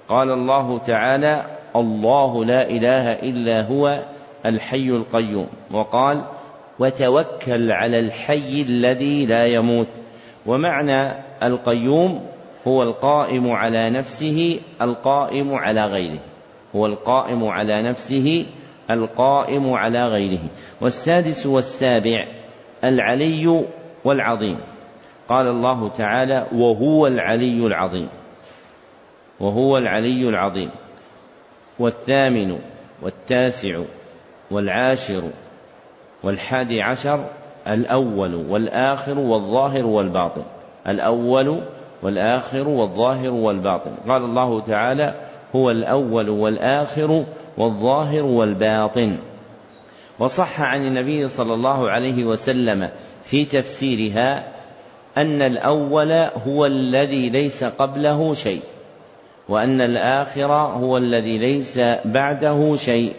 [0.10, 4.04] قال الله تعالى الله لا إله إلا هو
[4.46, 5.48] الحي القيوم.
[5.72, 6.24] وقال
[6.80, 9.88] وتوكل على الحي الذي لا يموت.
[10.46, 11.14] ومعنى
[11.44, 12.33] القيوم
[12.68, 16.20] هو القائم على نفسه القائم على غيره.
[16.76, 18.45] هو القائم على نفسه
[18.91, 20.39] القائم على غيره.
[20.82, 22.26] والسادس والسابع
[22.84, 23.66] العلي
[24.05, 24.57] والعظيم.
[25.30, 28.07] قال الله تعالى وهو العلي العظيم
[29.39, 30.70] وهو العلي العظيم.
[31.80, 32.59] والثامن
[33.01, 33.80] والتاسع
[34.51, 35.24] والعاشر
[36.24, 37.26] والحادي عشر
[37.68, 40.43] الأول والآخر والظاهر والباطن.
[40.88, 41.61] الأول
[42.04, 43.91] والآخر والظاهر والباطن.
[44.08, 45.16] قال الله تعالى
[45.56, 47.26] هو الأول والآخر
[47.58, 49.18] والظاهر والباطن.
[50.20, 52.89] وصح عن النبي صلى الله عليه وسلم
[53.26, 54.43] في تفسيرها
[55.18, 56.12] أن الأول
[56.47, 58.62] هو الذي ليس قبله شيء
[59.49, 63.14] وأن الآخر هو الذي ليس بعده شيء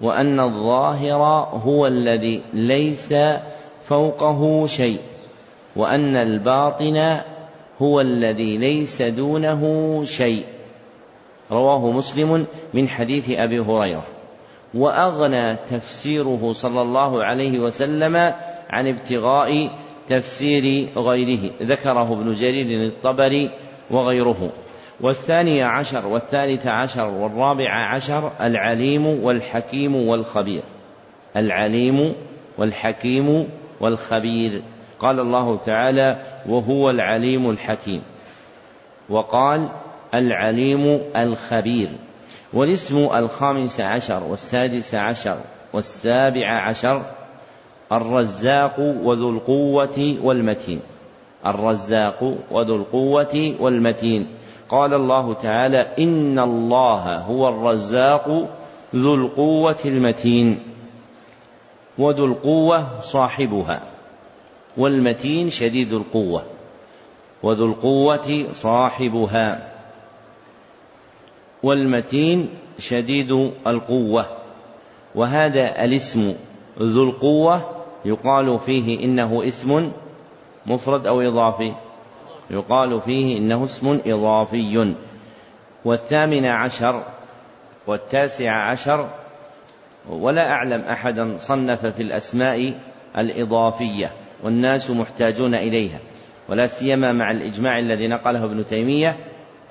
[0.00, 1.22] وأن الظاهر
[1.64, 3.14] هو الذي ليس
[3.84, 4.98] فوقه شيء
[5.76, 7.20] وأن الباطن
[7.82, 10.44] هو الذي ليس دونه شيء.
[11.50, 14.04] رواه مسلم من حديث أبي هريرة.
[14.74, 18.16] وأغنى تفسيره صلى الله عليه وسلم
[18.70, 19.70] عن ابتغاء
[20.08, 21.50] تفسير غيره.
[21.62, 23.50] ذكره ابن جرير الطبري
[23.90, 24.52] وغيره.
[25.00, 30.62] والثاني عشر والثالث عشر والرابع عشر العليم والحكيم والخبير.
[31.36, 32.14] العليم
[32.58, 33.48] والحكيم
[33.80, 34.62] والخبير.
[35.00, 36.16] قال الله تعالى
[36.48, 38.02] وهو العليم الحكيم.
[39.08, 39.68] وقال
[40.14, 41.88] العليم الخبير.
[42.52, 45.36] والاسم الخامس عشر والسادس عشر
[45.72, 47.02] والسابع عشر
[47.92, 50.80] الرزاق وذو القوة والمتين.
[51.46, 54.26] الرزاق وذو القوة والمتين.
[54.68, 58.48] قال الله تعالى إن الله هو الرزاق
[58.94, 60.58] ذو القوة المتين.
[61.98, 63.89] وذو القوة صاحبها.
[64.76, 66.42] والمتين شديد القوة
[67.42, 69.72] وذو القوة صاحبها.
[71.62, 72.48] والمتين
[72.78, 73.30] شديد
[73.66, 74.26] القوة
[75.14, 76.34] وهذا الاسم
[76.78, 77.62] ذو القوة
[78.04, 79.92] يقال فيه إنه اسم
[80.66, 81.72] مفرد أو إضافي
[82.50, 84.94] يقال فيه إنه اسم إضافي.
[85.84, 87.04] والثامن عشر
[87.86, 89.08] والتاسع عشر
[90.08, 92.74] ولا أعلم أحدا صنف في الأسماء
[93.18, 94.12] الإضافية.
[94.44, 95.98] والناس محتاجون إليها
[96.48, 99.16] ولا سيما مع الإجماع الذي نقله ابن تيمية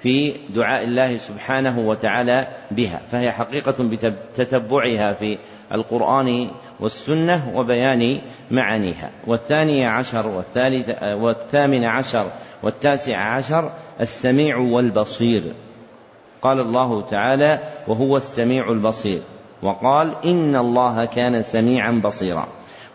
[0.02, 5.38] في دعاء الله سبحانه وتعالى بها فهي حقيقة بتتبعها في
[5.74, 6.48] القرآن
[6.80, 9.10] والسنة وبيان معانيها.
[9.28, 12.32] والثاني عشر والثالث والثامن عشر
[12.64, 15.44] والتاسع عشر السميع والبصير.
[16.42, 19.22] قال الله تعالى وهو السميع البصير
[19.64, 22.48] وقال إن الله كان سميعا بصيرا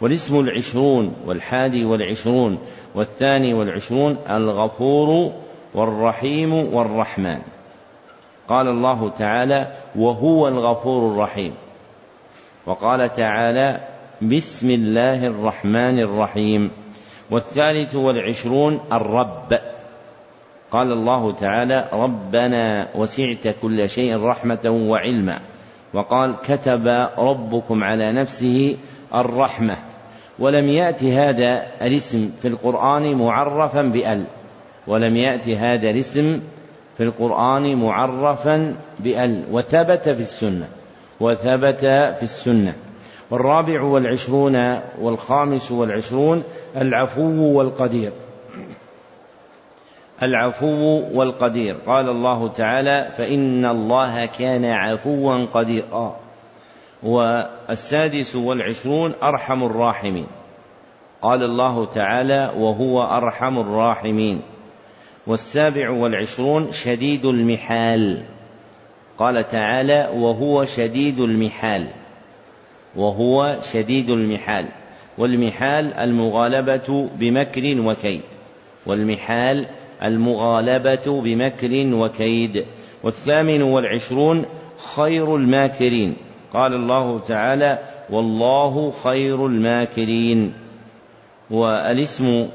[0.05, 2.59] والاسم العشرون والحادي والعشرون
[2.95, 5.33] والثاني والعشرون الغفور
[5.75, 7.39] والرحيم والرحمن.
[8.49, 11.55] قال الله تعالى وهو الغفور الرحيم
[12.67, 13.81] وقال تعالى
[14.23, 16.71] بسم الله الرحمن الرحيم
[17.31, 19.59] والثالث والعشرون الرب
[20.71, 25.39] قال الله تعالى ربنا وسعت كل شيء رحمة وعلما
[25.95, 28.77] وقال كتب ربكم على نفسه
[29.15, 29.94] الرحمة
[30.39, 34.25] ولم يأت هذا الاسم في القرآن معرفا بأل.
[34.87, 36.41] ولم يأت هذا الاسم
[36.97, 39.45] في القرآن معرفا بأل.
[39.53, 40.69] وثبت في السنة.
[41.21, 41.81] وثبت
[42.17, 42.75] في السنة.
[43.31, 46.43] والرابع والعشرون والخامس والعشرون
[46.77, 48.13] العفو والقدير.
[50.23, 51.77] العفو والقدير.
[51.87, 56.24] قال الله تعالى فإن الله كان عفوا قديرا.
[57.05, 60.27] والسادس والعشرون أرحم الراحمين.
[61.23, 64.41] قال الله تعالى وهو أرحم الراحمين
[65.27, 68.23] والسابع والعشرون شديد المحال
[69.19, 71.87] قال تعالى وهو شديد المحال
[72.97, 74.67] وهو شديد المحال
[75.19, 78.21] والمحال المغالبة بمكر وكيد.
[78.87, 79.67] والمحال
[80.03, 82.65] المغالبة بمكر وكيد.
[83.03, 84.45] والثامن والعشرون
[84.97, 86.17] خير الماكرين
[86.55, 87.79] قال الله تعالى
[88.11, 90.53] والله خير الماكرين
[91.51, 92.49] والاسم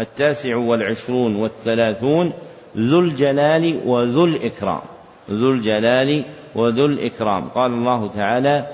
[0.00, 2.32] التاسع والعشرون والثلاثون
[2.76, 4.80] ذو الجلال وذو الإكرام.
[5.30, 7.48] ذو الجلال وذو الإكرام.
[7.48, 8.66] قال الله تعالى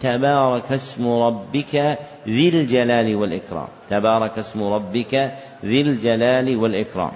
[0.00, 1.98] تبارك اسم ربك
[2.28, 3.68] ذي الجلال والإكرام.
[3.90, 5.14] تبارك اسم ربك
[5.64, 7.12] ذي الجلال والإكرام.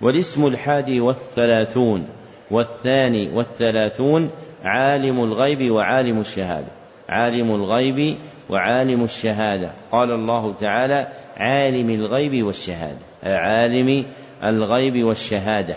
[0.00, 2.06] والاسم الحادي والثلاثون
[2.50, 4.30] والثاني والثلاثون
[4.66, 6.66] عالم الغيب وعالم الشهادة.
[7.08, 8.16] عالم الغيب
[8.50, 9.70] وعالم الشهادة.
[9.92, 11.06] قال الله تعالى
[11.36, 12.98] عالم الغيب والشهادة.
[13.24, 14.04] عالم
[14.44, 15.76] الغيب والشهادة.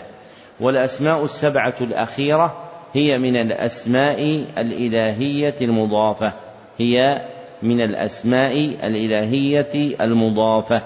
[0.60, 2.56] والأسماء السبعة الأخيرة
[2.92, 6.32] هي من الأسماء الإلهية المضافة.
[6.78, 7.22] هي
[7.62, 10.82] من الأسماء الإلهية المضافة.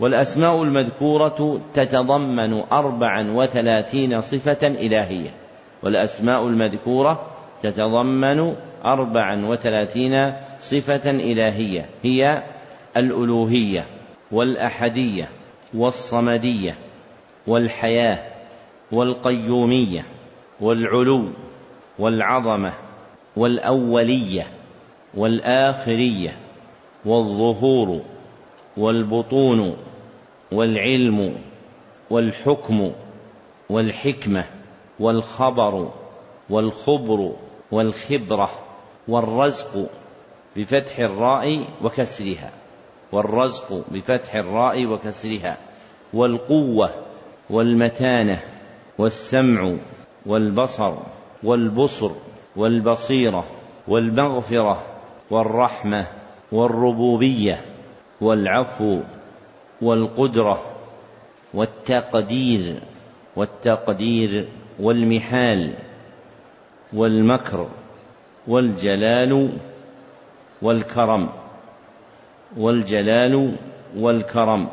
[0.00, 5.30] والأسماء المذكورة تتضمن أربعا وثلاثين صفة إلهية.
[5.82, 12.42] والأسماء المذكورة تتضمن أربعا وثلاثين صفة إلهية هي
[12.96, 13.86] الألوهية
[14.32, 15.28] والأحدية
[15.74, 16.74] والصمدية
[17.46, 18.18] والحياة
[18.92, 20.04] والقيومية
[20.60, 21.28] والعلو
[21.98, 22.72] والعظمة
[23.36, 24.46] والأولية
[25.14, 26.36] والآخرية
[27.04, 28.00] والظهور
[28.76, 29.76] والبطون
[30.52, 31.34] والعلم
[32.10, 32.92] والحكم
[33.70, 34.44] والحكمة
[35.00, 35.90] والخبر
[36.50, 37.32] والخبر
[37.72, 38.50] والخبرة
[39.08, 39.86] والرزق
[40.56, 42.50] بفتح الراء وكسرها
[43.12, 45.56] والرزق بفتح الراء وكسرها
[46.14, 46.90] والقوة
[47.50, 48.40] والمتانة
[48.98, 49.74] والسمع
[50.26, 50.94] والبصر
[51.42, 52.10] والبصر
[52.56, 53.44] والبصيرة
[53.88, 54.82] والمغفرة
[55.30, 56.06] والرحمة
[56.52, 57.64] والربوبية
[58.20, 59.00] والعفو
[59.82, 60.62] والقدرة
[61.54, 62.80] والتقدير
[63.36, 64.48] والتقدير
[64.80, 65.74] والمحال
[66.92, 67.68] والمكر
[68.46, 69.52] والجلال
[70.62, 71.28] والكرم
[72.56, 73.56] والجلال
[73.96, 74.68] والكرم.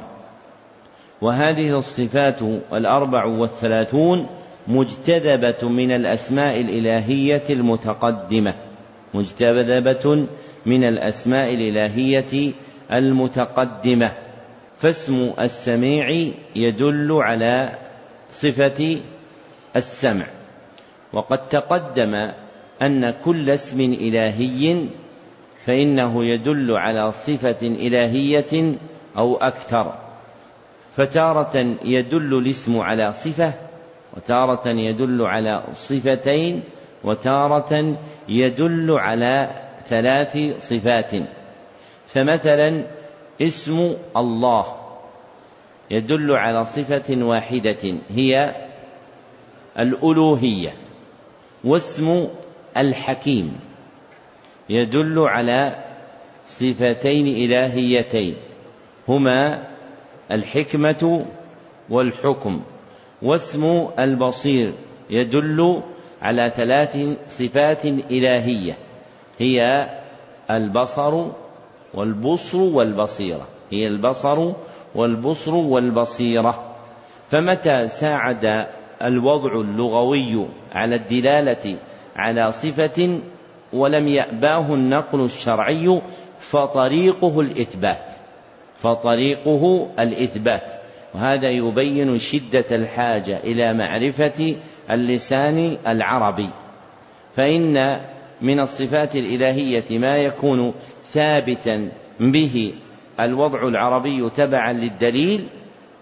[1.21, 2.41] وهذه الصفات
[2.73, 4.27] الأربع والثلاثون
[4.67, 8.53] مجتذبة من الأسماء الإلهية المتقدمة
[9.13, 10.27] مجتذبة
[10.65, 12.51] من الأسماء الإلهية
[12.91, 14.11] المتقدمة.
[14.77, 17.69] فاسم السميع يدل على
[18.31, 18.97] صفة
[19.75, 20.25] السمع.
[21.13, 22.31] وقد تقدم
[22.81, 24.85] أن كل اسم إلهي
[25.65, 28.75] فإنه يدل على صفة إلهية
[29.17, 29.93] أو أكثر.
[30.97, 33.53] فتارة يدل الاسم على صفة
[34.17, 36.63] وتارة يدل على صفتين
[37.03, 37.97] وتارة
[38.29, 39.49] يدل على
[39.87, 40.37] ثلاث
[40.69, 41.11] صفات.
[42.07, 42.83] فمثلا
[43.41, 44.65] اسم الله
[45.91, 48.55] يدل على صفة واحدة هي
[49.79, 50.82] الألوهية.
[51.63, 52.27] واسم
[52.77, 53.59] الحكيم
[54.69, 55.75] يدل على
[56.45, 58.35] صفتين إلهيتين
[59.07, 59.67] هما
[60.31, 61.25] الحكمة
[61.89, 62.61] والحكم.
[63.21, 64.73] واسم البصير
[65.09, 65.81] يدل
[66.21, 68.77] على ثلاث صفات إلهية
[69.39, 69.89] هي
[70.51, 71.25] البصر
[71.93, 74.53] والبصر والبصيرة هي البصر
[74.95, 76.75] والبصر والبصيرة.
[77.29, 78.67] فمتى ساعد
[79.03, 81.77] الوضع اللغوي على الدلالة
[82.15, 83.19] على صفة
[83.73, 86.01] ولم يأباه النقل الشرعي
[86.39, 88.23] فطريقه الإثبات
[88.83, 90.63] فطريقه الإثبات.
[91.15, 94.55] وهذا يبين شدة الحاجة إلى معرفة
[94.91, 96.49] اللسان العربي.
[97.35, 98.01] فإن
[98.41, 100.73] من الصفات الإلهية ما يكون
[101.11, 102.73] ثابتا به
[103.19, 105.47] الوضع العربي تبعا للدليل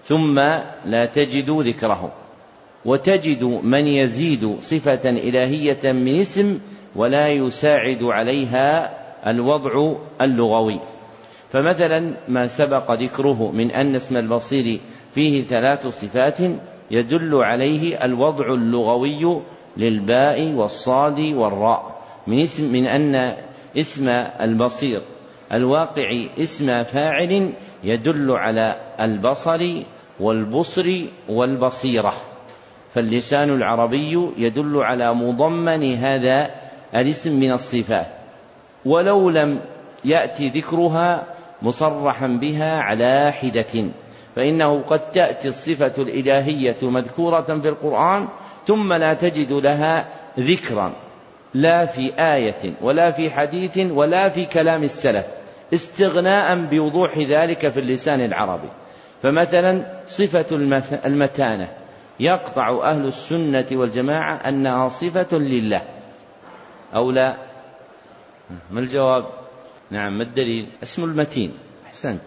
[0.04, 0.39] ثم
[0.86, 2.12] لا تجد ذكره.
[2.86, 6.59] وتجد من يزيد صفة إلهية من اسم
[6.95, 10.79] ولا يساعد عليها الوضع اللغوي.
[11.51, 14.79] فمثلا ما سبق ذكره من أن اسم البصير
[15.15, 16.38] فيه ثلاث صفات
[16.91, 19.41] يدل عليه الوضع اللغوي
[19.77, 22.01] للباء والصاد والراء.
[22.27, 23.34] من اسم من أن
[23.77, 24.09] اسم
[24.41, 25.01] البصير
[25.53, 27.53] الواقع اسم فاعل
[27.84, 29.67] يدل على البصر
[30.19, 32.13] والبصر والبصيرة.
[32.93, 36.51] فاللسان العربي يدل على مضمن هذا
[36.95, 38.07] الاسم من الصفات
[38.85, 39.59] ولو لم
[40.05, 41.23] يأتي ذكرها
[41.61, 43.91] مصرحا بها على حدة
[44.35, 48.27] فإنه قد تأتي الصفة الإلهية مذكورة في القرآن
[48.67, 50.05] ثم لا تجد لها
[50.39, 50.93] ذكرا
[51.53, 55.25] لا في آية ولا في حديث ولا في كلام السلف
[55.73, 58.69] استغناء بوضوح ذلك في اللسان العربي.
[59.23, 60.45] فمثلا صفة
[61.05, 61.67] المتانة
[62.22, 65.82] يقطع أهل السنة والجماعة أنها صفة لله.
[66.95, 67.38] أو لا؟
[68.72, 69.26] ما الجواب؟
[69.91, 71.53] نعم ما الدليل؟ اسم المتين.
[71.88, 72.22] أحسنت.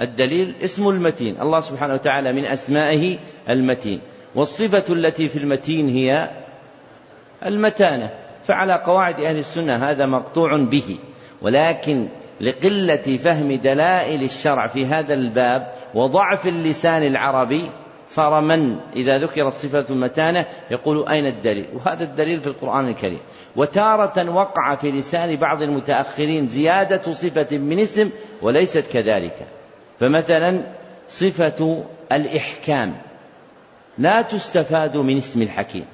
[0.00, 1.40] الدليل اسم المتين.
[1.40, 3.18] الله سبحانه وتعالى من أسمائه
[3.48, 4.00] المتين.
[4.34, 6.30] والصفة التي في المتين هي
[7.46, 8.10] المتانة.
[8.44, 10.98] فعلى قواعد أهل السنة هذا مقطوع به.
[11.42, 12.08] ولكن
[12.40, 17.70] لقلة فهم دلائل الشرع في هذا الباب وضعف اللسان العربي
[18.08, 23.20] صار من؟ إذا ذكرت صفة المتانة يقول أين الدليل؟ وهذا الدليل في القرآن الكريم.
[23.56, 28.10] وتارة وقع في لسان بعض المتأخرين زيادة صفة من اسم
[28.42, 29.46] وليست كذلك.
[30.00, 30.62] فمثلا
[31.08, 32.96] صفة الإحكام.
[33.98, 35.84] لا تستفاد من اسم الحكيم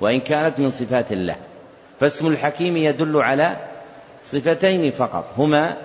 [0.00, 1.36] وإن كانت من صفات الله.
[2.00, 3.56] فاسم الحكيم يدل على
[4.24, 5.76] صفتين فقط هما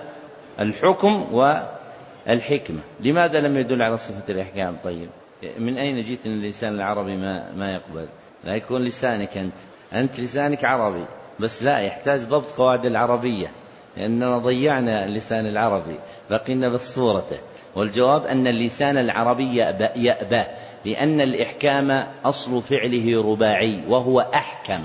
[0.60, 2.80] الحكم والحكمة.
[3.00, 5.08] لماذا لم يدل على صفة الإحكام؟ طيب.
[5.58, 8.08] من أين جئت أن اللسان العربي ما, ما يقبل؟
[8.44, 9.54] لا يكون لسانك أنت.
[9.92, 11.04] أنت لسانك عربي
[11.40, 13.50] بس لا يحتاج ضبط قواعد العربية
[13.96, 15.96] لأننا ضيعنا اللسان العربي
[16.30, 17.38] بقينا بالصورته
[17.76, 19.56] والجواب أن اللسان العربي
[19.96, 20.44] يأبى
[20.84, 24.84] لأن الإحكام أصل فعله رباعي وهو أحكم.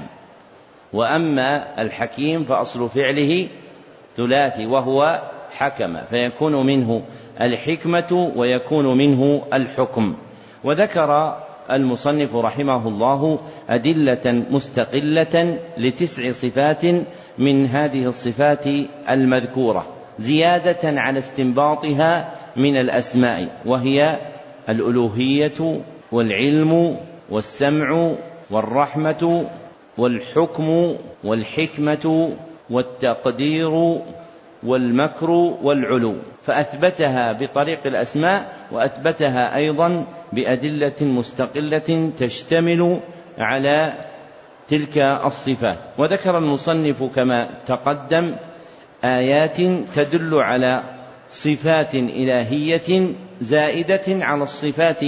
[0.94, 3.48] وأما الحكيم فأصل فعله
[4.18, 7.04] ثلاثي وهو حكم فيكون منه
[7.42, 10.16] الحكمة ويكون منه الحكم.
[10.64, 11.38] وذكر
[11.72, 13.40] المصنف رحمه الله
[13.70, 16.86] أدلة مستقلة لتسع صفات
[17.38, 18.66] من هذه الصفات
[19.10, 19.86] المذكورة
[20.20, 24.18] زيادة على استنباطها من الأسماء وهي
[24.70, 26.98] الألوهية والعلم
[27.30, 28.12] والسمع
[28.52, 29.46] والرحمة
[29.98, 32.30] والحكم والحكمة
[32.70, 34.00] والتقدير
[34.66, 35.30] والمكر
[35.62, 43.00] والعلو فأثبتها بطريق الأسماء وأثبتها أيضا بأدلة مستقلة تشتمل
[43.38, 43.94] على
[44.68, 45.78] تلك الصفات.
[45.98, 48.36] وذكر المصنف كما تقدم
[49.04, 49.58] آيات
[49.96, 50.84] تدل على
[51.30, 53.08] صفات إلهية
[53.42, 55.02] زائدة على الصفات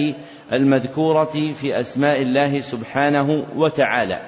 [0.54, 4.22] المذكورة في أسماء الله سبحانه وتعالى.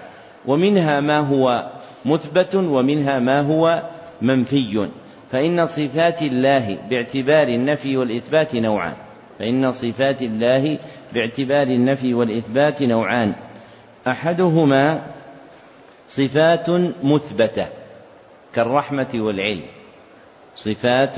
[0.46, 1.72] ومنها ما هو
[2.06, 3.84] مثبت ومنها ما هو
[4.22, 4.88] منفي.
[5.32, 8.94] فإن صفات الله باعتبار النفي والإثبات نوعان.
[9.40, 10.78] فإن صفات الله
[11.14, 13.34] باعتبار النفي والإثبات نوعان.
[14.08, 15.02] أحدهما
[16.10, 16.70] صفات
[17.04, 17.68] مثبتة
[18.56, 19.64] كالرحمة والعلم.
[20.56, 21.16] صفات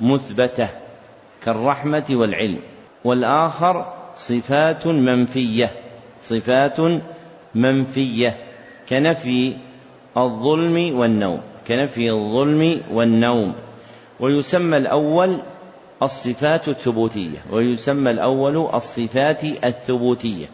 [0.00, 0.68] مثبتة
[1.44, 2.60] كالرحمة والعلم.
[3.04, 5.70] والآخر صفات منفية.
[6.20, 6.76] صفات
[7.54, 8.36] منفية
[8.88, 9.56] كنفي
[10.16, 11.49] الظلم والنوم.
[11.70, 13.54] كنفي الظلم والنوم.
[14.20, 15.38] ويسمى الأول
[16.02, 17.38] الصفات الثبوتية.
[17.50, 20.46] ويسمى الأول الصفات الثبوتية.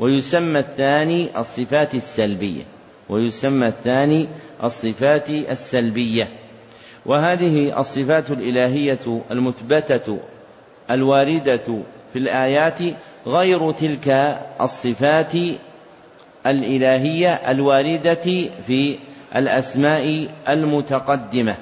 [0.00, 2.62] ويسمى الثاني الصفات السلبية.
[3.08, 4.28] ويسمى الثاني
[4.64, 6.28] الصفات السلبية.
[7.06, 10.18] وهذه الصفات الإلهية المثبتة
[10.90, 11.78] الواردة
[12.12, 12.78] في الآيات
[13.26, 15.32] غير تلك الصفات
[16.46, 18.98] الإلهية الواردة في
[19.36, 21.56] الأسماء المتقدمة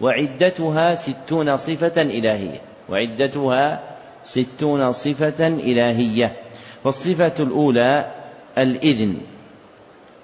[0.00, 3.80] وعدتها ستون صفة إلهية وعدتها
[4.24, 6.36] ستون صفة إلهية.
[6.84, 8.10] فالصفة الأولى
[8.58, 9.16] الإذن.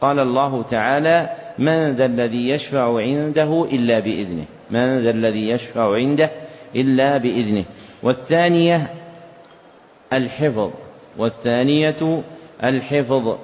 [0.00, 4.44] قال الله تعالى من ذا الذي يشفع عنده إلا بإذنه.
[4.70, 6.30] من ذا الذي يشفع عنده
[6.74, 7.64] إلا بإذنه.
[8.02, 8.94] والثانية
[10.12, 10.70] الحفظ.
[11.18, 12.22] والثانية
[12.64, 13.36] الحفظ.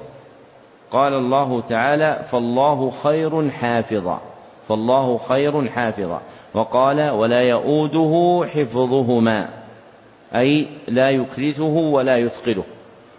[0.93, 4.21] قال الله تعالى فالله خير حافظا
[4.69, 6.21] فالله خير حافظا.
[6.55, 9.49] وقال ولا يؤوده حفظهما
[10.35, 12.65] أي لا يكرثه ولا يثقله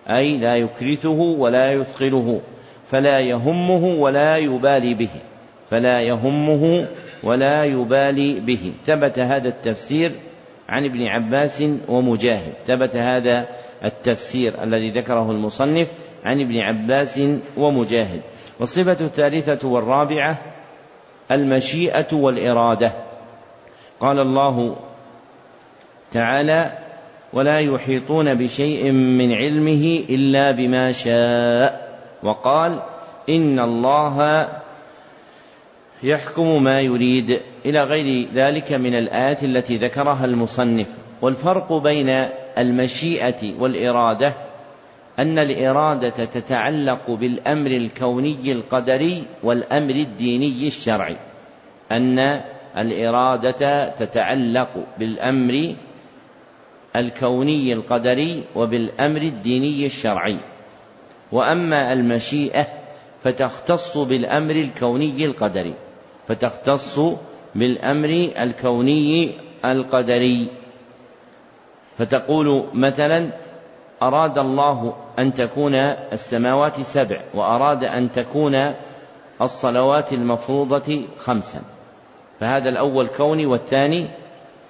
[0.10, 2.42] أي لا يكرثه ولا يثقله
[2.88, 5.10] فلا يهمه ولا يبالي به
[5.70, 6.88] فلا يهمه
[7.24, 8.74] ولا يبالي به.
[8.86, 10.12] ثبت هذا التفسير
[10.70, 13.46] عن ابن عباس ومجاهد ثبت هذا
[13.84, 15.88] التفسير الذي ذكره المصنف
[16.24, 17.22] عن ابن عباس
[17.58, 18.22] ومجاهد.
[18.60, 20.38] والصفة الثالثة والرابعة
[21.32, 22.92] المشيئة والإرادة.
[24.00, 24.76] قال الله
[26.12, 26.72] تعالى
[27.34, 32.80] ولا يحيطون بشيء من علمه إلا بما شاء وقال
[33.30, 34.48] إن الله
[36.04, 40.88] يحكم ما يريد إلى غير ذلك من الآيات التي ذكرها المصنف.
[41.22, 42.10] والفرق بين
[42.58, 44.34] المشيئة والإرادة
[45.20, 51.18] أن الإرادة تتعلق بالأمر الكوني القدري والأمر الديني الشرعي.
[51.92, 52.42] أن
[52.78, 55.76] الإرادة تتعلق بالأمر
[56.96, 60.38] الكوني القدري وبالأمر الديني الشرعي.
[61.32, 62.68] وأما المشيئة
[63.24, 65.74] فتختص بالأمر الكوني القدري
[66.28, 67.00] فتختص
[67.56, 69.32] بالأمر الكوني
[69.66, 70.48] القدري.
[71.98, 73.30] فتقول مثلا
[74.08, 75.76] أراد الله أن تكون
[76.14, 78.74] السماوات سبع وأراد أن تكون
[79.42, 81.62] الصلوات المفروضة خمسا.
[82.40, 84.08] فهذا الأول كوني والثاني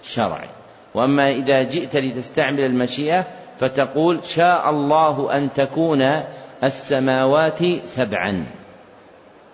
[0.03, 0.49] شرعي.
[0.93, 3.25] وأما إذا جئت لتستعمل المشيئة
[3.57, 6.01] فتقول شاء الله أن تكون
[6.63, 8.45] السماوات سبعا.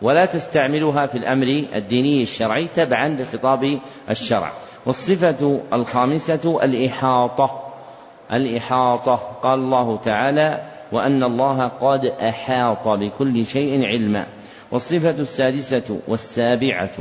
[0.01, 4.51] ولا تستعملها في الأمر الديني الشرعي تبعا لخطاب الشرع.
[4.85, 7.68] والصفة الخامسة الإحاطة.
[8.33, 9.15] الإحاطة.
[9.15, 14.25] قال الله تعالى وأن الله قد أحاط بكل شيء علما.
[14.71, 16.95] والصفة السادسة والسابعة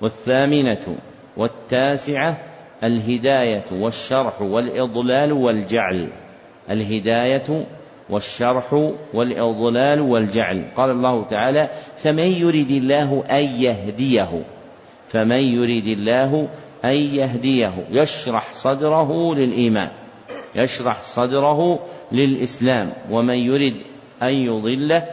[0.00, 0.96] والثامنة
[1.36, 2.38] والتاسعة
[2.84, 6.08] الهداية والشرح والإضلال والجعل.
[6.70, 7.66] الهداية
[8.10, 10.64] والشرح والإضلال والجعل.
[10.76, 14.44] قال الله تعالى فمن يرد الله أن يهديه
[15.08, 16.48] فمن يرد الله
[16.84, 20.01] أن يهديه يشرح صدره للإيمان.
[20.54, 21.78] يشرح صدره
[22.12, 22.92] للإسلام.
[23.10, 23.76] ومن يرد
[24.22, 25.06] أن يضله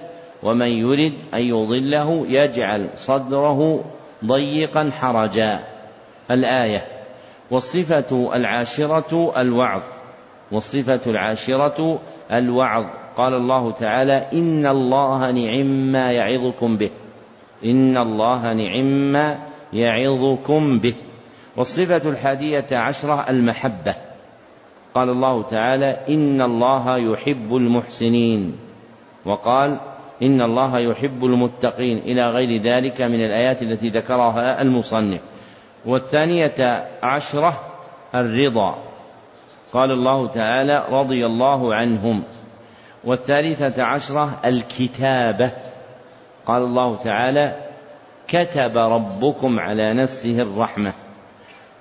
[0.44, 3.84] ومن يرد أن يضله يجعل صدره
[4.26, 5.60] ضيقا حرجا.
[6.32, 6.86] الآية
[7.52, 9.82] والصفة العاشرة الوعظ.
[10.52, 12.00] والصفة العاشرة
[12.32, 12.86] الوعظ.
[13.18, 16.90] قال الله تعالى إن الله نعم ما يعظكم به.
[17.66, 19.38] إن الله نعم ما
[19.74, 20.94] يعظكم به.
[21.58, 24.09] والصفة الحادية عشرة المحبة.
[24.96, 28.58] قال الله تعالى إن الله يحب المحسنين.
[29.26, 29.80] وقال
[30.22, 35.22] إن الله يحب المتقين إلى غير ذلك من الآيات التي ذكرها المصنف.
[35.86, 37.60] والثانية عشرة
[38.16, 38.76] الرضا.
[39.74, 42.24] قال الله تعالى رضي الله عنهم.
[43.04, 45.52] والثالثة عشرة الكتابة.
[46.46, 47.56] قال الله تعالى
[48.28, 50.94] كتب ربكم على نفسه الرحمة.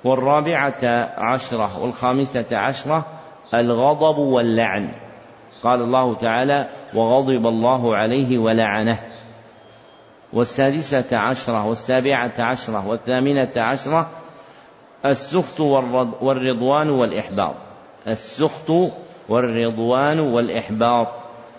[0.04, 3.06] والرابعة عشرة والخامسة عشرة
[3.54, 4.92] الغضب واللعن.
[5.62, 8.98] قال الله تعالى وغضب الله عليه ولعنه.
[10.32, 14.10] والسادسة عشرة والسابعة عشرة والثامنة عشرة
[15.06, 15.60] السخط
[16.20, 17.54] والرضوان والإحباط.
[18.08, 18.70] السخط
[19.28, 21.08] والرضوان والإحباط.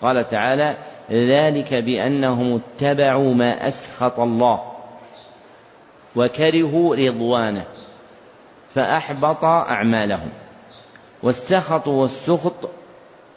[0.02, 0.76] قال تعالى
[1.10, 4.60] ذلك بأنهم اتبعوا ما أسخط الله
[6.16, 7.66] وكرهوا رضوانه.
[8.74, 10.28] فأحبط أعمالهم.
[11.22, 12.70] والسخط والسخط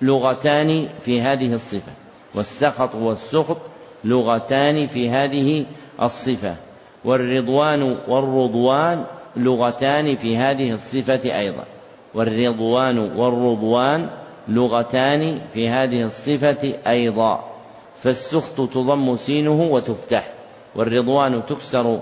[0.01, 1.91] لغتان في هذه الصفة.
[2.35, 3.57] والسخط والسخط
[4.03, 5.65] لغتان في هذه
[6.01, 6.55] الصفة.
[7.05, 9.05] والرضوان والرضوان
[9.35, 11.65] لغتان في هذه الصفة أيضا.
[12.14, 14.10] والرضوان والرضوان
[14.47, 17.43] لغتان في هذه الصفة أيضا.
[17.95, 20.34] فالسخط تضم سينه وتفتح.
[20.76, 21.99] والرضوان تكسر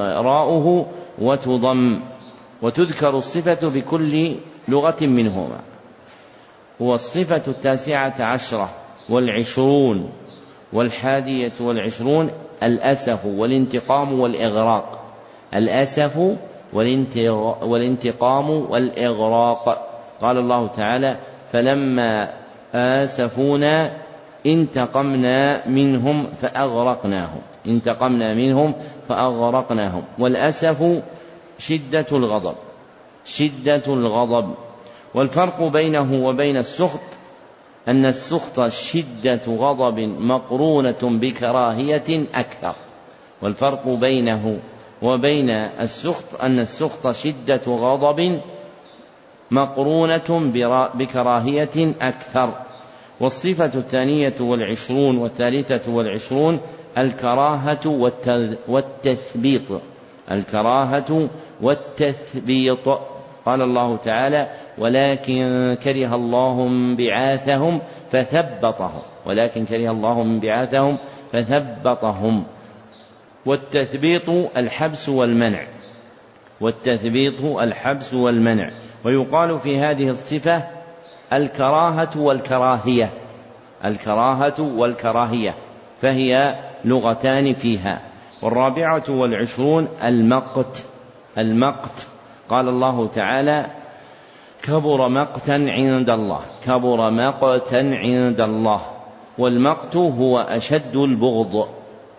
[0.00, 0.86] راؤه
[1.18, 2.00] وتضم.
[2.62, 4.36] وتذكر الصفة بكل
[4.68, 5.60] لغة منهما.
[6.80, 8.70] والصفة التاسعة عشرة
[9.10, 10.10] والعشرون
[10.72, 12.30] والحادية والعشرون
[12.62, 15.04] الأسف والانتقام والإغراق.
[15.54, 16.36] الأسف
[17.62, 19.86] والانتقام والإغراق.
[20.20, 21.18] قال الله تعالى
[21.52, 22.32] فلما
[22.74, 23.92] آسفونا
[24.46, 27.40] انتقمنا منهم فأغرقناهم.
[27.66, 28.74] انتقمنا منهم
[29.08, 30.02] فأغرقناهم.
[30.18, 31.02] والأسف
[31.60, 32.54] شدة الغضب
[33.24, 34.54] شدة الغضب.
[35.14, 37.00] والفرق بينه وبين السخط
[37.88, 42.74] أن السخط شدة غضب مقرونة بكراهية أكثر.
[43.42, 44.60] والفرق بينه
[45.02, 45.50] وبين
[45.80, 48.40] السخط أن السخط شدة غضب
[49.50, 50.52] مقرونة
[50.94, 52.54] بكراهية أكثر.
[53.20, 56.60] والصفة الثانية والعشرون والثالثة والعشرون
[56.98, 58.12] الكراهة
[58.68, 59.80] والتثبيط.
[60.30, 61.28] الكراهة
[61.62, 62.88] والتثبيط.
[63.46, 64.48] قال الله تعالى
[64.78, 67.80] ولكن كره الله بعاثهم
[68.12, 69.02] فثبطهم.
[69.26, 70.98] ولكن كره الله بعاثهم
[71.32, 72.44] فثبطهم.
[73.46, 75.66] والتثبيط الحبس والمنع.
[76.60, 78.70] والتثبيط الحبس والمنع.
[79.04, 80.62] ويقال في هذه الصفة
[81.32, 83.10] الكراهة والكراهية.
[83.84, 85.54] الكراهة والكراهية.
[86.02, 88.09] فهي لغتان فيها.
[88.42, 90.86] والرابعة والعشرون المقت
[91.38, 92.08] المقت.
[92.48, 93.66] قال الله تعالى
[94.62, 98.80] كبر مقتا عند الله كبر مقتا عند الله.
[99.38, 101.68] والمقت هو أشد البغض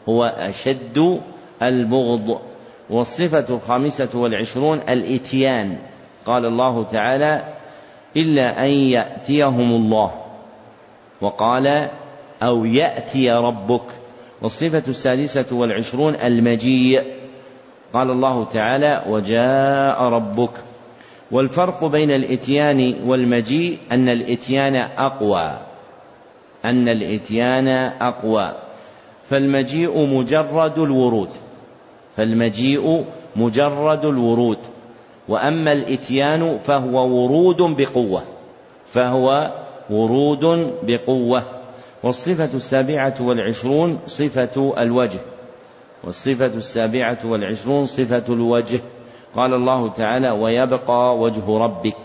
[0.10, 1.22] هو أشد
[1.62, 2.42] البغض.
[2.90, 5.78] والصفة الخامسة والعشرون الإتيان.
[6.26, 7.42] قال الله تعالى
[8.18, 10.12] إلا أن يأتيهم الله.
[11.22, 11.90] وقال
[12.44, 14.01] أو يأتي ربك.
[14.42, 17.04] والصفة السادسة والعشرون المجيء.
[17.94, 20.52] قال الله تعالى وجاء ربك.
[21.32, 25.58] والفرق بين الإتيان والمجيء أن الإتيان أقوى.
[26.66, 27.68] أن الإتيان
[28.02, 28.52] أقوى.
[29.30, 31.30] فالمجيء مجرد الورود.
[32.18, 33.06] فالمجيء
[33.36, 34.58] مجرد الورود.
[35.30, 38.24] وأما الإتيان فهو ورود بقوة.
[38.86, 39.52] فهو
[39.90, 41.61] ورود بقوة.
[42.04, 45.20] والصفة السابعة والعشرون صفة الوجه.
[46.04, 48.80] والصفة السابعة والعشرون صفة الوجه.
[49.36, 51.98] قال الله تعالى ويبقى وجه ربك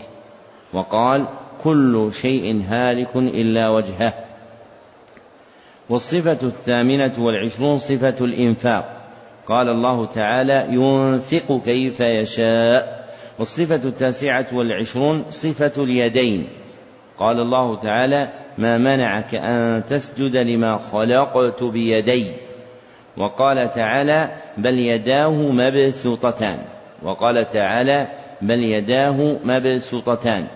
[0.73, 1.25] وقال
[1.63, 4.13] كل شيء هالك إلا وجهه
[5.89, 8.97] والصفة الثامنة والعشرون صفة الإنفاق.
[9.47, 13.07] قال الله تعالى ينفق كيف يشاء
[13.39, 16.47] والصفة التاسعة والعشرون صفة اليدين.
[17.17, 22.31] قال الله تعالى ما منعك أن تسجد لما خلقت بيدي.
[23.17, 26.59] وقال تعالى بل يداه مبسوطتان.
[27.03, 28.07] وقال تعالى
[28.41, 30.47] بل يداه مبسوطتان.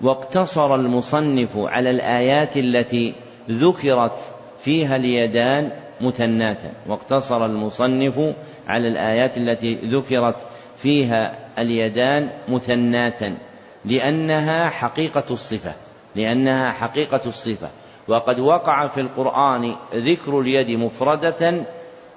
[0.00, 3.14] واقتصر المصنف على الآيات التي
[3.50, 4.18] ذكرت
[4.64, 5.70] فيها اليدان
[6.00, 8.34] مثناتا واقتصر المصنف
[8.68, 10.36] على الآيات التي ذكرت
[10.76, 13.36] فيها اليدان مثناتا
[13.84, 15.72] لأنها حقيقة الصفة.
[16.16, 17.70] لأنها حقيقة الصفة.
[18.08, 21.54] وقد وقع في القرآن ذكر اليد مفردة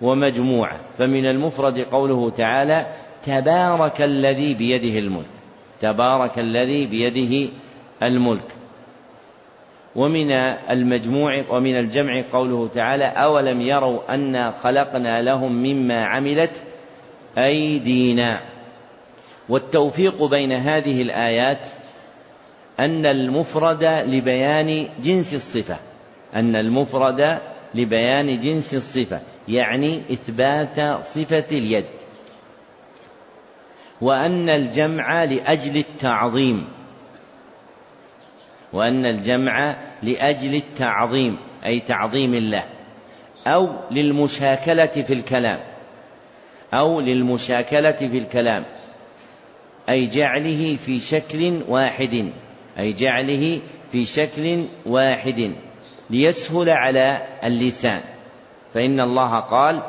[0.02, 0.80] ومجموعة.
[0.98, 2.86] فمن المفرد قوله تعالى
[3.26, 5.26] تبارك الذي بيده الملك.
[5.82, 7.52] تبارك الذي بيده
[8.04, 8.56] الملك.
[9.96, 10.32] ومن
[10.72, 16.64] المجموع ومن الجمع قوله تعالى أولم يروا أنا خلقنا لهم مما عملت
[17.38, 18.42] أيدينا.
[19.50, 21.66] والتوفيق بين هذه الآيات
[22.80, 25.78] أن المفرد لبيان جنس الصفة.
[26.36, 27.40] أن المفرد
[27.76, 31.86] لبيان جنس الصفة يعني إثبات صفة اليد.
[34.02, 36.68] وأن الجمع لأجل التعظيم.
[38.74, 42.64] وأن الجمع لأجل التعظيم أي تعظيم الله.
[43.48, 45.60] أو للمشاكلة في الكلام.
[46.74, 48.64] أو للمشاكلة في الكلام.
[49.90, 52.32] أي جعله في شكل واحد.
[52.80, 53.60] أي جعله
[53.92, 55.52] في شكل واحد
[56.10, 58.02] ليسهل على اللسان.
[58.74, 59.82] فإن الله قال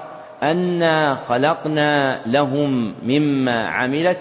[0.43, 4.21] أنا خلقنا لهم مما عملت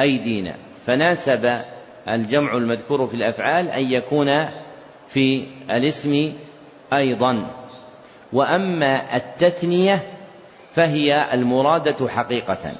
[0.00, 0.54] أيدينا.
[0.86, 1.60] فناسب
[2.08, 4.46] الجمع المذكور في الأفعال أن يكون
[5.08, 6.32] في الاسم
[6.92, 7.46] أيضا.
[8.32, 10.02] وأما التثنية
[10.74, 12.72] فهي المرادة حقيقة.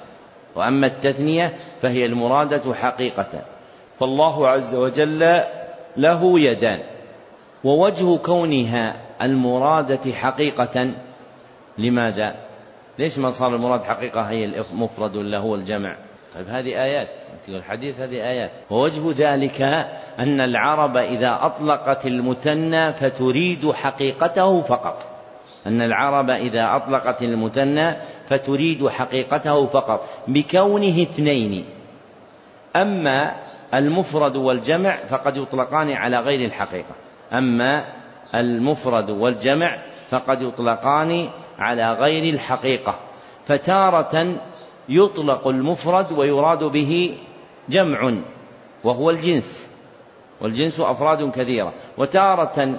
[0.54, 3.51] وأما التثنية فهي المرادة حقيقة.
[4.02, 5.40] فالله عز وجل
[5.96, 6.78] له يدان
[7.64, 10.90] ووجه كونها المرادة حقيقة
[11.78, 12.34] لماذا؟
[12.98, 15.96] ليش ما صار المراد حقيقة هي المفرد ولا هو الجمع؟
[16.34, 17.08] طيب هذه آيات
[17.48, 19.62] الحديث هذه آيات ووجه ذلك
[20.18, 25.06] أن العرب إذا أطلقت المثنى فتريد حقيقته فقط
[25.66, 27.96] أن العرب إذا أطلقت المثنى
[28.28, 31.64] فتريد حقيقته فقط بكونه اثنين
[32.76, 36.94] أما المفرد والجمع فقد يطلقان على غير الحقيقة.
[37.32, 37.84] أما
[38.34, 39.78] المفرد والجمع
[40.10, 41.28] فقد يطلقان
[41.58, 42.94] على غير الحقيقة.
[43.46, 44.36] فتارة
[44.88, 47.16] يطلق المفرد ويراد به
[47.68, 48.14] جمع
[48.84, 49.70] وهو الجنس.
[50.40, 51.72] والجنس أفراد كثيرة.
[51.98, 52.78] وتارة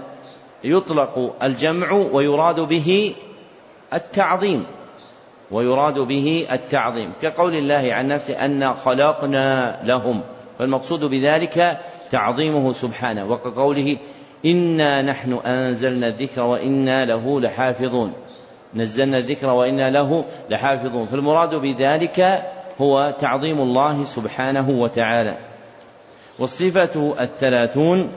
[0.64, 3.16] يطلق الجمع ويراد به
[3.94, 4.66] التعظيم.
[5.52, 7.12] ويراد به التعظيم.
[7.22, 10.22] كقول الله عن نفسه أنا خلقنا لهم.
[10.64, 11.80] فالمقصود بذلك
[12.12, 13.98] تعظيمه سبحانه وكقوله
[14.46, 18.14] إنا نحن أنزلنا الذكر وإنا له لحافظون.
[18.76, 21.08] نزلنا الذكر وإنا له لحافظون.
[21.08, 22.44] فالمراد بذلك
[22.82, 25.38] هو تعظيم الله سبحانه وتعالى.
[26.40, 28.10] والصفة الثلاثون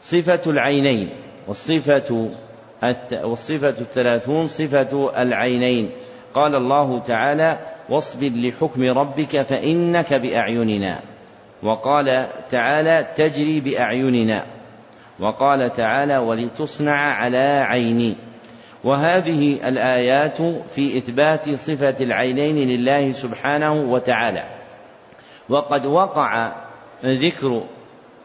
[0.00, 1.08] صفة العينين.
[1.48, 2.30] والصفة
[3.24, 5.90] والصفة الثلاثون صفة العينين.
[6.34, 11.15] قال الله تعالى واصبر لحكم ربك فإنك بأعيننا.
[11.62, 14.46] وقال تعالى تجري بأعيننا.
[15.20, 18.16] وقال تعالى ولتصنع على عيني
[18.84, 20.36] وهذه الآيات
[20.74, 24.44] في إثبات صفة العينين لله سبحانه وتعالى.
[25.48, 26.52] وقد وقع
[27.04, 27.62] ذكر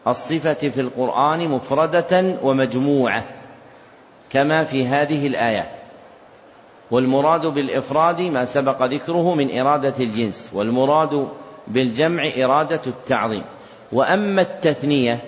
[0.06, 3.24] الصفة في القرآن مفردة ومجموعة
[4.30, 5.70] كما في هذه الآيات
[6.90, 11.28] والمراد بالإفراد ما سبق ذكره من إرادة الجنس والمراد
[11.68, 13.44] بالجمع إرادة التعظيم.
[13.92, 15.18] وأما التثنية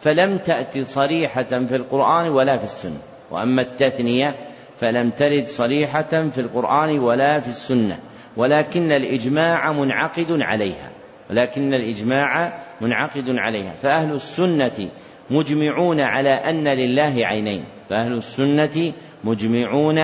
[0.00, 3.00] فلم تأت صريحة في القرآن ولا في السنة.
[3.30, 4.34] وأما التثنية
[4.76, 7.98] فلم ترد صريحة في القرآن ولا في السنة.
[8.36, 10.90] ولكن الإجماع منعقد عليها.
[11.30, 13.74] ولكن الإجماع منعقد عليها.
[13.74, 14.88] فأهل السنة
[15.30, 17.64] مجمعون على أن لله عينين.
[17.90, 18.92] فأهل السنة
[19.24, 19.98] مجمعون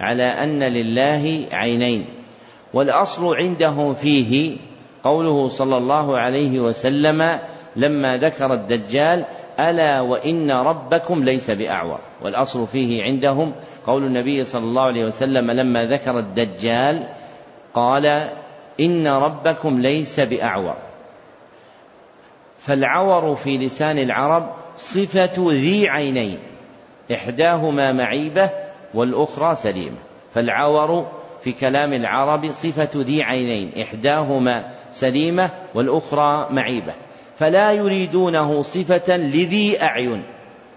[0.00, 2.06] على أن لله عينين.
[2.74, 4.56] والأصل عندهم فيه
[5.06, 7.38] قوله صلى الله عليه وسلم
[7.76, 9.24] لما ذكر الدجال
[9.60, 12.00] ألا وإن ربكم ليس بأعور.
[12.22, 13.52] والأصل فيه عندهم
[13.86, 17.08] قول النبي صلى الله عليه وسلم لما ذكر الدجال
[17.74, 18.30] قال
[18.80, 20.76] إن ربكم ليس بأعور.
[22.58, 26.38] فالعور في لسان العرب صفة ذي عينين
[27.12, 28.50] إحداهما معيبة
[28.94, 29.96] والأخرى سليمة.
[30.34, 31.06] فالعور
[31.40, 36.94] في كلام العرب صفة ذي عينين إحداهما سليمة والأخرى معيبة.
[37.38, 40.22] فلا يريدونه صفة لذي أعين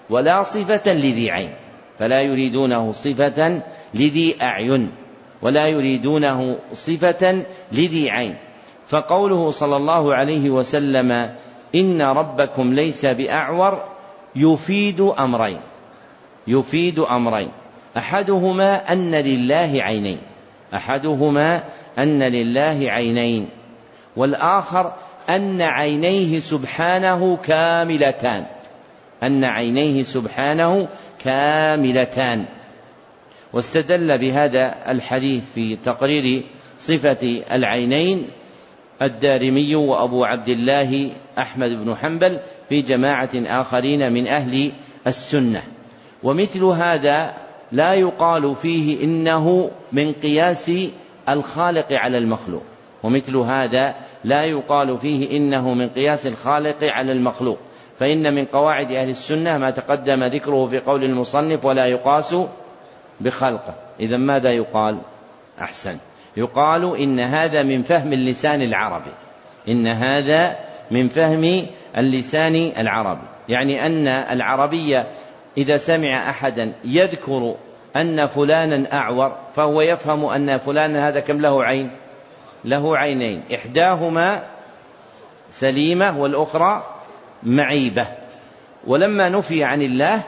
[0.10, 1.50] ولا صفة لذي عين.
[2.00, 3.62] فلا يريدونه صفة
[3.94, 4.92] لذي أعين
[5.42, 8.36] ولا يريدونه صفة لذي عين.
[8.88, 11.36] فقوله صلى الله عليه وسلم
[11.76, 13.84] إن ربكم ليس بأعور
[14.36, 15.60] يفيد أمرين.
[16.48, 17.52] يفيد أمرين.
[17.98, 20.18] أحدهما أن لله عينين.
[20.74, 21.64] أحدهما
[22.00, 23.50] أن لله عينين.
[24.20, 24.94] والآخر
[25.30, 28.46] أن عينيه سبحانه كاملتان.
[29.24, 30.88] أن عينيه سبحانه
[31.24, 32.46] كاملتان.
[33.54, 36.44] واستدل بهذا الحديث في تقرير
[36.80, 38.28] صفة العينين
[39.02, 42.40] الدارمي وأبو عبد الله أحمد بن حنبل
[42.70, 44.72] في جماعة آخرين من أهل
[45.08, 45.64] السنة.
[46.24, 47.34] ومثل هذا
[47.72, 50.72] لا يقال فيه إنه من قياس
[51.30, 52.64] الخالق على المخلوق.
[53.04, 57.58] ومثل هذا لا يقال فيه إنه من قياس الخالق على المخلوق
[58.00, 62.36] فإن من قواعد أهل السنة ما تقدم ذكره في قول المصنف ولا يقاس
[63.22, 64.98] بخلقه إذا ماذا يقال؟
[65.62, 65.98] أحسن.
[66.38, 69.12] يقال إن هذا من فهم اللسان العربي.
[69.68, 70.58] إن هذا
[70.92, 71.66] من فهم
[71.98, 73.28] اللسان العربي.
[73.50, 75.08] يعني أن العربية
[75.58, 77.56] إذا سمع أحدا يذكر
[77.96, 81.92] أن فلانا أعور فهو يفهم أن فلانا هذا كم له عين؟
[82.66, 83.44] له عينين.
[83.54, 84.44] إحداهما
[85.50, 86.84] سليمة والأخرى
[87.44, 88.08] معيبة.
[88.88, 90.24] ولما نفي عن الله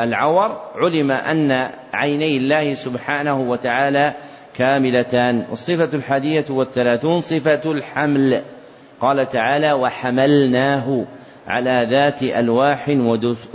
[0.00, 4.12] العور علم أن عيني الله سبحانه وتعالى
[4.54, 5.46] كاملتان.
[5.50, 8.42] والصفة الحادية والثلاثون صفة الحمل.
[9.00, 11.04] قال تعالى وحملناه
[11.46, 12.88] على ذات ألواح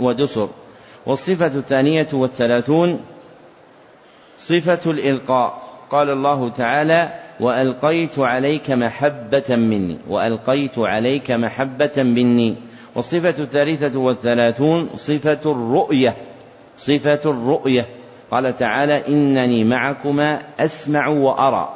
[0.00, 0.48] ودسر.
[1.06, 3.00] والصفة الثانية والثلاثون
[4.38, 5.62] صفة الإلقاء.
[5.90, 12.54] قال الله تعالى وألقيت عليك محبة مني وألقيت عليك محبة مني.
[12.94, 16.16] والصفة الثالثة والثلاثون صفة الرؤية
[16.76, 17.86] صفة الرؤية.
[18.30, 21.74] قال تعالى إنني معكما أسمع وأرى.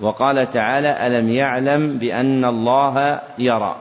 [0.00, 3.76] وقال تعالى ألم يعلم بأن الله يرى.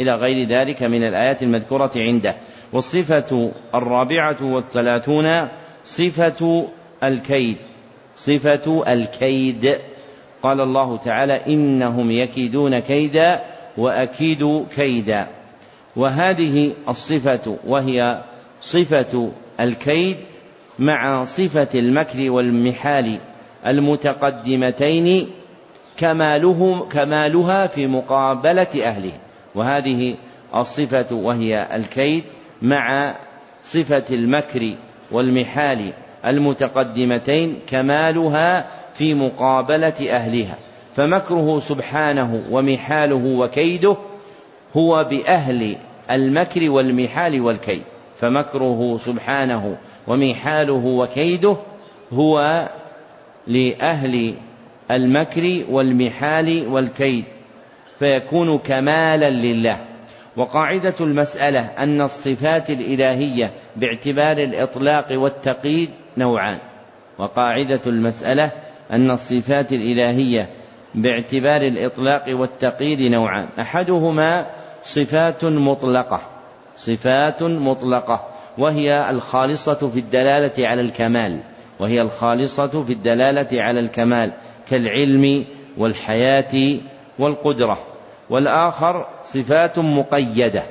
[0.00, 2.34] إلى غير ذلك من الآيات المذكورة عنده.
[2.72, 5.48] والصفة الرابعة والثلاثون
[5.84, 6.68] صفة
[7.02, 7.56] الكيد
[8.16, 9.74] صفة الكيد.
[10.42, 13.40] قال الله تعالى إنهم يكيدون كيدا
[13.76, 15.26] وأكيد كيدا.
[15.96, 18.22] وهذه الصفة وهي
[18.60, 20.16] صفة الكيد
[20.78, 23.18] مع صفة المكر والمحال
[23.66, 25.28] المتقدمتين
[25.96, 29.12] كمالهم كمالها في مقابلة أهله.
[29.54, 30.14] وهذه
[30.54, 32.24] الصفة وهي الكيد
[32.62, 33.14] مع
[33.62, 34.74] صفة المكر
[35.10, 35.92] والمحال
[36.26, 40.56] المتقدمتين كمالها في مقابلة أهلها
[40.94, 43.96] فمكره سبحانه ومحاله وكيده
[44.76, 45.76] هو بأهل
[46.10, 47.82] المكر والمحال والكيد
[48.18, 51.56] فمكره سبحانه ومحاله وكيده
[52.12, 52.68] هو
[53.46, 54.34] لأهل
[54.90, 57.24] المكر والمحال والكيد
[57.98, 59.76] فيكون كمالا لله.
[60.36, 66.58] وقاعدة المسألة أن الصفات الإلهية باعتبار الإطلاق والتقييد نوعان
[67.18, 68.50] وقاعدة المسألة
[68.92, 70.48] أن الصفات الإلهية
[70.94, 73.48] باعتبار الإطلاق والتقييد نوعان.
[73.60, 74.46] أحدهما
[74.82, 76.20] صفات مطلقة
[76.76, 78.28] صفات مطلقة
[78.58, 81.38] وهي الخالصة في الدلالة على الكمال
[81.80, 84.32] وهي الخالصة في الدلالة على الكمال
[84.70, 85.44] كالعلم
[85.78, 86.78] والحياة
[87.18, 87.78] والقدرة.
[88.30, 90.62] والآخر صفات مقيدة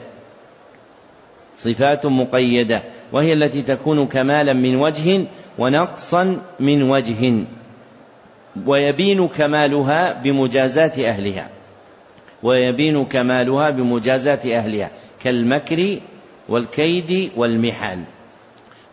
[1.58, 5.26] صفات مقيدة وهي التي تكون كمالا من وجه
[5.58, 7.44] ونقصا من وجه.
[8.66, 11.50] ويبين كمالها بمجازات أهلها.
[12.44, 14.92] ويبين كمالها بمجازات أهلها
[15.24, 16.00] كالمكر
[16.50, 18.04] والكيد والمحال.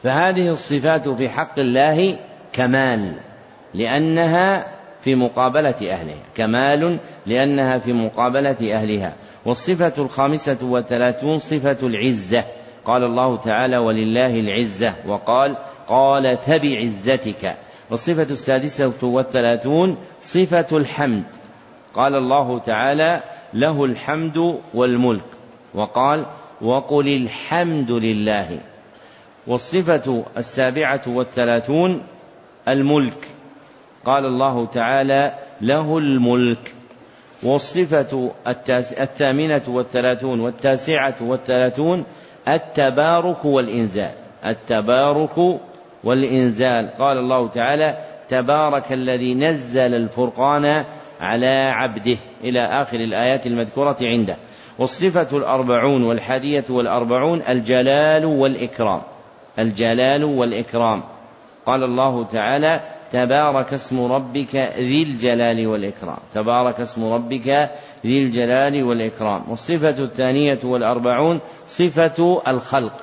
[0.03, 2.17] فهذه الصفات في حق الله
[2.53, 3.13] كمال
[3.75, 4.67] لأنها
[5.01, 6.23] في مقابلة أهلها.
[6.37, 9.15] كمال لأنها في مقابلة أهلها.
[9.45, 12.45] والصفة الخامسة والثلاثون صفة العزة.
[12.85, 15.57] قال الله تعالى ولله العزة وقال
[15.89, 17.57] قال فبعزتك
[17.91, 21.25] والصفة السادسة والثلاثون صفة الحمد.
[21.95, 23.23] قال الله تعالى
[23.55, 25.25] له الحمد والملك
[25.75, 26.27] وقال
[26.61, 28.61] وقل الحمد لله
[29.47, 32.03] والصفة السابعة والثلاثون
[32.69, 33.29] الملك
[34.05, 36.75] قال الله تعالى له الملك
[37.43, 38.33] والصفة
[38.99, 42.05] الثامنة والثلاثون والتاسعة والثلاثون
[42.49, 44.15] التبارك والإنزال
[44.47, 45.61] التبارك
[46.05, 46.91] والإنزال.
[46.99, 47.97] قال الله تعالى
[48.29, 50.85] تبارك الذي نزل الفرقان
[51.21, 52.17] على عبده.
[52.45, 54.37] إلى آخر الآيات المذكورة عنده.
[54.79, 59.03] والصفة الأربعون والحادية والأربعون الجلال والإكرام.
[59.59, 61.03] الجلال والإكرام.
[61.67, 62.81] قال الله تعالى
[63.13, 66.19] تبارك اسم ربك ذي الجلال والإكرام.
[66.35, 67.71] تبارك اسم ربك
[68.07, 69.51] ذي الجلال والإكرام.
[69.51, 72.97] والصفة الثانية والأربعون صفة الخلق.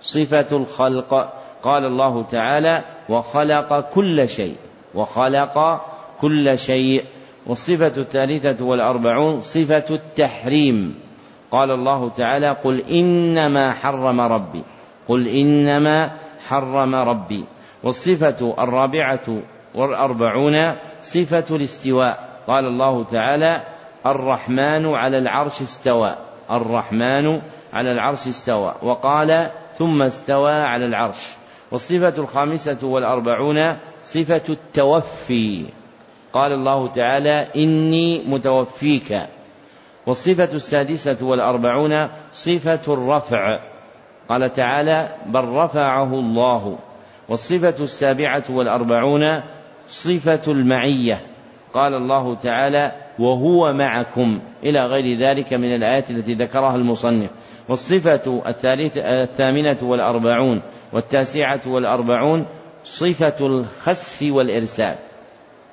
[0.00, 1.32] صفة الخلق.
[1.62, 4.56] قال الله تعالى وخلق كل شيء
[4.94, 5.80] وخلق
[6.20, 7.04] كل شيء
[7.46, 10.94] والصفة الثالثة والأربعون صفة التحريم.
[11.50, 14.62] قال الله تعالى قل إنما حرم ربي
[15.08, 16.10] قل إنما
[16.48, 17.44] حرم ربي.
[17.82, 19.42] والصفة الرابعة
[19.74, 22.28] والأربعون صفة الاستواء.
[22.46, 23.62] قال الله تعالى
[24.06, 26.16] الرحمن على العرش استوى
[26.50, 27.40] الرحمن
[27.72, 28.74] على العرش استوى.
[28.82, 31.37] وقال ثم استوى على العرش.
[31.70, 35.66] والصفة الخامسة والأربعون صفة التوفي.
[36.32, 39.20] قال الله تعالى إني متوفيك.
[40.06, 43.60] والصفة السادسة والأربعون صفة الرفع.
[44.28, 46.78] قال تعالى بل رفعه الله.
[47.28, 49.42] والصفة السابعة والأربعون
[49.88, 51.22] صفة المعية.
[51.74, 57.30] قال الله تعالى وهو معكم إلى غير ذلك من الآيات التي ذكرها المصنف.
[57.68, 58.42] والصفة
[58.96, 60.62] الثامنة والأربعون
[60.92, 62.46] والتاسعة والأربعون
[62.84, 64.96] صفة الخسف والإرسال.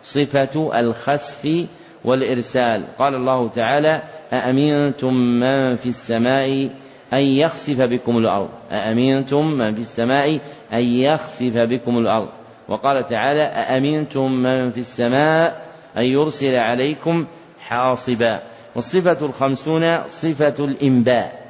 [0.02, 1.68] صفة الخسف
[2.06, 2.88] والإرسال.
[3.00, 4.02] قال الله تعالى
[4.34, 6.70] أأمنتم من في السماء
[7.14, 10.40] أن يخسف بكم الأرض؟ أأمنتم من في السماء
[10.74, 12.30] أن يخسف بكم الأرض؟
[12.70, 15.65] وقال تعالى أأمنتم من في السماء
[15.98, 17.26] أن يرسل عليكم
[17.60, 18.42] حاصبا.
[18.76, 21.46] والصفة الخمسون صفة الإنباء.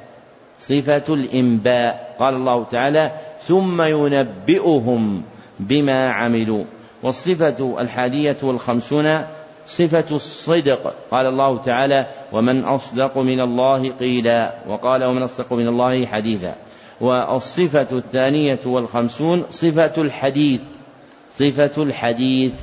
[0.59, 2.15] صفة الإنباء.
[2.19, 3.11] قال الله تعالى
[3.41, 5.23] ثم ينبئهم
[5.59, 6.63] بما عملوا.
[7.03, 9.21] والصفة الحادية والخمسون
[9.65, 10.95] صفة الصدق.
[11.11, 14.53] قال الله تعالى ومن أصدق من الله قيلا.
[14.67, 16.55] وقال ومن أصدق من الله حديثا.
[17.01, 20.61] والصفة الثانية والخمسون صفة الحديث.
[21.31, 22.53] صفة الحديث.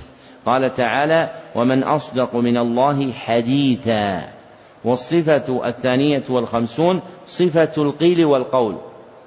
[0.47, 4.28] قال تعالى ومن أصدق من الله حديثا
[4.85, 8.77] والصفة الثانية والخمسون صفة القيل والقول.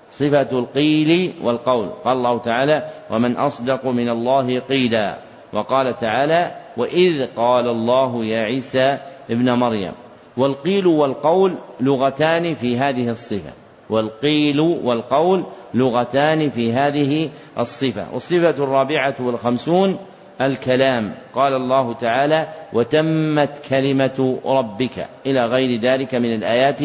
[0.09, 1.89] صفة القيل والقول.
[2.05, 5.17] قال الله تعالى ومن أصدق من الله قيلا.
[5.53, 8.97] وقال تعالى وإذ قال الله يا عيسى
[9.29, 9.91] ابن مريم.
[10.37, 13.53] والقيل والقول لغتان في هذه الصفة.
[13.89, 17.29] والقيل والقول لغتان في هذه
[17.59, 18.13] الصفة.
[18.13, 19.97] والصفة الرابعة والخمسون
[20.41, 21.15] الكلام.
[21.33, 26.81] قال الله تعالى وتمت كلمة ربك إلى غير ذلك من الآيات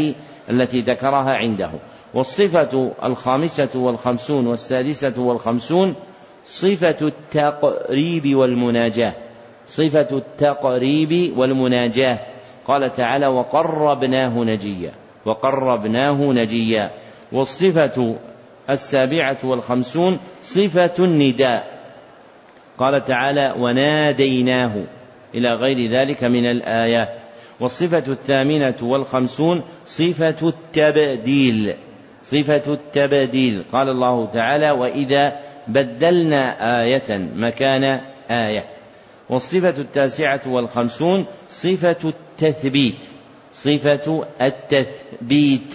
[0.50, 1.70] التي ذكرها عنده.
[2.14, 5.94] والصفة الخامسة والخمسون والسادسة والخمسون
[6.44, 9.14] صفة التقريب والمناجاة.
[9.66, 12.18] صفة التقريب والمناجاة.
[12.66, 14.92] قال تعالى وقربناه نجيا.
[15.26, 16.90] وقربناه نجيا.
[17.32, 18.16] والصفة
[18.70, 21.79] السابعة والخمسون صفة النداء.
[22.80, 24.72] قال تعالى وناديناه
[25.34, 27.20] إلى غير ذلك من الآيات.
[27.60, 31.74] والصفة الثامنة والخمسون صفة التبديل.
[32.22, 33.64] صفة التبديل.
[33.72, 35.36] قال الله تعالى وإذا
[35.68, 38.00] بدلنا آية مكان
[38.30, 38.64] آية.
[39.30, 43.04] والصفة التاسعة والخمسون صفة التثبيت.
[43.52, 45.74] صفة التثبيت.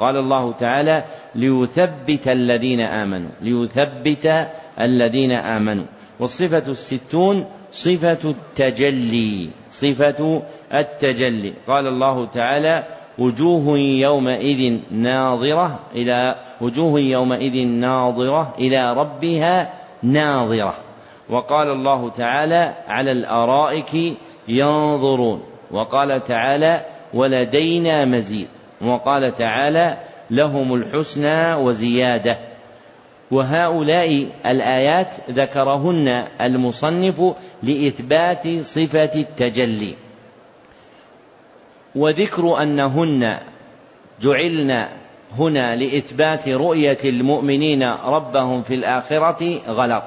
[0.00, 1.04] قال الله تعالى
[1.34, 3.30] ليثبت الذين آمنوا.
[3.40, 4.48] ليثبت
[4.80, 5.84] الذين آمنوا.
[6.20, 10.42] والصفة الستون صفة التجلي صفة
[10.74, 11.52] التجلي.
[11.68, 12.84] قال الله تعالى
[13.18, 19.72] وجوه يومئذ ناظرة إلى وجوه يومئذ ناظرة إلى ربها
[20.02, 20.74] ناظرة.
[21.30, 24.16] وقال الله تعالى على الأرائك
[24.48, 25.42] ينظرون.
[25.70, 26.80] وقال تعالى
[27.14, 28.48] ولدينا مزيد.
[28.82, 29.98] وقال تعالى
[30.30, 32.53] لهم الحسنى وزيادة.
[33.30, 39.94] وهؤلاء الآيات ذكرهن المصنف لإثبات صفة التجلي.
[41.96, 43.38] وذكر أنهن
[44.22, 44.88] جعلن
[45.38, 50.04] هنا لإثبات رؤية المؤمنين ربهم في الآخرة غلط.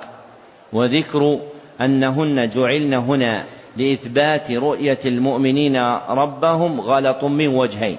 [0.73, 1.39] وذكر
[1.81, 3.44] أنهن جعلن هنا
[3.77, 5.77] لإثبات رؤية المؤمنين
[6.10, 7.98] ربهم غلط من وجهين.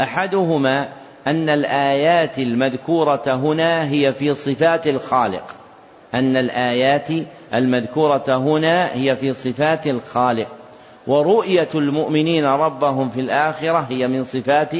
[0.00, 0.88] أحدهما
[1.28, 5.44] أن الآيات المذكورة هنا هي في صفات الخالق.
[6.14, 7.08] أن الآيات
[7.54, 10.46] المذكورة هنا هي في صفات الخالق.
[11.06, 14.72] ورؤية المؤمنين ربهم في الآخرة هي من صفات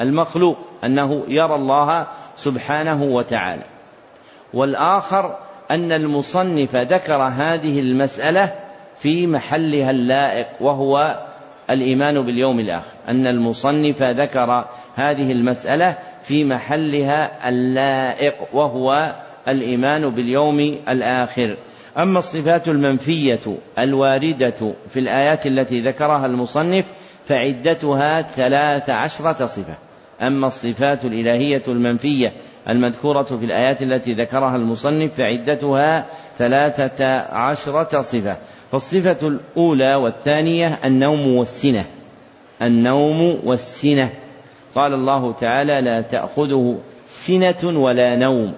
[0.00, 2.06] المخلوق أنه يرى الله
[2.36, 3.64] سبحانه وتعالى.
[4.54, 5.36] والآخر
[5.70, 8.52] أن المصنف ذكر هذه المسألة
[8.96, 11.18] في محلها اللائق وهو
[11.70, 12.92] الإيمان باليوم الآخر.
[13.08, 14.64] أن المصنف ذكر
[14.94, 19.14] هذه المسألة في محلها اللائق وهو
[19.48, 21.56] الإيمان باليوم الآخر.
[21.98, 23.40] أما الصفات المنفية
[23.78, 26.86] الواردة في الآيات التي ذكرها المصنف
[27.26, 29.74] فعدتها ثلاث عشرة صفة.
[30.22, 32.32] أما الصفات الإلهية المنفية
[32.68, 36.06] المذكورة في الآيات التي ذكرها المصنف فعدتها
[36.38, 38.36] ثلاثة عشرة صفة.
[38.72, 41.84] فالصفة الأولى والثانية النوم والسنة.
[42.62, 44.10] النوم والسنة.
[44.74, 48.54] قال الله تعالى لا تأخذه سنة ولا نوم.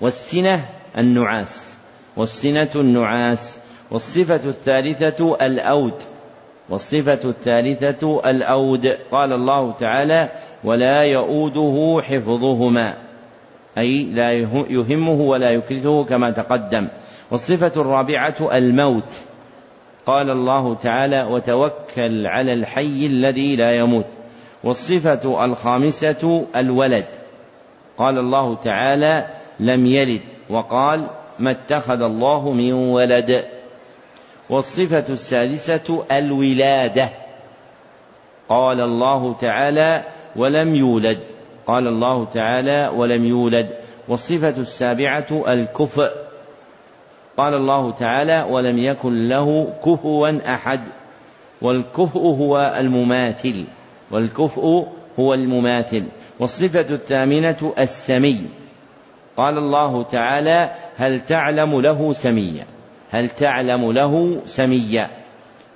[0.00, 0.64] والسنة
[0.98, 1.76] النعاس.
[2.16, 3.58] والسنة النعاس.
[3.90, 5.94] والصفة الثالثة الأود.
[6.68, 8.86] والصفة الثالثة الأود.
[9.10, 10.28] قال الله تعالى
[10.64, 12.94] ولا يؤوده حفظهما.
[13.78, 14.32] أي لا
[14.70, 16.88] يهمه ولا يكرهه كما تقدم.
[17.30, 19.12] والصفة الرابعة الموت.
[20.06, 24.06] قال الله تعالى وتوكل على الحي الذي لا يموت.
[24.64, 27.06] والصفة الخامسة الولد.
[27.98, 29.26] قال الله تعالى
[29.60, 30.20] لم يلد
[30.50, 31.06] وقال
[31.38, 33.44] ما اتخذ الله من ولد
[34.50, 37.08] والصفة السادسة الولادة.
[38.48, 40.02] قال الله تعالى
[40.36, 41.18] ولم يولد
[41.66, 43.70] قال الله تعالى ولم يولد
[44.08, 46.10] والصفة السابعة الكفء.
[47.36, 50.80] قال الله تعالى ولم يكن له كفوا أحد
[51.62, 53.64] والكفء هو المماثل.
[54.12, 54.86] والكفء
[55.18, 56.04] هو المماثل
[56.40, 58.46] والصفة الثامنة السمي.
[59.36, 62.66] قال الله تعالى هل تعلم له سميا؟
[63.10, 65.10] هل تعلم له سميا؟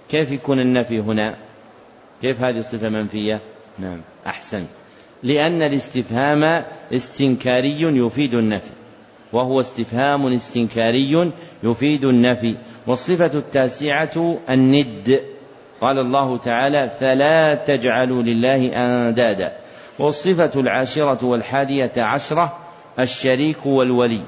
[0.08, 1.34] كيف يكون النفي هنا؟
[2.22, 3.40] كيف هذه الصفة منفية؟
[3.78, 4.64] نعم أحسن.
[5.22, 8.70] لأن الاستفهام استنكاري يفيد النفي
[9.32, 11.32] وهو استفهام استنكاري
[11.62, 12.56] يفيد النفي
[12.86, 15.35] والصفة التاسعة الند.
[15.81, 19.53] قال الله تعالى فلا تجعلوا لله أندادا.
[19.98, 22.57] والصفة العاشرة والحادية عشرة
[22.98, 24.20] الشريك والولي.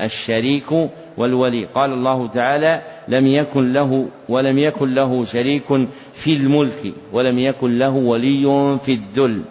[0.00, 1.64] الشريك والولي.
[1.64, 7.94] قال الله تعالى لم يكن له ولم يكن له شريك في الملك ولم يكن له
[7.94, 9.42] ولي في الذل.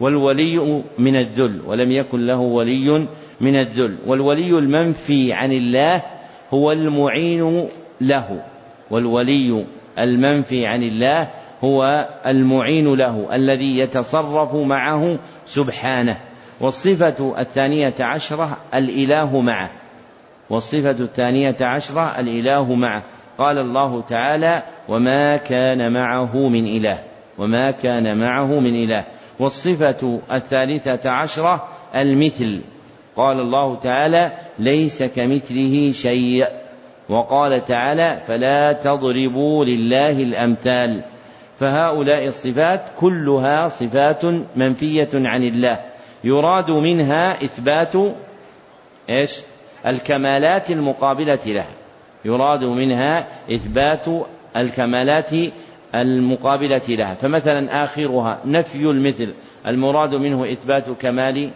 [0.00, 3.06] والولي من الذل ولم يكن له ولي
[3.40, 3.96] من الذل.
[4.06, 6.02] والولي المنفي عن الله
[6.54, 7.68] هو المعين
[8.00, 8.42] له.
[8.90, 9.64] والولي
[9.98, 11.28] المنفي عن الله
[11.64, 16.18] هو المعين له الذي يتصرف معه سبحانه.
[16.60, 19.70] والصفة الثانية عشرة الإله معه.
[20.50, 23.02] والصفة الثانية عشرة الإله معه.
[23.38, 26.98] قال الله تعالى وما كان معه من إله.
[27.38, 29.04] وما كان معه من إله.
[29.38, 32.62] والصفة الثالثة عشرة المثل.
[33.16, 36.46] قال الله تعالى ليس كمثله شيء.
[37.08, 41.04] وقال تعالى فلا تضربوا لله الأمثال.
[41.58, 44.24] فهؤلاء الصفات كلها صفات
[44.56, 45.80] منفية عن الله.
[46.24, 47.92] يراد منها إثبات
[49.10, 49.40] إيش؟
[49.86, 51.70] الكمالات المقابلة لها.
[52.24, 54.06] يراد منها إثبات
[54.56, 55.30] الكمالات
[55.94, 57.14] المقابلة لها.
[57.14, 59.34] فمثلا آخرها نفي المثل.
[59.66, 61.50] المراد منه إثبات كمال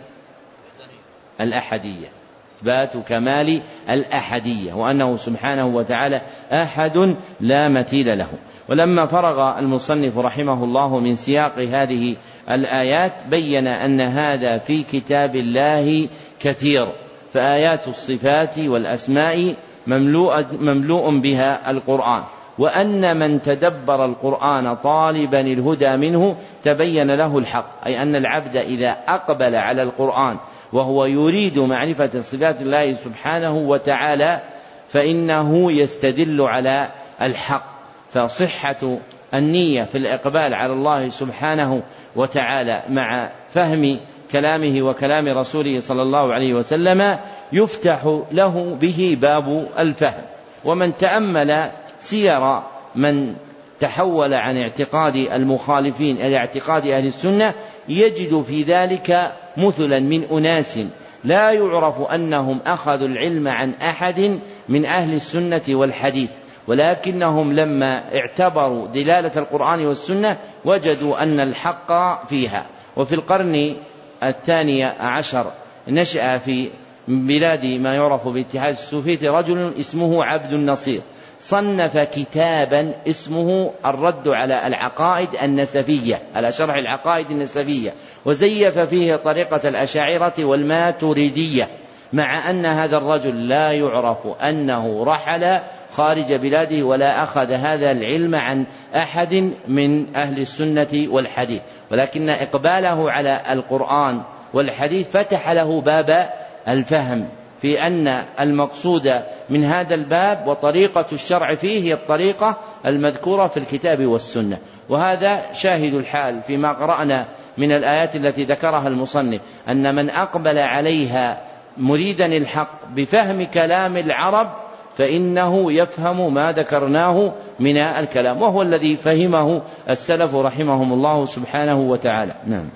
[1.41, 2.22] الأحدية.
[2.63, 3.61] إثبات كمال
[3.91, 6.23] الأحدية وأنه سبحانه وتعالى
[6.53, 8.29] أحد لا مثيل له.
[8.69, 12.17] ولما فرغ المصنف رحمه الله من سياق هذه
[12.51, 16.09] الآيات بين أن هذا في كتاب الله
[16.41, 16.93] كثير
[17.33, 19.55] فآيات الصفات والأسماء
[19.87, 22.23] مملوء, مملوء بها القرآن.
[22.59, 29.57] وأن من تدبر القرآن طالبا الهدى منه تبين له الحق أي أن العبد إذا أقبل
[29.57, 30.37] على القرآن
[30.73, 34.41] وهو يريد معرفة صفات الله سبحانه وتعالى
[34.89, 36.89] فإنه يستدل على
[37.23, 37.73] الحق
[38.11, 38.99] فصحة
[39.35, 41.83] النية في الإقبال على الله سبحانه
[42.17, 43.99] وتعالى مع فهم
[44.33, 47.19] كلامه وكلام رسوله صلى الله عليه وسلم
[47.53, 50.25] يفتح له به باب الفهم.
[50.65, 52.61] ومن تأمل سير
[52.95, 53.35] من
[53.81, 57.55] تحول عن اعتقاد المخالفين إلى اعتقاد أهل السنة
[57.89, 60.81] يجد في ذلك مثلا من أناس
[61.25, 66.31] لا يعرف أنهم أخذوا العلم عن أحد من أهل السنة والحديث
[66.67, 71.89] ولكنهم لما اعتبروا دلالة القرآن والسنة وجدوا أن الحق
[72.27, 72.67] فيها.
[72.97, 73.75] وفي القرن
[74.23, 75.53] الثاني عشر
[75.89, 76.71] نشأ في
[77.09, 81.01] بلاد ما يعرف باتحاد السوفية رجل اسمه عبد النصير.
[81.43, 87.95] صنف كتابا اسمه الرد على العقائد النسفية على شرح العقائد النسفية
[88.25, 91.69] وزيف فيه طريقة الأشاعرة والماتريدية
[92.13, 95.61] مع أن هذا الرجل لا يعرف أنه رحل
[95.91, 98.67] خارج بلاده ولا أخذ هذا العلم عن
[98.97, 99.35] أحد
[99.69, 101.63] من أهل السنة والحديث.
[101.93, 104.23] ولكن إقباله على القرآن
[104.55, 106.31] والحديث فتح له باب
[106.69, 107.29] الفهم.
[107.63, 108.09] في أن
[108.41, 109.13] المقصود
[109.51, 114.59] من هذا الباب وطريقة الشرع فيه هي الطريقة المذكورة في الكتاب والسنة.
[114.89, 117.29] وهذا شاهد الحال فيما قرأنا
[117.59, 121.43] من الآيات التي ذكرها المصنف أن من أقبل عليها
[121.77, 124.47] مريدا الحق بفهم كلام العرب
[124.95, 128.43] فإنه يفهم ما ذكرناه من الكلام.
[128.43, 132.35] وهو الذي فهمه السلف رحمهم الله سبحانه وتعالى.
[132.47, 132.69] نعم.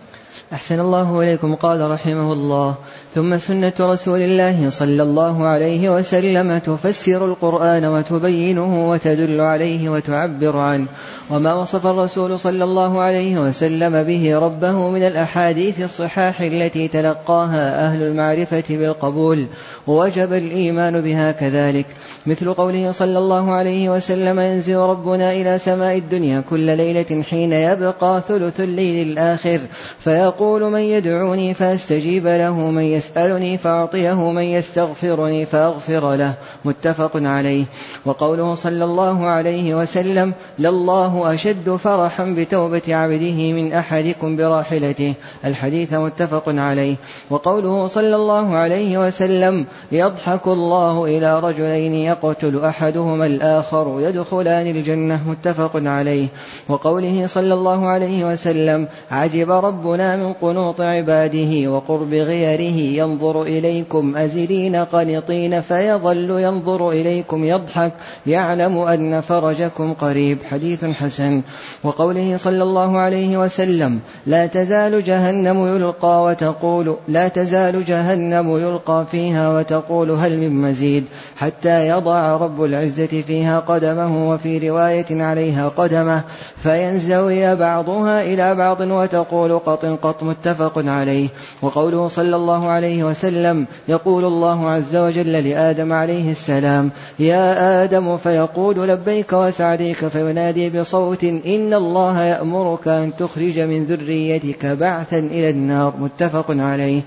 [0.52, 2.74] أحسن الله إليكم قال رحمه الله.
[3.14, 10.86] ثم سنة رسول الله صلى الله عليه وسلم تفسر القرآن وتبينه وتدل عليه وتعبر عنه.
[11.30, 18.02] وما وصف الرسول صلى الله عليه وسلم به ربه من الأحاديث الصحاح التي تلقاها أهل
[18.02, 19.46] المعرفة بالقبول
[19.86, 21.86] ووجب الإيمان بها كذلك.
[22.26, 28.22] مثل قوله صلى الله عليه وسلم ينزل ربنا إلى سماء الدنيا كل ليلة حين يبقى
[28.28, 29.60] ثلث الليل الآخر
[29.98, 36.34] فيقول من يدعوني فأستجيب له من يسألني فأعطيه من يستغفرني فأغفر له.
[36.64, 37.64] متفق عليه.
[38.04, 45.14] وقوله صلى الله عليه وسلم لله أشد فرحا بتوبة عبده من أحدكم براحلته
[45.44, 46.96] الحديث متفق عليه.
[47.30, 55.70] وقوله صلى الله عليه وسلم يضحك الله إلى رجلين يقتل أحدهما الآخر يدخلان الجنة متفق
[55.74, 56.26] عليه.
[56.68, 64.76] وقوله صلى الله عليه وسلم عجب ربنا من قنوط عباده وقرب غيره ينظر إليكم أزلين
[64.76, 67.92] قنطين فيظل ينظر إليكم يضحك
[68.26, 70.38] يعلم أن فرجكم قريب.
[70.50, 71.42] حديث حسن.
[71.84, 79.58] وقوله صلى الله عليه وسلم لا تزال جهنم يلقى وتقول لا تزال جهنم يلقى فيها
[79.58, 81.04] وتقول هل من مزيد
[81.36, 86.22] حتى يضع رب العزة فيها قدمه وفي رواية عليها قدمه
[86.56, 91.28] فينزوي بعضها إلى بعض وتقول قط قط متفق عليه.
[91.62, 98.88] وقوله صلى الله عليه وسلم يقول الله عز وجل لآدم عليه السلام يا آدم فيقول
[98.88, 105.94] لبيك وسعديك فينادي بصوت إن الله يأمرك أن تخرج من ذريتك بعثا إلى النار.
[105.98, 107.00] متفق عليه.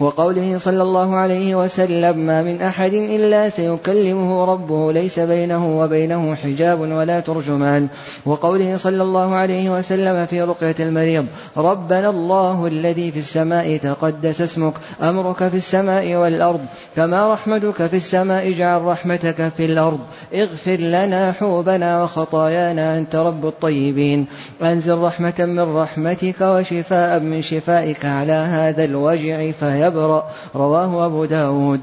[0.00, 6.80] وقوله صلى الله عليه وسلم ما من أحد إلا سيكلمه ربه ليس بينه وبينه حجاب
[6.80, 7.88] ولا ترجمان.
[8.26, 11.26] وقوله صلى الله عليه وسلم في رقية المريض
[11.56, 16.66] ربنا الله الذي في السماء تقدس اسمك أمرك في السماء والأرض
[16.96, 20.00] كما رحمتك في السماء اجعل رحمتك في الأرض.
[20.34, 24.26] اغفر لنا حوبنا وخطايانا أنت رب الطيبين.
[24.62, 30.30] أنزل رحمة من رحمتك وشفاء من شفائك على هذا الوجع فيبرأ.
[30.56, 31.80] رواه أبو داود.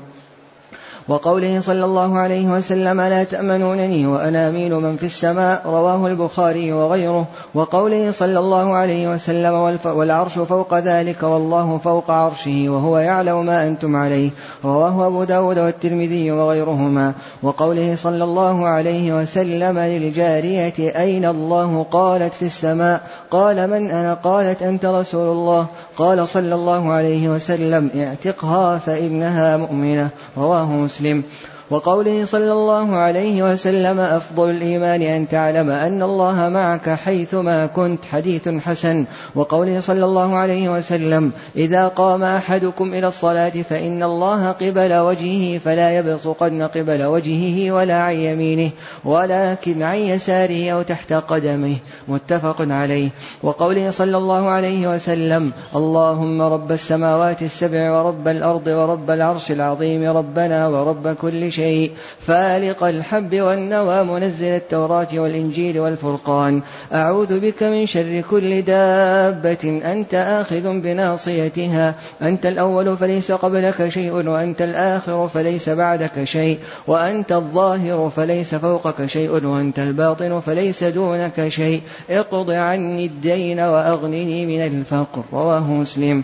[1.08, 7.28] وقوله صلى الله عليه وسلم لا تأمنونني وأنا أمين من في السماء رواه البخاري وغيره.
[7.56, 9.54] وقوله صلى الله عليه وسلم
[9.86, 14.30] والعرش فوق ذلك والله فوق عرشه وهو يعلم ما أنتم عليه
[14.66, 17.14] رواه أبو داود والترمذي وغيرهما.
[17.44, 23.02] وقوله صلى الله عليه وسلم للجارية أين الله؟ قالت في السماء.
[23.32, 25.66] قال من أنا؟ قالت أنت رسول الله.
[25.98, 30.10] قال صلى الله عليه وسلم اعتقها فإنها مؤمنة.
[30.38, 31.24] رواه مسلم
[31.72, 38.06] وقوله صلى الله عليه وسلم أفضل الإيمان أن تعلم أن الله معك حيثما كنت.
[38.12, 39.06] حديث حسن.
[39.36, 45.98] وقوله صلى الله عليه وسلم إذا قام أحدكم إلى الصلاة فإن الله قبل وجهه فلا
[45.98, 48.72] يبصقن قبل وجهه ولا عن يمينه
[49.06, 51.76] ولكن عن يساره أو تحت قدمه.
[52.08, 53.10] متفق عليه.
[53.44, 60.68] وقوله صلى الله عليه وسلم اللهم رب السماوات السبع ورب الأرض ورب العرش العظيم ربنا
[60.68, 61.92] ورب كل شيء شيء.
[62.20, 66.62] فالق الحب والنوى منزل التوراة والإنجيل والفرقان.
[66.94, 69.82] أعوذ بك من شر كل دابة.
[69.86, 71.96] أنت آخذ بناصيتها.
[72.22, 76.60] أنت الأول فليس قبلك شيء وأنت الآخر فليس بعدك شيء.
[76.88, 81.82] وأنت الظاهر فليس فوقك شيء وأنت الباطن فليس دونك شيء.
[82.10, 85.24] اقض عني الدين وأغنني من الفقر.
[85.34, 86.24] رواه مسلم.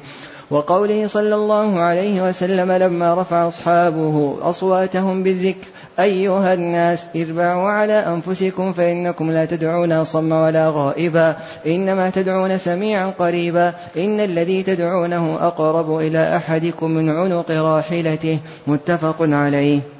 [0.51, 5.67] وقوله صلى الله عليه وسلم لما رفع أصحابه أصواتهم بالذكر
[5.99, 11.35] أيها الناس اربعوا على أنفسكم فإنكم لا تدعون صم ولا غائبا
[11.67, 19.96] إنما تدعون سميعا قريبا إن الذي تدعونه أقرب إلى أحدكم من عنق راحلته متفق عليه.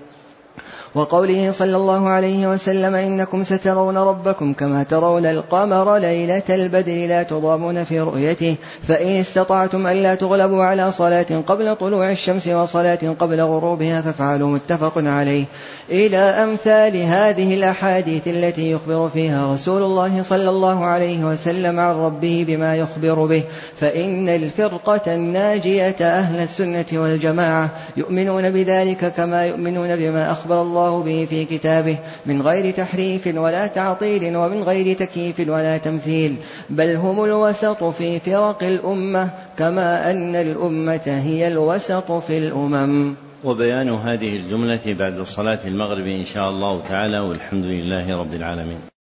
[0.98, 7.84] وقوله صلى الله عليه وسلم إنكم سترون ربكم كما ترون القمر ليلة البدر لا تضامون
[7.84, 8.56] في رؤيته
[8.88, 15.46] فإن استطعتم ألا تغلبوا على صلاة قبل طلوع الشمس وصلاة قبل غروبها فافعلوا متفق عليه.
[15.90, 22.46] إلى أمثال هذه الأحاديث التي يخبر فيها رسول الله صلى الله عليه وسلم عن ربه
[22.48, 23.44] بما يخبر به
[23.80, 31.26] فإن الفرقة الناجية أهل السنة والجماعة يؤمنون بذلك كما يؤمنون بما أخبر الله الله به
[31.30, 36.36] في كتابه من غير تحريف ولا تعطيل ومن غير تكييف ولا تمثيل
[36.70, 43.16] بل هم الوسط في فرق الأمة كما أن الأمة هي الوسط في الأمم.
[43.44, 48.97] وبيان هذه الجملة بعد صلاة المغرب إن شاء الله تعالى والحمد لله رب العالمين.